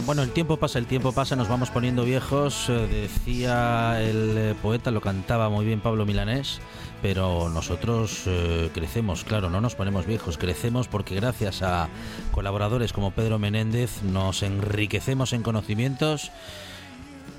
Bueno, 0.04 0.22
el 0.22 0.30
tiempo 0.30 0.56
pasa, 0.56 0.80
el 0.80 0.86
tiempo 0.86 1.12
pasa, 1.12 1.36
nos 1.36 1.48
vamos 1.48 1.70
poniendo 1.70 2.02
viejos. 2.02 2.68
Eh, 2.68 2.88
decía 2.90 4.02
el 4.02 4.36
eh, 4.36 4.54
poeta, 4.60 4.90
lo 4.90 5.00
cantaba 5.00 5.48
muy 5.48 5.64
bien 5.64 5.80
Pablo 5.80 6.04
Milanés, 6.04 6.58
pero 7.02 7.48
nosotros 7.48 8.24
eh, 8.26 8.68
crecemos, 8.74 9.22
claro, 9.22 9.48
no 9.48 9.60
nos 9.60 9.76
ponemos 9.76 10.06
viejos, 10.06 10.38
crecemos 10.38 10.88
porque 10.88 11.14
gracias 11.14 11.62
a 11.62 11.88
colaboradores 12.32 12.92
como 12.92 13.12
Pedro 13.12 13.38
Menéndez 13.38 14.02
nos 14.02 14.42
enriquecemos 14.42 15.32
en 15.32 15.44
conocimientos. 15.44 16.32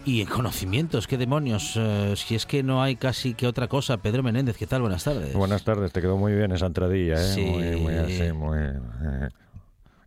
Y 0.06 0.22
en 0.22 0.28
conocimientos, 0.28 1.06
qué 1.06 1.18
demonios, 1.18 1.78
si 2.16 2.34
es 2.34 2.46
que 2.46 2.64
no 2.64 2.82
hay 2.82 2.96
casi 2.96 3.34
que 3.34 3.46
otra 3.46 3.68
cosa. 3.68 3.98
Pedro 3.98 4.24
Menéndez, 4.24 4.56
¿qué 4.56 4.66
tal? 4.66 4.82
Buenas 4.82 5.04
tardes. 5.04 5.34
Buenas 5.34 5.64
tardes, 5.64 5.92
te 5.92 6.02
quedó 6.02 6.18
muy 6.18 6.34
bien 6.34 6.54
esa 6.54 6.68
entradilla, 6.68 7.16
¿eh? 7.16 7.34
Sí. 7.36 7.42
Muy, 7.42 7.76
muy 7.76 7.94
así, 7.96 8.32
muy 8.32 8.58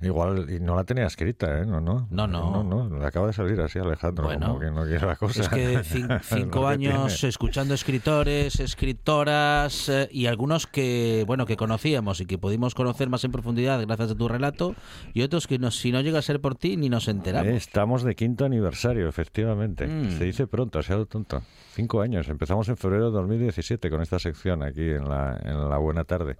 Igual, 0.02 0.50
y 0.50 0.58
no 0.58 0.74
la 0.74 0.84
tenía 0.84 1.06
escrita, 1.06 1.60
¿eh? 1.60 1.66
No, 1.66 1.80
no. 1.80 2.08
No, 2.10 2.26
no. 2.26 2.62
no, 2.64 2.88
no. 2.88 2.98
Le 2.98 3.06
acaba 3.06 3.28
de 3.28 3.32
salir 3.32 3.60
así, 3.60 3.78
Alejandro, 3.78 4.24
Bueno, 4.24 4.48
como 4.48 4.60
que 4.60 4.70
no 4.70 4.84
quiere 4.84 5.06
la 5.06 5.16
cosa. 5.16 5.42
Es 5.42 5.48
que 5.48 5.80
cinco 6.22 6.62
que 6.62 6.66
años 6.66 7.22
escuchando 7.24 7.74
escritores, 7.74 8.58
escritoras 8.58 9.88
eh, 9.88 10.08
y 10.10 10.26
algunos 10.26 10.66
que 10.66 11.24
bueno 11.26 11.46
que 11.46 11.56
conocíamos 11.56 12.20
y 12.20 12.26
que 12.26 12.36
pudimos 12.38 12.74
conocer 12.74 13.08
más 13.08 13.22
en 13.24 13.32
profundidad 13.32 13.80
gracias 13.86 14.10
a 14.10 14.14
tu 14.14 14.28
relato 14.28 14.74
y 15.14 15.22
otros 15.22 15.46
que 15.46 15.58
no, 15.58 15.70
si 15.70 15.92
no 15.92 16.00
llega 16.00 16.18
a 16.18 16.22
ser 16.22 16.40
por 16.40 16.56
ti 16.56 16.76
ni 16.76 16.88
nos 16.88 17.06
enteramos. 17.08 17.48
Eh, 17.48 17.56
Estamos 17.56 18.02
de 18.02 18.14
quinto 18.14 18.44
aniversario, 18.44 19.08
efectivamente. 19.08 19.86
Mm. 19.86 20.18
Se 20.18 20.24
dice 20.24 20.46
pronto, 20.46 20.78
ha 20.78 20.82
sido 20.82 21.06
tonto. 21.06 21.42
Cinco 21.74 22.00
años. 22.00 22.28
Empezamos 22.28 22.68
en 22.68 22.76
febrero 22.76 23.06
de 23.06 23.18
2017 23.18 23.88
con 23.88 24.02
esta 24.02 24.18
sección 24.18 24.62
aquí 24.62 24.82
en 24.82 25.08
la, 25.08 25.38
en 25.44 25.68
la 25.68 25.78
Buena 25.78 26.04
Tarde. 26.04 26.36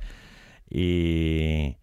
Y, 0.69 1.77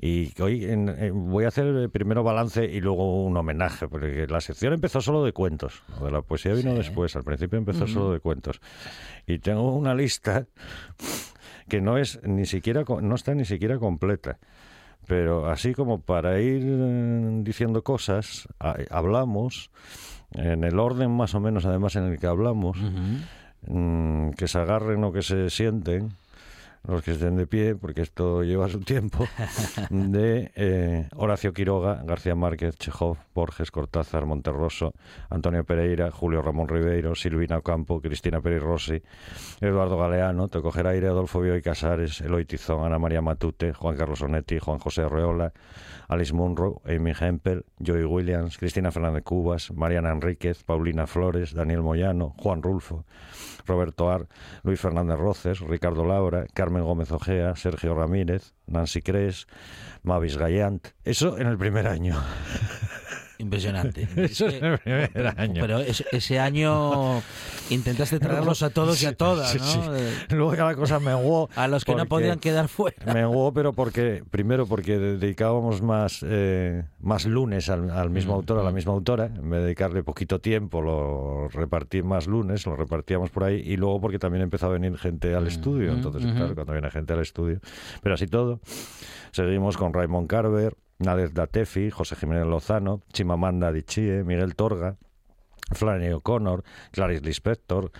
y 0.00 0.32
hoy 0.42 0.64
en- 0.64 0.88
en- 0.88 1.30
voy 1.30 1.44
a 1.44 1.48
hacer 1.48 1.66
eh, 1.76 1.88
primero 1.88 2.22
balance 2.22 2.64
y 2.64 2.80
luego 2.80 3.24
un 3.24 3.36
homenaje, 3.36 3.88
porque 3.88 4.26
la 4.28 4.40
sección 4.40 4.72
empezó 4.72 5.00
solo 5.00 5.24
de 5.24 5.32
cuentos. 5.32 5.82
Lo 6.00 6.06
de 6.06 6.12
la 6.12 6.22
poesía 6.22 6.52
vino 6.54 6.72
Sí. 6.72 6.78
después. 6.78 7.14
Al 7.16 7.24
principio 7.24 7.58
empezó 7.58 7.86
solo 7.86 8.12
de 8.12 8.20
cuentos. 8.20 8.60
Y 9.26 9.38
tengo 9.38 9.74
una 9.76 9.94
lista 9.94 10.46
que 11.68 11.80
no 11.80 11.96
es 11.98 12.20
ni 12.24 12.44
siquiera 12.46 12.84
no 13.02 13.14
está 13.14 13.34
ni 13.34 13.44
siquiera 13.44 13.78
completa. 13.78 14.38
Pero 15.06 15.46
así 15.50 15.74
como 15.74 16.00
para 16.00 16.40
ir 16.40 16.62
eh, 16.64 17.40
diciendo 17.42 17.82
cosas, 17.84 18.48
ha- 18.58 18.76
hablamos 18.90 19.70
en 20.32 20.64
el 20.64 20.78
orden 20.80 21.10
más 21.10 21.34
o 21.34 21.40
menos 21.40 21.64
además 21.66 21.94
en 21.96 22.04
el 22.04 22.18
que 22.18 22.26
hablamos, 22.26 22.78
mm, 23.66 24.30
que 24.30 24.48
se 24.48 24.58
agarren 24.58 25.04
o 25.04 25.12
que 25.12 25.22
se 25.22 25.50
sienten 25.50 26.12
los 26.86 27.02
que 27.02 27.12
estén 27.12 27.36
de 27.36 27.46
pie, 27.46 27.74
porque 27.74 28.02
esto 28.02 28.42
lleva 28.42 28.68
su 28.68 28.80
tiempo, 28.80 29.26
de 29.90 30.52
eh, 30.54 31.08
Horacio 31.16 31.52
Quiroga, 31.52 32.02
García 32.04 32.34
Márquez, 32.34 32.76
Chejov, 32.76 33.16
Borges, 33.34 33.70
Cortázar, 33.70 34.26
Monterroso, 34.26 34.92
Antonio 35.30 35.64
Pereira, 35.64 36.10
Julio 36.10 36.42
Ramón 36.42 36.68
Ribeiro, 36.68 37.14
Silvina 37.14 37.58
Ocampo, 37.58 38.00
Cristina 38.00 38.40
Peri 38.40 38.58
Rossi, 38.58 39.02
Eduardo 39.60 39.96
Galeano, 39.96 40.48
Te 40.48 40.60
coger 40.60 40.86
aire, 40.86 41.08
Adolfo 41.08 41.40
Bioy 41.40 41.62
Casares, 41.62 42.20
Eloy 42.20 42.44
Tizón, 42.44 42.84
Ana 42.84 42.98
María 42.98 43.22
Matute, 43.22 43.72
Juan 43.72 43.96
Carlos 43.96 44.20
Onetti, 44.22 44.58
Juan 44.58 44.78
José 44.78 45.02
Arreola, 45.02 45.52
Alice 46.08 46.34
Munro, 46.34 46.82
Amy 46.84 47.12
Hempel, 47.18 47.64
Joey 47.84 48.04
Williams, 48.04 48.58
Cristina 48.58 48.92
Fernández 48.92 49.22
Cubas, 49.24 49.72
Mariana 49.72 50.10
Enríquez, 50.12 50.62
Paulina 50.64 51.06
Flores, 51.06 51.54
Daniel 51.54 51.80
Moyano, 51.80 52.34
Juan 52.38 52.62
Rulfo, 52.62 53.04
Roberto 53.66 54.10
Ar, 54.10 54.28
Luis 54.62 54.80
Fernández 54.80 55.18
Roces, 55.18 55.60
Ricardo 55.60 56.04
Laura, 56.04 56.46
Gómez 56.82 57.10
Ojea, 57.12 57.54
Sergio 57.56 57.94
Ramírez, 57.94 58.54
Nancy 58.66 59.02
Cres, 59.02 59.46
Mavis 60.02 60.36
Gallant. 60.36 60.88
Eso 61.04 61.38
en 61.38 61.46
el 61.46 61.58
primer 61.58 61.86
año. 61.86 62.16
Impresionante. 63.38 64.08
Eso 64.16 64.46
Es 64.46 64.62
el 64.62 64.78
primer 64.78 65.10
pero, 65.12 65.32
año. 65.36 65.60
pero 65.60 65.78
ese, 65.80 66.04
ese 66.12 66.38
año 66.38 67.22
intentaste 67.70 68.18
traerlos 68.20 68.62
a 68.62 68.70
todos 68.70 69.02
y 69.02 69.06
a 69.06 69.16
todas, 69.16 69.50
Sí, 69.50 69.58
¿no? 69.58 69.64
sí. 69.64 69.78
Eh, 69.92 70.12
Luego 70.30 70.54
ya 70.54 70.64
la 70.64 70.74
cosa 70.76 70.98
menguó. 71.00 71.48
A 71.56 71.68
los 71.68 71.84
que 71.84 71.94
no 71.94 72.06
podían 72.06 72.38
quedar 72.38 72.68
fuera. 72.68 73.12
Menguó, 73.12 73.52
pero 73.52 73.72
porque, 73.72 74.22
primero 74.30 74.66
porque 74.66 74.98
dedicábamos 74.98 75.82
más, 75.82 76.24
eh, 76.26 76.84
más 77.00 77.26
lunes 77.26 77.68
al, 77.68 77.90
al 77.90 78.10
mismo 78.10 78.32
Mm, 78.34 78.36
autor, 78.36 78.58
a 78.58 78.62
la 78.62 78.70
mm. 78.70 78.74
misma 78.74 78.92
autora, 78.92 79.26
en 79.26 79.50
vez 79.50 79.60
de 79.60 79.64
dedicarle 79.66 80.02
poquito 80.02 80.40
tiempo, 80.40 80.80
lo 80.80 81.48
repartí 81.48 82.02
más 82.02 82.26
lunes, 82.26 82.64
lo 82.66 82.74
repartíamos 82.76 83.30
por 83.30 83.44
ahí, 83.44 83.60
y 83.64 83.76
luego 83.76 84.00
porque 84.00 84.18
también 84.18 84.42
empezó 84.42 84.66
a 84.66 84.70
venir 84.70 84.96
gente 84.96 85.34
al 85.34 85.46
estudio, 85.46 85.92
mm, 85.92 85.96
entonces, 85.96 86.24
ujú. 86.24 86.34
claro, 86.34 86.54
cuando 86.54 86.72
viene 86.72 86.90
gente 86.90 87.12
al 87.12 87.20
estudio, 87.20 87.60
pero 88.02 88.14
así 88.14 88.26
todo, 88.26 88.60
seguimos 89.32 89.76
con 89.76 89.92
Raymond 89.92 90.28
Carver, 90.28 90.74
Nader 90.98 91.32
Datefi, 91.32 91.90
José 91.90 92.16
Jiménez 92.16 92.46
Lozano, 92.46 93.02
Chimamanda 93.12 93.68
Adichie, 93.68 94.24
Miguel 94.24 94.54
Torga, 94.54 94.96
Flannery 95.72 96.12
O'Connor, 96.12 96.62
Clarice 96.90 97.24
Lispector, 97.24 97.90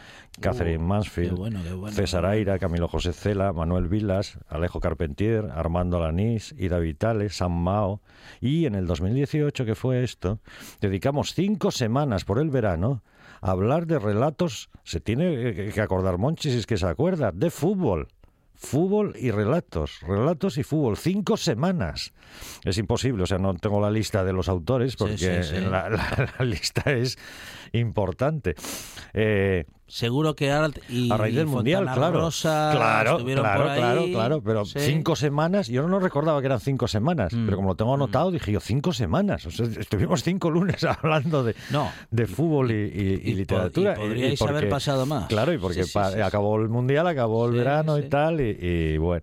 Catherine 0.41 0.83
Uh, 0.83 0.87
Mansfield, 0.87 1.31
qué 1.31 1.37
bueno, 1.37 1.61
qué 1.63 1.73
bueno. 1.73 1.97
César 1.97 2.27
Aira, 2.27 2.59
Camilo 2.59 2.89
José 2.89 3.13
Cela, 3.13 3.53
Manuel 3.53 3.89
Vilas, 3.89 4.39
Alejo 4.49 4.81
Carpentier, 4.81 5.47
Armando 5.55 5.97
Alanís, 5.97 6.55
Ida 6.59 6.79
Vitales, 6.79 7.37
Sam 7.37 7.53
Mao. 7.53 8.03
Y 8.41 8.67
en 8.67 8.75
el 8.75 8.87
2018, 8.87 9.65
que 9.65 9.75
fue 9.75 10.03
esto, 10.03 10.41
dedicamos 10.81 11.35
cinco 11.35 11.71
semanas 11.71 12.25
por 12.25 12.39
el 12.39 12.51
verano 12.51 13.03
a 13.41 13.53
hablar 13.53 13.87
de 13.87 13.99
relatos. 13.99 14.69
Se 14.85 15.01
tiene 15.01 15.71
que 15.73 15.81
acordar 15.81 16.19
Monchi, 16.19 16.51
si 16.51 16.59
es 16.59 16.67
que 16.67 16.77
se 16.77 16.87
acuerda, 16.87 17.33
de 17.33 17.51
fútbol. 17.51 18.09
Fútbol 18.57 19.15
y 19.19 19.31
relatos, 19.31 20.01
relatos 20.01 20.57
y 20.59 20.63
fútbol, 20.63 20.97
cinco 20.97 21.37
semanas. 21.37 22.13
Es 22.65 22.79
imposible, 22.79 23.23
o 23.25 23.27
sea, 23.27 23.39
no 23.39 23.55
tengo 23.55 23.81
la 23.81 23.91
lista 23.91 24.25
de 24.25 24.33
los 24.33 24.49
autores 24.49 24.97
porque 24.97 25.43
sí, 25.45 25.57
sí. 25.57 25.61
La, 25.61 25.91
la- 25.91 26.33
la 26.39 26.45
lista 26.45 26.93
es 26.93 27.19
importante. 27.73 28.55
Eh, 29.15 29.65
Seguro 29.87 30.35
que 30.35 30.51
Art 30.51 30.79
y 30.89 31.13
a 31.13 31.17
raíz 31.19 31.37
del 31.37 31.47
mundial, 31.47 31.85
claro. 31.85 32.19
Rosa 32.23 32.71
claro, 32.75 33.19
claro, 33.19 33.65
claro, 33.77 34.05
claro. 34.11 34.43
Pero 34.43 34.65
Sí. 34.65 34.79
cinco 34.81 35.15
semanas, 35.15 35.69
yo 35.69 35.87
no 35.87 36.01
recordaba 36.01 36.41
que 36.41 36.47
eran 36.47 36.59
cinco 36.59 36.89
semanas, 36.89 37.33
Mm, 37.35 37.45
pero 37.45 37.59
como 37.59 37.69
lo 37.69 37.75
tengo 37.77 37.95
anotado, 37.95 38.31
dije 38.31 38.51
yo, 38.51 38.61
cinco 38.61 38.93
semanas. 38.95 39.45
O 39.47 39.51
sea, 39.51 39.67
estuvimos 39.67 40.23
cinco 40.25 40.51
lunes 40.51 40.83
hablando 41.03 41.45
de, 41.45 41.55
No. 41.71 41.91
de 42.11 42.27
fútbol 42.27 42.73
y, 42.73 42.75
y- 42.75 42.81
y 42.81 43.31
Y 43.31 43.33
po- 43.33 43.37
literatura. 43.39 43.95
podríais 43.95 44.41
haber 44.43 44.69
pasado 44.71 45.05
más. 45.05 45.27
Claro, 45.27 45.53
y 45.53 45.59
porque 45.59 45.85
Sí, 45.85 45.91
sí, 46.15 46.21
acabó 46.21 46.57
el 46.61 46.71
mundial, 46.71 47.07
acabó 47.07 47.47
el 47.47 47.53
verano 47.53 47.99
y 47.99 48.09
tal, 48.09 48.41
y 48.41 48.97
bueno. 48.97 49.23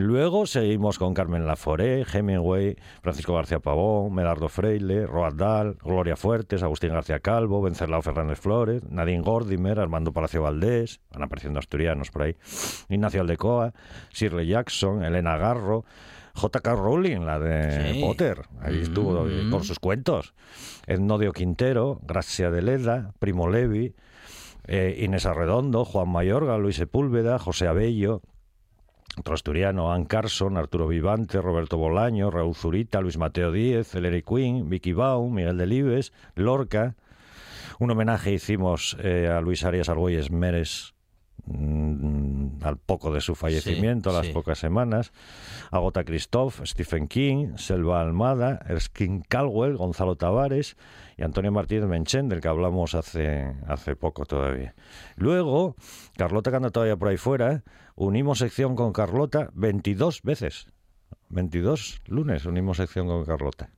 Luego 0.00 0.46
seguimos 0.46 0.96
con 0.96 1.12
Carmen 1.12 1.44
Laforé, 1.44 2.06
Hemingway, 2.12 2.76
Francisco 3.02 3.34
García 3.34 3.58
Pavón, 3.58 4.14
Medardo 4.14 4.48
Freile, 4.48 5.06
Roald 5.06 5.36
Dahl, 5.40 5.76
Gloria 5.82 6.14
Fuertes, 6.14 6.62
Agustín 6.62 6.90
García 6.92 7.18
Calvo, 7.18 7.60
Vencerlao 7.62 8.00
Fernández 8.00 8.38
Flores, 8.38 8.84
Nadine 8.88 9.22
Gordimer, 9.22 9.80
Armando 9.80 10.12
Palacio 10.12 10.40
Valdés, 10.42 11.00
van 11.10 11.24
apareciendo 11.24 11.58
asturianos 11.58 12.12
por 12.12 12.22
ahí, 12.22 12.36
Ignacio 12.88 13.22
Aldecoa, 13.22 13.74
Shirley 14.12 14.46
Jackson, 14.46 15.02
Elena 15.02 15.36
Garro, 15.36 15.84
J.K. 16.34 16.76
Rowling, 16.76 17.22
la 17.26 17.40
de 17.40 17.94
Sí. 17.94 18.00
Potter, 18.00 18.42
ahí 18.60 18.78
estuvo 18.82 19.26
eh, 19.28 19.42
Mm. 19.46 19.50
con 19.50 19.64
sus 19.64 19.80
cuentos, 19.80 20.32
Ednodio 20.86 21.32
Quintero, 21.32 21.98
Gracia 22.04 22.52
de 22.52 22.62
Leda, 22.62 23.14
Primo 23.18 23.48
Levi, 23.48 23.96
eh, 24.68 24.96
Inés 25.02 25.26
Arredondo, 25.26 25.84
Juan 25.84 26.08
Mayorga, 26.08 26.56
Luis 26.56 26.76
Sepúlveda, 26.76 27.40
José 27.40 27.66
Abello, 27.66 28.22
otro 29.18 29.34
asturiano, 29.34 29.92
Ann 29.92 30.04
Carson, 30.04 30.56
Arturo 30.56 30.88
Vivante, 30.88 31.40
Roberto 31.40 31.76
Bolaño, 31.76 32.30
Raúl 32.30 32.54
Zurita, 32.54 33.00
Luis 33.00 33.18
Mateo 33.18 33.52
Díez, 33.52 33.94
Ellery 33.94 34.22
Quinn, 34.22 34.68
Vicky 34.68 34.92
Baum, 34.92 35.34
Miguel 35.34 35.58
Delibes, 35.58 36.12
Lorca. 36.34 36.96
Un 37.78 37.90
homenaje 37.90 38.32
hicimos 38.32 38.96
eh, 39.02 39.28
a 39.28 39.40
Luis 39.40 39.64
Arias 39.64 39.88
Argüelles 39.88 40.30
Meres 40.30 40.94
mm, 41.46 42.62
al 42.62 42.76
poco 42.76 43.12
de 43.12 43.20
su 43.20 43.34
fallecimiento, 43.34 44.10
a 44.10 44.14
las 44.14 44.26
sí. 44.26 44.32
pocas 44.32 44.58
semanas. 44.58 45.12
Agota 45.70 46.04
Christoph, 46.04 46.60
Stephen 46.64 47.08
King, 47.08 47.56
Selva 47.56 48.00
Almada, 48.00 48.60
Erskine 48.68 49.22
Caldwell, 49.28 49.76
Gonzalo 49.76 50.16
Tavares 50.16 50.76
y 51.16 51.22
Antonio 51.22 51.52
Martínez 51.52 51.86
Menchen, 51.86 52.28
del 52.28 52.40
que 52.40 52.48
hablamos 52.48 52.94
hace, 52.94 53.54
hace 53.66 53.96
poco 53.96 54.24
todavía. 54.24 54.74
Luego, 55.16 55.76
Carlota 56.16 56.50
que 56.50 56.56
anda 56.56 56.70
todavía 56.70 56.96
por 56.96 57.08
ahí 57.08 57.16
fuera, 57.16 57.62
unimos 57.98 58.38
sección 58.38 58.76
con 58.76 58.92
Carlota 58.92 59.50
22 59.54 60.22
veces. 60.22 60.66
22 61.30 62.02
lunes 62.06 62.46
unimos 62.46 62.76
sección 62.76 63.08
con 63.08 63.24
Carlota. 63.24 63.70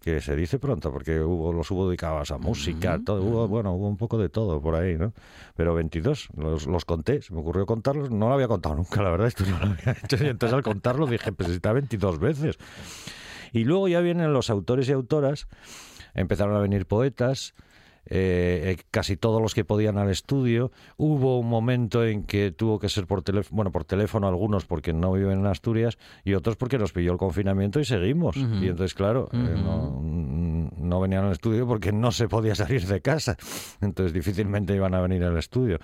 Que 0.00 0.20
se 0.20 0.34
dice 0.34 0.58
pronto, 0.58 0.92
porque 0.92 1.20
hubo, 1.20 1.52
los 1.52 1.70
hubo 1.70 1.88
dedicados 1.88 2.30
a 2.30 2.38
música, 2.38 3.00
todo, 3.04 3.22
hubo, 3.22 3.48
bueno, 3.48 3.74
hubo 3.74 3.88
un 3.88 3.96
poco 3.96 4.16
de 4.16 4.28
todo 4.28 4.62
por 4.62 4.76
ahí, 4.76 4.96
¿no? 4.96 5.12
Pero 5.56 5.74
22, 5.74 6.28
los, 6.36 6.66
los 6.66 6.84
conté, 6.84 7.20
se 7.20 7.34
me 7.34 7.40
ocurrió 7.40 7.66
contarlos, 7.66 8.10
no 8.10 8.28
lo 8.28 8.34
había 8.34 8.48
contado 8.48 8.76
nunca, 8.76 9.02
la 9.02 9.10
verdad, 9.10 9.26
esto 9.26 9.44
no 9.44 9.58
lo 9.58 9.66
había 9.72 9.96
hecho, 10.02 10.24
y 10.24 10.28
entonces 10.28 10.54
al 10.54 10.62
contarlo 10.62 11.06
dije, 11.06 11.32
pues 11.32 11.50
está 11.50 11.72
22 11.72 12.20
veces. 12.20 12.58
Y 13.52 13.64
luego 13.64 13.88
ya 13.88 14.00
vienen 14.00 14.32
los 14.32 14.50
autores 14.50 14.88
y 14.88 14.92
autoras, 14.92 15.48
empezaron 16.14 16.54
a 16.54 16.60
venir 16.60 16.86
poetas, 16.86 17.54
eh, 18.10 18.76
eh, 18.78 18.82
casi 18.90 19.16
todos 19.16 19.42
los 19.42 19.54
que 19.54 19.64
podían 19.64 19.98
al 19.98 20.10
estudio. 20.10 20.72
Hubo 20.96 21.38
un 21.38 21.48
momento 21.48 22.04
en 22.04 22.24
que 22.24 22.50
tuvo 22.50 22.78
que 22.78 22.88
ser 22.88 23.06
por 23.06 23.22
teléfono, 23.22 23.56
bueno, 23.56 23.70
por 23.70 23.84
teléfono 23.84 24.26
algunos 24.26 24.64
porque 24.64 24.92
no 24.92 25.12
viven 25.12 25.40
en 25.40 25.46
Asturias 25.46 25.98
y 26.24 26.34
otros 26.34 26.56
porque 26.56 26.78
nos 26.78 26.92
pilló 26.92 27.12
el 27.12 27.18
confinamiento 27.18 27.80
y 27.80 27.84
seguimos. 27.84 28.36
Y 28.36 28.68
entonces, 28.68 28.94
claro, 28.94 29.28
eh, 29.32 29.36
no, 29.36 30.00
no 30.02 31.00
venían 31.00 31.24
al 31.24 31.32
estudio 31.32 31.66
porque 31.66 31.92
no 31.92 32.10
se 32.12 32.28
podía 32.28 32.54
salir 32.54 32.86
de 32.86 33.00
casa. 33.00 33.36
Entonces 33.80 34.12
difícilmente 34.12 34.74
iban 34.74 34.94
a 34.94 35.00
venir 35.00 35.22
al 35.24 35.36
estudio. 35.36 35.78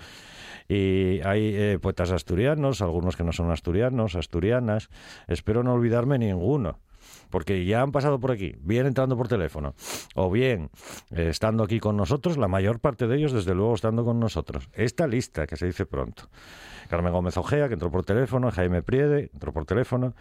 Y 0.67 1.21
hay 1.21 1.53
eh, 1.55 1.79
poetas 1.79 2.11
asturianos, 2.11 2.81
algunos 2.81 3.15
que 3.15 3.23
no 3.23 3.31
son 3.31 3.51
asturianos, 3.51 4.15
asturianas. 4.15 4.89
Espero 5.27 5.63
no 5.63 5.73
olvidarme 5.73 6.17
ninguno. 6.17 6.79
Porque 7.29 7.65
ya 7.65 7.81
han 7.81 7.91
pasado 7.91 8.19
por 8.19 8.31
aquí, 8.31 8.55
bien 8.61 8.85
entrando 8.85 9.17
por 9.17 9.27
teléfono, 9.27 9.73
o 10.15 10.29
bien 10.31 10.69
eh, 11.11 11.27
estando 11.29 11.63
aquí 11.63 11.79
con 11.79 11.97
nosotros, 11.97 12.37
la 12.37 12.47
mayor 12.47 12.79
parte 12.79 13.07
de 13.07 13.17
ellos, 13.17 13.31
desde 13.31 13.53
luego, 13.55 13.75
estando 13.75 14.03
con 14.03 14.19
nosotros. 14.19 14.69
Esta 14.73 15.07
lista, 15.07 15.47
que 15.47 15.55
se 15.57 15.65
dice 15.65 15.85
pronto. 15.85 16.29
Carmen 16.89 17.11
Gómez 17.11 17.35
Ojea, 17.35 17.67
que 17.67 17.73
entró 17.73 17.89
por 17.89 18.05
teléfono, 18.05 18.51
Jaime 18.51 18.83
Priede, 18.83 19.31
entró 19.33 19.51
por 19.51 19.65
teléfono, 19.65 20.13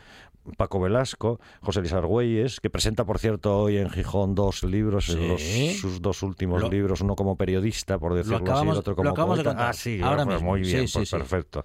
Paco 0.57 0.81
Velasco, 0.81 1.39
José 1.61 1.81
Luis 1.81 1.93
Argüelles, 1.93 2.59
que 2.59 2.71
presenta, 2.71 3.05
por 3.05 3.19
cierto, 3.19 3.59
hoy 3.61 3.77
en 3.77 3.91
Gijón 3.91 4.35
dos 4.35 4.63
libros, 4.65 5.05
Sí. 5.07 5.29
los- 5.29 5.43
sus 5.81 6.01
dos 6.01 6.23
últimos 6.23 6.63
Lo- 6.63 6.71
libros, 6.71 7.03
uno 7.03 7.17
como 7.17 7.37
periodista, 7.37 7.99
por 7.99 8.15
decirlo 8.15 8.39
así, 8.51 8.67
el 8.67 8.71
otro 8.77 8.95
lo 9.03 9.15
como 9.15 9.35
poeta. 9.35 9.55
Ah, 9.59 9.73
sí, 9.75 10.01
ahora 10.03 10.25
pues 10.25 10.37
mismo. 10.37 10.51
muy 10.53 10.61
bien, 10.63 10.89
Sí, 10.89 10.95
pues 10.99 11.11
perfecto. 11.11 11.63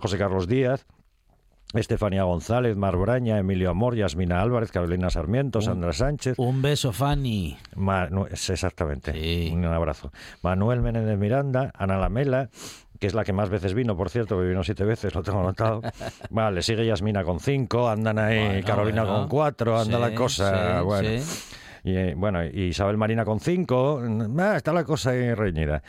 José 0.00 0.18
Carlos 0.18 0.48
Díaz, 0.48 0.86
Estefanía 1.80 2.24
González, 2.24 2.76
Mar 2.76 2.96
Braña, 2.96 3.38
Emilio 3.38 3.70
Amor, 3.70 3.96
Yasmina 3.96 4.42
Álvarez, 4.42 4.70
Carolina 4.70 5.08
Sarmiento, 5.10 5.58
Un- 5.60 5.64
Sandra 5.64 5.92
Sánchez. 5.92 6.38
Un 6.38 6.60
beso, 6.62 6.92
Fanny. 6.92 7.56
Manu- 7.76 8.26
exactamente. 8.26 9.12
Sí. 9.12 9.50
Un 9.54 9.64
abrazo. 9.64 10.12
Manuel 10.42 10.80
Menéndez 10.82 11.18
Miranda, 11.18 11.72
Ana 11.76 11.96
Lamela, 11.96 12.50
que 13.00 13.06
es 13.06 13.14
la 13.14 13.24
que 13.24 13.32
más 13.32 13.48
veces 13.48 13.74
vino, 13.74 13.96
por 13.96 14.10
cierto, 14.10 14.38
que 14.38 14.44
vino 14.46 14.62
siete 14.62 14.84
veces, 14.84 15.14
lo 15.14 15.22
tengo 15.22 15.40
anotado. 15.40 15.80
Vale, 16.30 16.62
sigue 16.62 16.86
Yasmina 16.86 17.24
con 17.24 17.40
cinco, 17.40 17.88
andan 17.88 18.18
ahí 18.18 18.38
Bueno, 18.38 18.66
Carolina 18.66 19.02
bueno. 19.04 19.18
con 19.20 19.28
cuatro, 19.28 19.78
anda 19.80 19.96
Sí, 19.96 20.02
la 20.02 20.14
cosa. 20.14 20.78
sí, 20.78 20.84
bueno. 20.84 21.08
Y, 21.84 21.96
eh, 21.96 22.14
bueno, 22.16 22.44
Isabel 22.44 22.96
Marina 22.96 23.24
con 23.24 23.40
cinco, 23.40 24.00
ah, 24.38 24.56
está 24.56 24.72
la 24.72 24.84
cosa 24.84 25.10
reñida. 25.34 25.82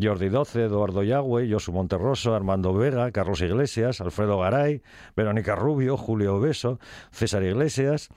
Jordi 0.00 0.28
12, 0.30 0.64
Eduardo 0.64 1.02
Yagüe, 1.02 1.48
Josu 1.50 1.70
Monterroso, 1.72 2.34
Armando 2.34 2.72
Vega, 2.72 3.10
Carlos 3.12 3.42
Iglesias, 3.42 4.00
Alfredo 4.00 4.38
Garay, 4.38 4.82
Verónica 5.14 5.54
Rubio, 5.54 5.96
Julio 5.98 6.40
Beso, 6.40 6.78
César 7.10 7.42
Iglesias, 7.42 8.08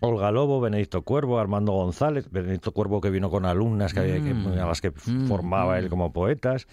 Olga 0.00 0.30
Lobo, 0.30 0.60
Benedicto 0.60 1.02
Cuervo, 1.02 1.40
Armando 1.40 1.72
González, 1.72 2.30
Benedicto 2.30 2.70
Cuervo 2.72 3.00
que 3.00 3.10
vino 3.10 3.30
con 3.30 3.44
alumnas 3.44 3.92
que, 3.92 4.00
había 4.00 4.22
que- 4.22 4.32
Mm. 4.32 4.58
a 4.60 4.66
las 4.66 4.80
que 4.80 4.90
Mm, 4.90 5.26
formaba 5.26 5.74
mm. 5.74 5.78
él 5.78 5.88
como 5.90 6.12
poetas. 6.12 6.68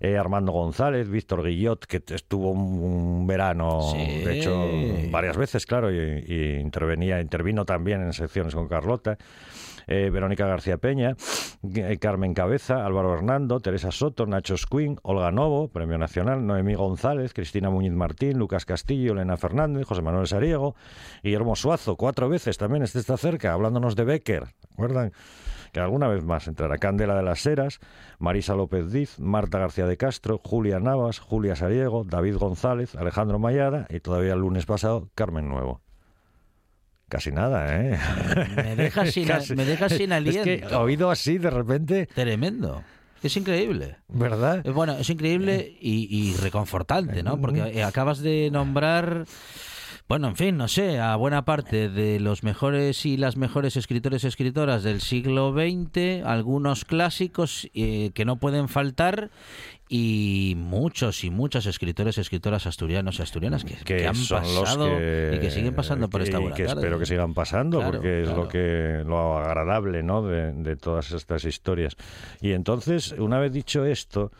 Eh, 0.00 0.16
Armando 0.16 0.52
González, 0.52 1.08
Víctor 1.08 1.44
Guillot, 1.44 1.84
que 1.86 2.02
estuvo 2.14 2.50
un, 2.52 2.60
un 2.82 3.26
verano, 3.26 3.80
Sí. 3.92 4.22
de 4.24 4.38
hecho, 4.38 4.66
varias 5.10 5.36
veces, 5.36 5.66
claro, 5.66 5.92
y, 5.92 6.24
y 6.26 6.54
intervenía, 6.60 7.20
intervino 7.20 7.64
también 7.64 8.02
en 8.02 8.12
secciones 8.12 8.54
con 8.54 8.68
Carlota. 8.68 9.18
eh, 9.90 10.10
Verónica 10.10 10.46
García 10.46 10.76
Peña, 10.76 11.16
eh, 11.74 11.96
Carmen 11.98 12.34
Cabeza, 12.34 12.84
Álvaro 12.84 13.14
Hernando, 13.14 13.58
Teresa 13.58 13.90
Soto, 13.90 14.26
Nacho 14.26 14.54
Squin, 14.58 14.98
Olga 15.02 15.32
Novo, 15.32 15.68
Premio 15.68 15.96
Nacional, 15.96 16.46
Noemí 16.46 16.74
González, 16.74 17.32
Cristina 17.32 17.70
Muñiz 17.70 17.92
Martín, 17.92 18.36
Lucas 18.38 18.66
Castillo, 18.66 19.12
Elena 19.14 19.38
Fernández, 19.38 19.86
José 19.86 20.02
Manuel 20.02 20.26
Sariego, 20.26 20.76
Guillermo 21.22 21.56
Suazo, 21.56 21.96
cuatro 21.96 22.28
veces 22.28 22.58
también, 22.58 22.82
este 22.82 22.98
está 22.98 23.16
cerca, 23.16 23.54
hablándonos 23.54 23.96
de 23.96 24.04
Becker, 24.04 24.44
¿recuerdan? 24.72 25.12
Que 25.72 25.80
alguna 25.80 26.08
vez 26.08 26.24
más 26.24 26.48
entrará 26.48 26.78
Candela 26.78 27.16
de 27.16 27.22
las 27.22 27.44
Heras, 27.46 27.80
Marisa 28.18 28.54
López 28.54 28.90
Diz, 28.90 29.18
Marta 29.18 29.58
García 29.58 29.86
de 29.86 29.96
Castro, 29.96 30.40
Julia 30.44 30.80
Navas, 30.80 31.18
Julia 31.18 31.56
Sariego, 31.56 32.04
David 32.04 32.36
González, 32.36 32.94
Alejandro 32.94 33.38
Mayada 33.38 33.86
y 33.90 34.00
todavía 34.00 34.34
el 34.34 34.40
lunes 34.40 34.66
pasado 34.66 35.10
Carmen 35.14 35.48
Nuevo. 35.48 35.80
Casi 37.08 37.32
nada, 37.32 37.80
¿eh? 37.80 37.98
Me 38.56 38.76
deja 38.76 39.06
sin, 39.10 39.26
Casi. 39.26 39.54
me 39.56 39.64
sin 39.88 40.12
aliento. 40.12 40.50
Es 40.50 40.62
que 40.68 40.74
oído 40.76 41.10
así 41.10 41.38
de 41.38 41.50
repente, 41.50 42.06
Tremendo. 42.06 42.82
Es 43.22 43.36
increíble. 43.36 43.96
¿verdad? 44.08 44.64
Eh, 44.64 44.70
Bueno, 44.70 44.92
es 44.98 45.10
increíble 45.10 45.76
y, 45.80 46.06
y 46.10 46.36
reconfortante, 46.36 47.22
¿no? 47.22 47.40
Porque 47.40 47.60
eh, 47.60 47.82
acabas 47.82 48.20
de 48.20 48.50
nombrar, 48.52 49.24
bueno, 50.08 50.28
en 50.28 50.36
fin, 50.36 50.56
no 50.56 50.68
sé, 50.68 50.98
a 51.00 51.14
buena 51.16 51.44
parte 51.44 51.90
de 51.90 52.18
los 52.18 52.42
mejores 52.42 53.04
y 53.04 53.16
las 53.18 53.36
mejores 53.36 53.76
escritores 53.76 54.24
y 54.24 54.26
escritoras 54.26 54.82
del 54.82 55.00
siglo 55.02 55.52
XX, 55.52 56.24
algunos 56.24 56.84
clásicos 56.86 57.68
eh, 57.74 58.10
que 58.14 58.24
no 58.24 58.36
pueden 58.36 58.68
faltar 58.68 59.30
y 59.90 60.54
muchos 60.56 61.24
y 61.24 61.30
muchos 61.30 61.66
escritores 61.66 62.16
y 62.18 62.20
escritoras 62.22 62.66
asturianos 62.66 63.18
y 63.18 63.22
asturianas 63.22 63.64
que, 63.64 63.74
que 63.74 63.96
que 63.98 64.06
han 64.06 64.14
son 64.14 64.40
pasado 64.42 64.84
los 64.86 64.88
que, 64.98 65.32
y 65.36 65.38
que 65.40 65.50
siguen 65.50 65.74
pasando 65.74 66.08
por 66.08 66.20
que- 66.20 66.24
esta 66.24 66.38
y 66.38 66.42
buena 66.42 66.56
que 66.56 66.64
tarde. 66.64 66.80
espero 66.80 66.98
que 66.98 67.06
sigan 67.06 67.34
pasando 67.34 67.78
Claro, 67.78 67.92
porque 67.92 68.22
es 68.22 68.28
lo 68.28 68.48
que 68.48 69.02
lo 69.06 69.36
agradable 69.38 70.02
no 70.02 70.22
de, 70.22 70.52
de 70.52 70.76
todas 70.76 71.10
estas 71.12 71.44
historias. 71.44 71.96
Y 72.40 72.52
entonces 72.52 73.12
una 73.18 73.38
vez 73.38 73.52
dicho 73.52 73.84
esto 73.84 74.32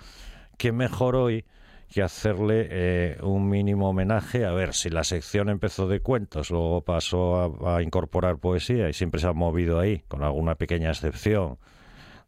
qué 0.56 0.72
mejor 0.72 1.14
hoy 1.16 1.44
que 1.92 2.02
hacerle 2.02 2.68
eh, 2.70 3.18
un 3.22 3.48
mínimo 3.48 3.88
homenaje 3.88 4.44
a 4.44 4.52
ver 4.52 4.74
si 4.74 4.90
la 4.90 5.04
sección 5.04 5.48
empezó 5.48 5.88
de 5.88 6.00
cuentos 6.00 6.50
luego 6.50 6.82
pasó 6.82 7.62
a, 7.66 7.76
a 7.76 7.82
incorporar 7.82 8.36
poesía 8.38 8.88
y 8.88 8.92
siempre 8.92 9.20
se 9.20 9.26
ha 9.26 9.32
movido 9.32 9.80
ahí 9.80 10.02
con 10.08 10.22
alguna 10.22 10.54
pequeña 10.54 10.90
excepción 10.90 11.58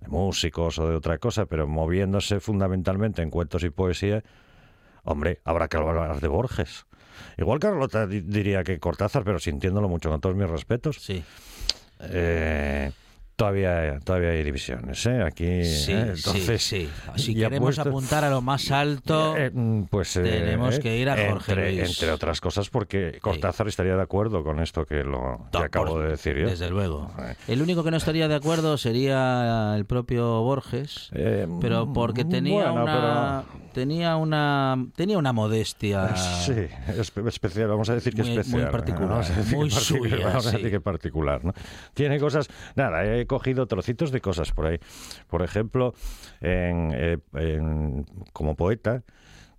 de 0.01 0.09
músicos 0.09 0.79
o 0.79 0.89
de 0.89 0.97
otra 0.97 1.19
cosa, 1.19 1.45
pero 1.45 1.67
moviéndose 1.69 2.41
fundamentalmente 2.41 3.21
en 3.21 3.29
cuentos 3.31 3.63
y 3.65 3.69
poesía, 3.71 4.23
hombre, 5.05 5.41
habrá 5.45 5.69
que 5.69 5.77
hablar 5.77 6.21
de 6.21 6.29
Borges. 6.29 6.87
Igual 7.37 7.59
Carlota 7.59 8.07
di- 8.07 8.23
diría 8.23 8.65
que 8.65 8.79
Cortázar, 8.81 9.25
pero 9.25 9.39
sintiéndolo 9.39 9.91
mucho, 9.91 10.09
con 10.09 10.23
todos 10.23 10.35
mis 10.37 10.49
respetos. 10.49 10.97
Sí. 11.01 11.23
Eh, 12.01 12.91
todavía, 13.41 13.99
todavía 14.05 14.30
hay 14.30 14.43
divisiones, 14.45 15.05
¿eh? 15.07 15.22
Aquí, 15.22 15.64
Sí, 15.64 15.93
¿eh? 15.93 16.12
entonces, 16.14 16.62
sí, 16.62 16.88
sí. 17.16 17.20
Si 17.22 17.34
queremos 17.34 17.78
apuntar 17.78 18.24
a 18.24 18.30
lo 18.30 18.43
más 18.43 18.70
alto, 18.70 19.36
eh, 19.36 19.51
mm, 19.53 19.84
pues 19.84 20.16
eh, 20.16 20.22
tenemos 20.22 20.76
eh, 20.76 20.80
que 20.80 20.99
ir 20.99 21.09
a 21.09 21.16
Jorge 21.16 21.53
entre, 21.53 21.72
Luis. 21.76 21.91
entre 21.91 22.12
otras 22.12 22.41
cosas 22.41 22.68
porque 22.68 23.18
Cortázar 23.20 23.66
estaría 23.68 23.97
de 23.97 24.03
acuerdo 24.03 24.45
con 24.45 24.61
esto 24.61 24.84
que 24.84 25.03
lo 25.05 25.47
que 25.51 25.59
acabo 25.59 25.86
por- 25.86 26.03
de 26.03 26.11
decir 26.11 26.36
yo. 26.36 26.49
Desde 26.49 26.68
luego. 26.70 27.11
Eh. 27.18 27.34
El 27.49 27.62
único 27.62 27.82
que 27.82 27.91
no 27.91 27.97
estaría 27.97 28.28
de 28.28 28.34
acuerdo 28.34 28.76
sería 28.76 29.74
el 29.76 29.84
propio 29.86 30.43
Borges, 30.43 31.11
Eh, 31.14 31.47
pero 31.61 31.93
porque 31.93 32.24
tenía 32.24 32.70
bueno, 32.70 32.82
una 32.84 33.43
tenía 33.72 34.16
una 34.16 34.76
tenía 34.97 35.16
una 35.18 35.32
modestia. 35.32 36.14
Sí, 36.41 36.53
es 36.88 37.12
especial, 37.26 37.68
vamos 37.68 37.88
a 37.91 37.95
decir 37.95 38.14
que 38.14 38.22
Muy- 38.22 38.30
muy 38.32 38.38
especial. 38.41 38.70
particular, 38.70 39.09
Vamos 39.11 39.30
a 39.30 39.34
decir 39.36 39.57
muy 39.57 39.68
que 39.68 39.74
particular, 39.74 40.11
suya, 40.11 40.26
vamos 40.26 40.47
a 40.47 40.51
decir 40.53 40.70
que 40.70 40.80
particular, 40.80 41.45
¿no? 41.45 41.53
Tiene 41.95 42.18
cosas, 42.18 42.49
nada, 42.76 43.05
he 43.05 43.26
cogido 43.31 43.66
trocitos 43.66 44.11
de 44.11 44.20
cosas 44.20 44.51
por 44.51 44.66
ahí. 44.66 44.78
Por 45.28 45.43
ejemplo, 45.43 45.95
eh, 46.41 47.16
en- 47.35 48.05
como 48.33 48.57
poeta, 48.57 49.05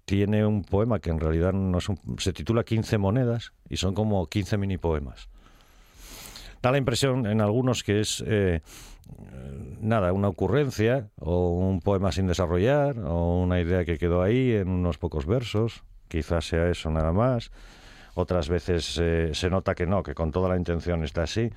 tiene 0.04 0.46
un 0.46 0.64
poema 0.64 1.00
que 1.00 1.10
en 1.10 1.20
realidad 1.22 1.54
no 1.54 1.78
es 1.78 1.88
un- 1.88 1.98
se 2.18 2.34
titula 2.34 2.66
15 2.66 2.98
monedas 2.98 3.54
y 3.70 3.78
son 3.78 3.94
como 3.96 4.28
15 4.28 4.58
mini 4.58 4.78
poemas. 4.78 5.30
Da 6.62 6.72
la 6.72 6.78
impresión 6.78 7.26
en 7.26 7.40
algunos 7.40 7.84
que 7.84 8.02
es 8.02 8.22
eh, 8.28 8.60
nada, 9.80 10.12
una 10.12 10.28
ocurrencia 10.28 11.10
o 11.18 11.52
un 11.58 11.80
poema 11.80 12.12
sin 12.12 12.28
desarrollar 12.28 13.00
o 13.00 13.40
una 13.42 13.60
idea 13.62 13.86
que 13.86 13.98
quedó 13.98 14.22
ahí 14.22 14.52
en 14.52 14.68
unos 14.68 14.98
pocos 14.98 15.26
versos. 15.26 15.84
Quizás 16.10 16.46
sea 16.46 16.68
eso 16.70 16.92
nada 16.92 17.14
más. 17.14 17.52
Otras 18.16 18.50
veces 18.50 18.98
eh, 19.02 19.32
se 19.34 19.50
nota 19.50 19.74
que 19.76 19.86
no, 19.88 20.04
que 20.04 20.14
con 20.14 20.32
toda 20.32 20.50
la 20.50 20.58
intención 20.58 21.04
está 21.06 21.24
así, 21.24 21.50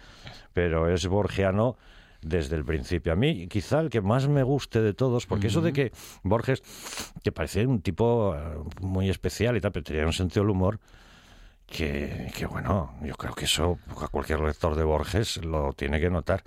pero 0.53 0.89
es 0.89 1.07
borgiano 1.09 1.77
desde 2.25 2.57
el 2.57 2.64
principio. 2.64 3.12
A 3.12 3.16
mí, 3.16 3.47
quizá 3.49 3.81
el 3.81 3.91
que 3.91 4.01
más 4.01 4.27
me 4.29 4.43
guste 4.43 4.81
de 4.81 4.95
todos, 4.95 5.27
porque 5.27 5.49
eso 5.49 5.61
de 5.61 5.72
que 5.72 5.93
Borges, 6.22 6.62
que 7.22 7.31
parecía 7.33 7.68
un 7.68 7.83
tipo 7.83 8.35
eh, 8.35 8.41
muy 8.81 9.11
especial 9.11 9.57
y 9.57 9.61
tal, 9.61 9.72
pero 9.72 9.85
tenía 9.85 10.07
un 10.07 10.12
sentido 10.12 10.43
del 10.43 10.51
humor, 10.51 10.81
que, 11.66 12.31
que 12.37 12.47
bueno, 12.47 12.95
yo 13.03 13.14
creo 13.14 13.35
que 13.35 13.45
eso 13.45 13.79
a 14.01 14.09
cualquier 14.09 14.41
lector 14.41 14.75
de 14.75 14.85
Borges 14.85 15.45
lo 15.45 15.72
tiene 15.72 16.01
que 16.01 16.11
notar. 16.11 16.43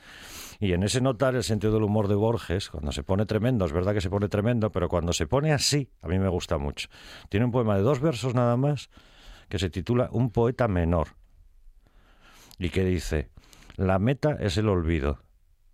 Y 0.60 0.74
en 0.74 0.84
ese 0.84 1.02
notar 1.02 1.36
el 1.36 1.44
sentido 1.44 1.74
del 1.74 1.84
humor 1.84 2.08
de 2.08 2.16
Borges, 2.16 2.70
cuando 2.70 2.92
se 2.92 3.04
pone 3.04 3.26
tremendo, 3.26 3.66
es 3.66 3.72
verdad 3.72 3.94
que 3.94 4.02
se 4.02 4.10
pone 4.10 4.28
tremendo, 4.28 4.72
pero 4.72 4.90
cuando 4.90 5.14
se 5.14 5.28
pone 5.28 5.54
así, 5.54 5.90
a 6.02 6.08
mí 6.08 6.18
me 6.18 6.30
gusta 6.30 6.58
mucho. 6.58 6.90
Tiene 7.30 7.46
un 7.46 7.52
poema 7.52 7.76
de 7.76 7.84
dos 7.84 8.00
versos 8.00 8.34
nada 8.34 8.58
más 8.58 8.90
que 9.50 9.60
se 9.60 9.70
titula 9.70 10.10
Un 10.12 10.32
poeta 10.32 10.68
menor 10.68 11.10
y 12.60 12.70
que 12.70 12.84
dice, 12.84 13.30
la 13.76 14.00
meta 14.00 14.38
es 14.40 14.58
el 14.58 14.68
olvido, 14.68 15.20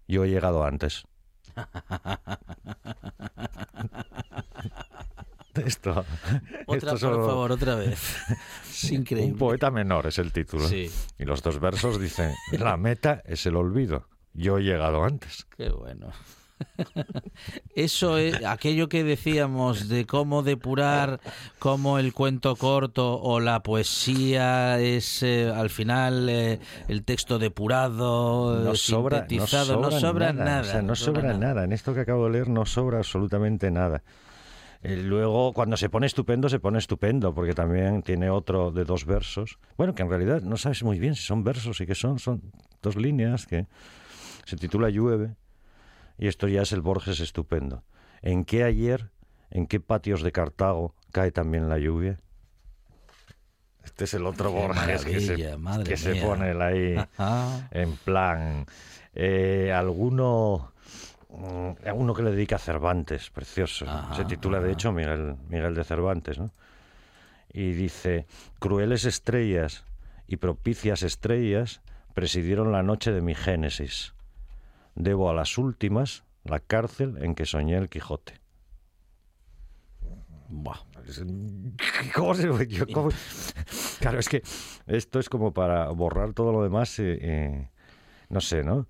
yo 0.07 0.23
he 0.25 0.29
llegado 0.29 0.63
antes. 0.63 1.03
Esto, 5.55 6.03
Otra, 6.65 6.93
esto 6.93 7.11
por 7.11 7.25
favor, 7.27 7.51
otra 7.51 7.75
vez. 7.75 8.17
Es 8.69 8.91
increíble. 8.91 9.31
un 9.33 9.37
poeta 9.37 9.69
menor 9.69 10.07
es 10.07 10.17
el 10.17 10.33
título. 10.33 10.67
Sí. 10.67 10.89
Y 11.19 11.25
los 11.25 11.43
dos 11.43 11.59
versos 11.59 12.01
dicen, 12.01 12.33
la 12.51 12.75
meta 12.75 13.21
es 13.25 13.45
el 13.45 13.55
olvido. 13.55 14.07
Yo 14.33 14.57
he 14.57 14.63
llegado 14.63 15.03
antes. 15.03 15.45
Qué 15.55 15.69
bueno. 15.69 16.11
Eso 17.75 18.17
es 18.17 18.43
aquello 18.45 18.89
que 18.89 19.03
decíamos 19.03 19.89
de 19.89 20.05
cómo 20.05 20.43
depurar, 20.43 21.19
cómo 21.59 21.99
el 21.99 22.13
cuento 22.13 22.55
corto 22.55 23.19
o 23.21 23.39
la 23.39 23.61
poesía 23.63 24.79
es 24.79 25.23
eh, 25.23 25.51
al 25.53 25.69
final 25.69 26.29
eh, 26.29 26.59
el 26.87 27.03
texto 27.03 27.39
depurado, 27.39 28.55
No 28.55 28.61
eh, 28.61 28.63
no 28.65 28.75
sintetizado, 28.75 29.65
sobra, 29.65 29.89
no 29.89 29.99
sobra 29.99 30.33
nada. 30.33 30.45
nada. 30.45 30.61
O 30.61 30.65
sea, 30.65 30.81
no 30.81 30.95
sobra 30.95 31.33
nada. 31.33 31.63
En 31.63 31.73
esto 31.73 31.93
que 31.93 32.01
acabo 32.01 32.25
de 32.25 32.31
leer 32.31 32.49
no 32.49 32.65
sobra 32.65 32.99
absolutamente 32.99 33.71
nada. 33.71 34.03
Eh, 34.83 34.97
luego, 34.97 35.53
cuando 35.53 35.77
se 35.77 35.89
pone 35.89 36.07
estupendo, 36.07 36.49
se 36.49 36.59
pone 36.59 36.77
estupendo, 36.77 37.33
porque 37.33 37.53
también 37.53 38.03
tiene 38.03 38.29
otro 38.29 38.69
de 38.71 38.83
dos 38.83 39.05
versos. 39.05 39.57
Bueno, 39.77 39.95
que 39.95 40.03
en 40.03 40.09
realidad 40.09 40.41
no 40.41 40.57
sabes 40.57 40.83
muy 40.83 40.99
bien 40.99 41.15
si 41.15 41.23
son 41.23 41.43
versos 41.43 41.79
y 41.79 41.85
que 41.85 41.95
son, 41.95 42.19
son 42.19 42.41
dos 42.81 42.97
líneas 42.97 43.47
que 43.47 43.65
se 44.45 44.57
titula 44.57 44.89
Llueve, 44.89 45.35
y 46.17 46.27
esto 46.27 46.47
ya 46.47 46.61
es 46.61 46.71
el 46.71 46.81
Borges 46.81 47.19
estupendo. 47.19 47.83
¿En 48.21 48.45
qué 48.45 48.63
ayer, 48.63 49.11
en 49.49 49.67
qué 49.67 49.79
patios 49.79 50.21
de 50.21 50.31
Cartago 50.31 50.95
cae 51.11 51.31
también 51.31 51.69
la 51.69 51.77
lluvia? 51.77 52.19
Este 53.83 54.05
es 54.05 54.13
el 54.13 54.25
otro 54.25 54.51
Qué 54.51 54.55
Borges 54.57 55.05
que, 55.05 55.19
se, 55.19 55.83
que 55.83 55.97
se 55.97 56.15
pone 56.15 56.51
él 56.51 56.61
ahí 56.61 56.95
en 57.71 57.97
plan. 57.97 58.65
eh, 59.13 59.73
alguno 59.75 60.71
mm, 61.29 61.71
uno 61.93 62.13
que 62.13 62.23
le 62.23 62.31
dedica 62.31 62.55
a 62.55 62.59
Cervantes, 62.59 63.29
precioso. 63.29 63.85
Ajá, 63.85 64.13
se 64.15 64.25
titula, 64.25 64.59
de 64.61 64.71
hecho, 64.71 64.91
Miguel, 64.91 65.35
Miguel 65.49 65.75
de 65.75 65.83
Cervantes, 65.83 66.39
¿no? 66.39 66.51
Y 67.51 67.73
dice, 67.73 68.25
crueles 68.59 69.05
estrellas 69.05 69.85
y 70.27 70.37
propicias 70.37 71.03
estrellas 71.03 71.81
presidieron 72.13 72.71
la 72.71 72.83
noche 72.83 73.11
de 73.11 73.21
mi 73.21 73.35
génesis. 73.35 74.13
Debo 74.95 75.29
a 75.29 75.33
las 75.33 75.57
últimas 75.57 76.23
la 76.43 76.59
cárcel 76.59 77.17
en 77.21 77.35
que 77.35 77.45
soñé 77.45 77.77
el 77.77 77.89
Quijote. 77.89 78.39
Buah. 80.49 80.77
¿Cómo 82.15 82.33
se- 82.35 82.67
yo- 82.67 82.85
cómo- 82.93 83.09
Claro, 83.99 84.19
es 84.19 84.29
que 84.29 84.43
esto 84.87 85.19
es 85.19 85.29
como 85.29 85.53
para 85.53 85.89
borrar 85.89 86.33
todo 86.33 86.51
lo 86.51 86.63
demás, 86.63 86.99
eh, 86.99 87.17
eh, 87.21 87.69
no 88.29 88.41
sé, 88.41 88.63
¿no? 88.63 88.87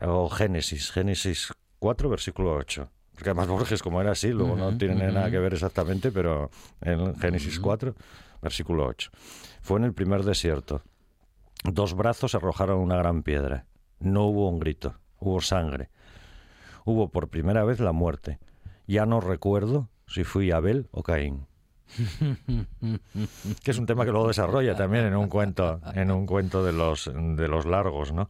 O 0.00 0.28
Génesis, 0.28 0.90
Génesis 0.90 1.52
4, 1.78 2.08
versículo 2.08 2.54
8. 2.54 2.88
Porque 3.14 3.30
además 3.30 3.48
Borges, 3.48 3.82
como 3.82 4.00
era 4.00 4.12
así, 4.12 4.28
luego 4.30 4.56
no 4.56 4.76
tiene 4.78 5.10
nada 5.12 5.30
que 5.30 5.38
ver 5.38 5.52
exactamente, 5.54 6.10
pero 6.10 6.50
en 6.80 7.14
Génesis 7.16 7.60
4, 7.60 7.94
versículo 8.40 8.86
8. 8.86 9.10
Fue 9.60 9.78
en 9.78 9.84
el 9.84 9.92
primer 9.94 10.22
desierto. 10.24 10.82
Dos 11.64 11.94
brazos 11.94 12.34
arrojaron 12.34 12.78
una 12.80 12.96
gran 12.96 13.22
piedra. 13.22 13.66
No 14.00 14.24
hubo 14.26 14.48
un 14.48 14.58
grito, 14.58 14.96
hubo 15.22 15.40
sangre. 15.40 15.88
Hubo 16.84 17.08
por 17.10 17.28
primera 17.28 17.64
vez 17.64 17.80
la 17.80 17.92
muerte. 17.92 18.38
Ya 18.86 19.06
no 19.06 19.20
recuerdo 19.20 19.88
si 20.06 20.24
fui 20.24 20.50
Abel 20.50 20.88
o 20.90 21.02
Caín. 21.02 21.46
que 23.62 23.70
es 23.70 23.78
un 23.78 23.86
tema 23.86 24.04
que 24.04 24.10
luego 24.12 24.28
desarrolla 24.28 24.74
también 24.74 25.04
en 25.06 25.14
un 25.16 25.28
cuento, 25.28 25.80
en 25.94 26.10
un 26.10 26.26
cuento 26.26 26.64
de 26.64 26.72
los 26.72 27.10
de 27.14 27.48
los 27.48 27.66
largos, 27.66 28.12
¿no? 28.12 28.28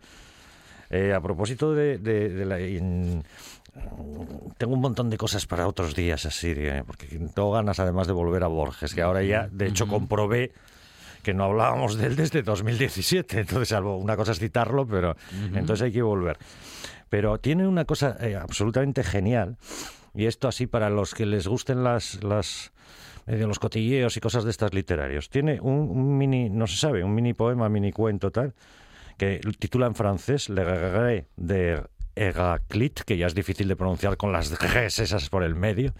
Eh, 0.90 1.14
a 1.14 1.20
propósito 1.20 1.72
de, 1.74 1.98
de- 1.98 2.28
de 2.28 2.44
la 2.44 2.60
in- 2.60 3.22
tengo 4.58 4.74
un 4.74 4.80
montón 4.80 5.08
de 5.08 5.16
cosas 5.16 5.46
para 5.46 5.66
otros 5.66 5.94
días 5.94 6.26
así, 6.26 6.54
porque 6.86 7.06
tengo 7.06 7.52
ganas 7.52 7.80
además 7.80 8.06
de 8.06 8.12
volver 8.12 8.44
a 8.44 8.48
Borges, 8.48 8.94
que 8.94 9.00
ahora 9.00 9.22
ya, 9.22 9.48
de 9.50 9.68
hecho, 9.68 9.86
comprobé 9.88 10.52
que 11.22 11.34
no 11.34 11.44
hablábamos 11.44 11.96
de 11.96 12.06
él 12.06 12.16
desde 12.16 12.42
2017. 12.42 13.40
Entonces, 13.40 13.68
salvo 13.68 13.96
una 13.96 14.16
cosa 14.16 14.32
es 14.32 14.38
citarlo, 14.38 14.86
pero 14.86 15.16
entonces 15.54 15.82
hay 15.82 15.92
que 15.92 16.02
volver. 16.02 16.38
Pero 17.08 17.38
tiene 17.38 17.66
una 17.66 17.84
cosa 17.84 18.16
eh, 18.20 18.36
absolutamente 18.36 19.04
genial, 19.04 19.58
y 20.14 20.26
esto 20.26 20.48
así 20.48 20.66
para 20.66 20.90
los 20.90 21.14
que 21.14 21.26
les 21.26 21.46
gusten 21.46 21.84
las, 21.84 22.22
las 22.22 22.72
medio 23.26 23.46
los 23.46 23.58
cotilleos 23.58 24.16
y 24.16 24.20
cosas 24.20 24.44
de 24.44 24.50
estas 24.50 24.74
literarios. 24.74 25.30
Tiene 25.30 25.60
un, 25.60 25.90
un 25.90 26.18
mini, 26.18 26.50
no 26.50 26.66
se 26.66 26.76
sabe, 26.76 27.04
un 27.04 27.14
mini 27.14 27.34
poema, 27.34 27.68
mini 27.68 27.92
cuento 27.92 28.30
tal, 28.30 28.54
que 29.16 29.40
titula 29.58 29.86
en 29.86 29.94
francés 29.94 30.48
Le 30.48 30.64
regret 30.64 31.28
de 31.36 31.82
Héraclite, 32.14 33.02
que 33.04 33.16
ya 33.16 33.26
es 33.26 33.34
difícil 33.34 33.68
de 33.68 33.76
pronunciar 33.76 34.16
con 34.16 34.32
las 34.32 34.50
Gs 34.50 34.98
esas 34.98 35.28
por 35.28 35.42
el 35.42 35.54
medio, 35.54 35.94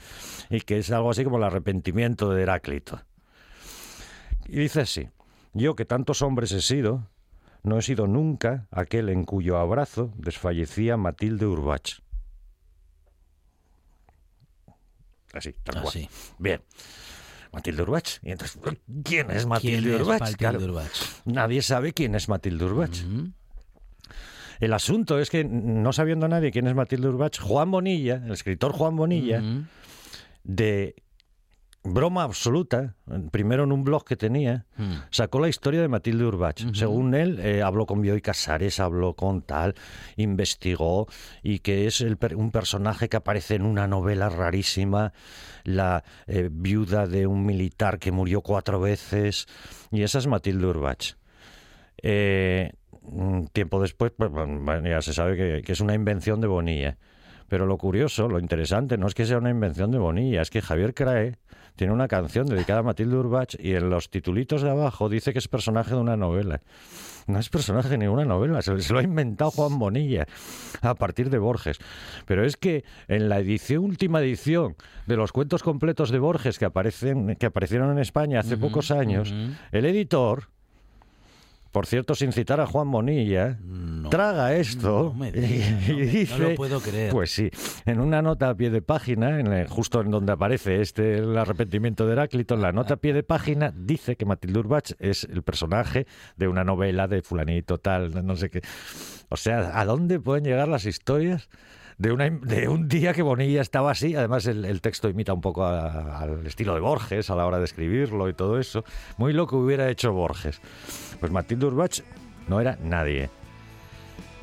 y 0.50 0.60
que 0.60 0.78
es 0.78 0.90
algo 0.90 1.10
así 1.10 1.24
como 1.24 1.38
el 1.38 1.44
arrepentimiento 1.44 2.30
de 2.30 2.42
Heráclito. 2.42 3.00
Y 4.49 4.59
dice 4.59 4.82
así, 4.82 5.09
yo 5.53 5.76
que 5.76 5.84
tantos 5.84 6.22
hombres 6.22 6.53
he 6.53 6.61
sido, 6.61 7.09
no 7.62 7.78
he 7.78 7.82
sido 7.82 8.07
nunca 8.07 8.66
aquel 8.70 9.09
en 9.09 9.24
cuyo 9.24 9.59
abrazo 9.59 10.12
desfallecía 10.16 10.97
Matilde 10.97 11.47
Urbach. 11.47 12.01
Así, 15.32 15.55
tal 15.62 15.76
cual. 15.76 15.88
Así. 15.88 16.09
Bien. 16.38 16.61
Matilde 17.53 17.82
Urbach. 17.82 18.18
Y 18.22 18.32
entonces, 18.32 18.59
¿quién 19.05 19.30
es 19.30 19.47
Matilde 19.47 19.80
¿Quién 19.80 19.95
es 19.95 20.01
Urbach? 20.01 20.20
Matilde 20.20 20.38
Claro, 20.38 20.64
Urbach? 20.64 20.93
Nadie 21.26 21.62
sabe 21.62 21.93
quién 21.93 22.14
es 22.14 22.28
Matilde 22.28 22.64
Urbach. 22.64 22.97
El 24.61 24.72
asunto 24.72 25.18
es 25.18 25.28
que, 25.28 25.45
no 25.45 25.93
sabiendo 25.93 26.28
nadie 26.28 26.51
quién 26.51 26.66
es 26.66 26.74
Matilde 26.74 27.09
Urbach, 27.09 27.38
Juan 27.40 27.70
Bonilla, 27.70 28.22
el 28.24 28.32
escritor 28.32 28.72
Juan 28.72 28.97
Bonilla, 28.97 29.43
de 30.45 30.95
broma 31.84 32.22
absoluta, 32.22 32.94
primero 33.32 33.64
en 33.64 33.72
un 33.72 33.82
blog 33.82 34.04
que 34.04 34.16
tenía, 34.16 34.66
Mm. 34.76 34.92
sacó 35.10 35.40
la 35.40 35.48
historia 35.48 35.80
de 35.80 35.88
Matilde 35.88 36.24
Urbach. 36.24 36.60
Según 36.74 37.14
él, 37.14 37.40
eh, 37.40 37.62
habló 37.62 37.86
con 37.86 38.00
Bioy 38.00 38.20
Casares, 38.20 38.78
habló 38.78 39.14
con 39.14 39.42
tal, 39.42 39.74
investigó, 40.16 41.08
y 41.42 41.58
que 41.58 41.86
es 41.86 42.00
el 42.00 42.18
un 42.36 42.52
personaje 42.52 43.08
que 43.08 43.16
aparece 43.16 43.56
en 43.56 43.66
una 43.66 43.88
novela 43.88 44.28
rarísima, 44.28 45.12
la 45.64 46.04
eh, 46.26 46.48
viuda 46.52 47.06
de 47.06 47.26
un 47.26 47.44
militar 47.44 47.98
que 47.98 48.12
murió 48.12 48.42
cuatro 48.42 48.80
veces, 48.80 49.46
y 49.90 50.02
esa 50.02 50.18
es 50.18 50.26
Matilde 50.28 50.66
Urbach. 50.66 51.14
Eh, 52.02 52.72
un 53.02 53.48
tiempo 53.48 53.82
después, 53.82 54.12
pues, 54.16 54.30
bueno, 54.30 54.88
ya 54.88 55.02
se 55.02 55.12
sabe 55.12 55.36
que, 55.36 55.62
que 55.62 55.72
es 55.72 55.80
una 55.80 55.94
invención 55.94 56.40
de 56.40 56.46
Bonilla. 56.46 56.96
Pero 57.53 57.66
lo 57.66 57.76
curioso, 57.76 58.28
lo 58.28 58.38
interesante, 58.38 58.96
no 58.96 59.07
es 59.07 59.14
que 59.14 59.26
sea 59.26 59.36
una 59.36 59.50
invención 59.50 59.90
de 59.90 59.98
Bonilla, 59.98 60.40
es 60.40 60.48
que 60.48 60.62
Javier 60.62 60.94
Crae 60.94 61.36
tiene 61.76 61.92
una 61.92 62.09
canción 62.09 62.46
dedicada 62.46 62.80
a 62.80 62.82
Matilde 62.82 63.14
Urbach 63.14 63.57
y 63.59 63.74
en 63.74 63.90
los 63.90 64.09
titulitos 64.09 64.62
de 64.62 64.70
abajo 64.70 65.11
dice 65.11 65.34
que 65.34 65.38
es 65.38 65.48
personaje 65.48 65.90
de 65.90 66.00
una 66.00 66.16
novela. 66.16 66.62
No 67.26 67.38
es 67.38 67.50
personaje 67.50 67.90
de 67.90 67.98
ninguna 67.98 68.24
novela, 68.24 68.62
se, 68.62 68.72
lo 68.90 68.98
ha 68.98 69.03
inventado 69.03 69.50
Juan 69.50 69.78
Bonilla 69.78 70.24
a 70.80 70.94
partir 70.94 71.28
de 71.28 71.36
Borges. 71.36 71.76
Pero 72.24 72.42
es 72.42 72.57
que 72.57 72.84
en 73.07 73.28
la 73.28 73.38
edición, 73.38 73.84
última 73.84 74.22
edición 74.22 74.74
de 75.07 75.18
los 75.18 75.30
cuentos 75.30 75.62
completos 75.62 76.11
de 76.11 76.20
Borges 76.20 76.59
que, 76.59 76.64
aparecen, 76.64 77.36
que 77.36 77.44
aparecieron 77.44 77.90
en 77.90 77.98
España 77.98 78.40
hace 78.40 78.57
pocos 78.57 78.90
años, 78.90 79.34
el 79.72 79.84
editor, 79.84 80.48
por 81.72 81.86
cierto, 81.86 82.14
sin 82.14 82.32
citar 82.32 82.60
a 82.60 82.66
Juan 82.66 82.90
Bonilla, 82.90 83.58
No, 83.64 84.08
traga 84.10 84.54
esto 84.54 85.12
no 85.12 85.14
me 85.14 85.28
y, 85.30 85.32
digas, 85.32 85.88
no 85.88 85.96
dice, 85.96 86.38
lo 86.38 86.54
puedo 86.54 86.80
creer. 86.80 87.10
pues 87.10 87.30
sí, 87.32 87.50
en 87.86 87.98
una 88.00 88.20
nota 88.22 88.50
a 88.50 88.54
pie 88.54 88.70
de 88.70 88.82
página, 88.82 89.40
en 89.40 89.46
el- 89.52 89.68
justo 89.68 90.00
en 90.02 90.10
donde 90.10 90.32
aparece 90.32 90.80
este 90.80 91.16
el 91.18 91.36
arrepentimiento 91.36 92.06
de 92.06 92.12
Heráclito, 92.12 92.54
en 92.54 92.62
la 92.62 92.72
nota 92.72 92.94
a 92.94 92.96
pie 92.98 93.12
de 93.14 93.22
página 93.22 93.72
dice 93.74 94.16
que 94.16 94.26
Matilde 94.26 94.58
Urbach 94.60 94.92
es 94.98 95.24
el 95.24 95.42
personaje 95.42 96.06
de 96.36 96.46
una 96.48 96.62
novela 96.62 97.08
de 97.08 97.22
fulanito 97.22 97.78
tal, 97.78 98.24
no 98.26 98.36
sé 98.36 98.50
qué. 98.50 98.60
O 99.30 99.36
sea, 99.36 99.80
¿a 99.80 99.84
dónde 99.86 100.20
pueden 100.20 100.44
llegar 100.44 100.68
las 100.68 100.84
historias? 100.84 101.48
De, 101.99 102.11
de 102.43 102.68
un 102.68 102.88
día 102.88 103.12
que 103.12 103.22
Bonilla 103.22 103.61
estaba 103.61 103.90
así, 103.93 104.14
además 104.16 104.47
el, 104.47 104.64
el 104.64 104.80
texto 104.80 105.09
imita 105.09 105.32
un 105.32 105.40
poco 105.40 105.64
a- 105.64 106.18
al 106.20 106.47
estilo 106.47 106.74
de 106.74 106.80
Borges 106.80 107.30
a 107.30 107.36
la 107.36 107.47
hora 107.47 107.59
de 107.59 107.64
escribirlo 107.64 108.28
y 108.28 108.34
todo 108.34 108.59
eso. 108.59 108.84
Muy 109.18 109.32
lo 109.32 109.47
que 109.47 109.57
hubiera 109.57 109.88
hecho 109.90 110.12
Borges. 110.12 110.61
Pues 111.20 111.30
Matilde 111.30 111.66
Urbach 111.66 112.01
no 112.49 112.61
era 112.61 112.76
nadie. 112.82 113.30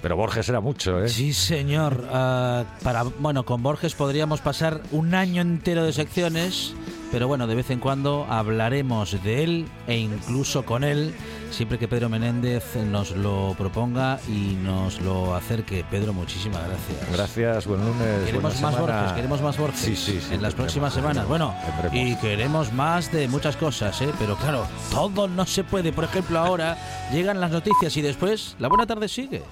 Pero 0.02 0.16
Borges 0.16 0.48
era 0.48 0.62
mucho, 0.62 1.04
¿eh? 1.04 1.10
Sí, 1.10 1.34
señor. 1.34 2.06
Ah, 2.12 2.64
para, 2.84 3.04
bueno, 3.04 3.44
con 3.44 3.62
Borges 3.62 3.96
podríamos 3.96 4.40
pasar 4.42 4.82
un 4.92 5.14
año 5.14 5.42
entero 5.42 5.84
de 5.84 5.92
secciones, 5.92 6.74
pero 7.12 7.28
bueno, 7.28 7.48
de 7.48 7.56
vez 7.56 7.70
en 7.70 7.80
cuando 7.80 8.26
hablaremos 8.30 9.22
de 9.24 9.44
él 9.44 9.66
e 9.88 9.98
incluso 9.98 10.64
con 10.64 10.86
él, 10.86 11.14
siempre 11.52 11.78
que 11.78 11.90
Pedro 11.90 12.08
Menéndez 12.08 12.78
nos 12.78 13.12
lo 13.12 13.56
proponga 13.58 14.20
y 14.30 14.56
nos 14.64 15.02
lo 15.02 15.36
acerque. 15.36 15.84
Pedro, 15.92 16.14
muchísimas 16.14 16.62
gracias. 16.66 17.12
Gracias, 17.12 17.68
buen 17.68 17.82
lunes. 17.82 18.26
Queremos 18.26 18.44
más 18.62 18.76
semana. 18.76 18.80
Borges, 18.80 19.14
queremos 19.14 19.42
más 19.42 19.58
Borges 19.58 19.80
Sí, 19.82 19.96
sí, 19.98 20.22
sí, 20.22 20.34
en 20.34 20.42
las 20.42 20.54
próximas 20.54 20.94
semanas. 20.94 21.28
Bueno, 21.28 21.54
tendremos. 21.66 22.10
y 22.10 22.16
queremos 22.22 22.72
más 22.72 23.12
de 23.12 23.28
muchas 23.28 23.58
cosas, 23.58 24.02
¿eh? 24.02 24.12
pero 24.18 24.38
claro, 24.38 24.66
todo 24.92 25.28
no 25.28 25.46
se 25.46 25.66
puede. 25.66 25.92
Por 25.92 26.06
ejemplo, 26.06 26.40
ahora 26.40 26.78
llegan 27.12 27.42
las 27.42 27.52
noticias 27.52 27.98
y 27.98 28.02
después 28.02 28.56
la 28.60 28.70
buena 28.70 28.86
tarde 28.86 29.10
sigue. 29.10 29.44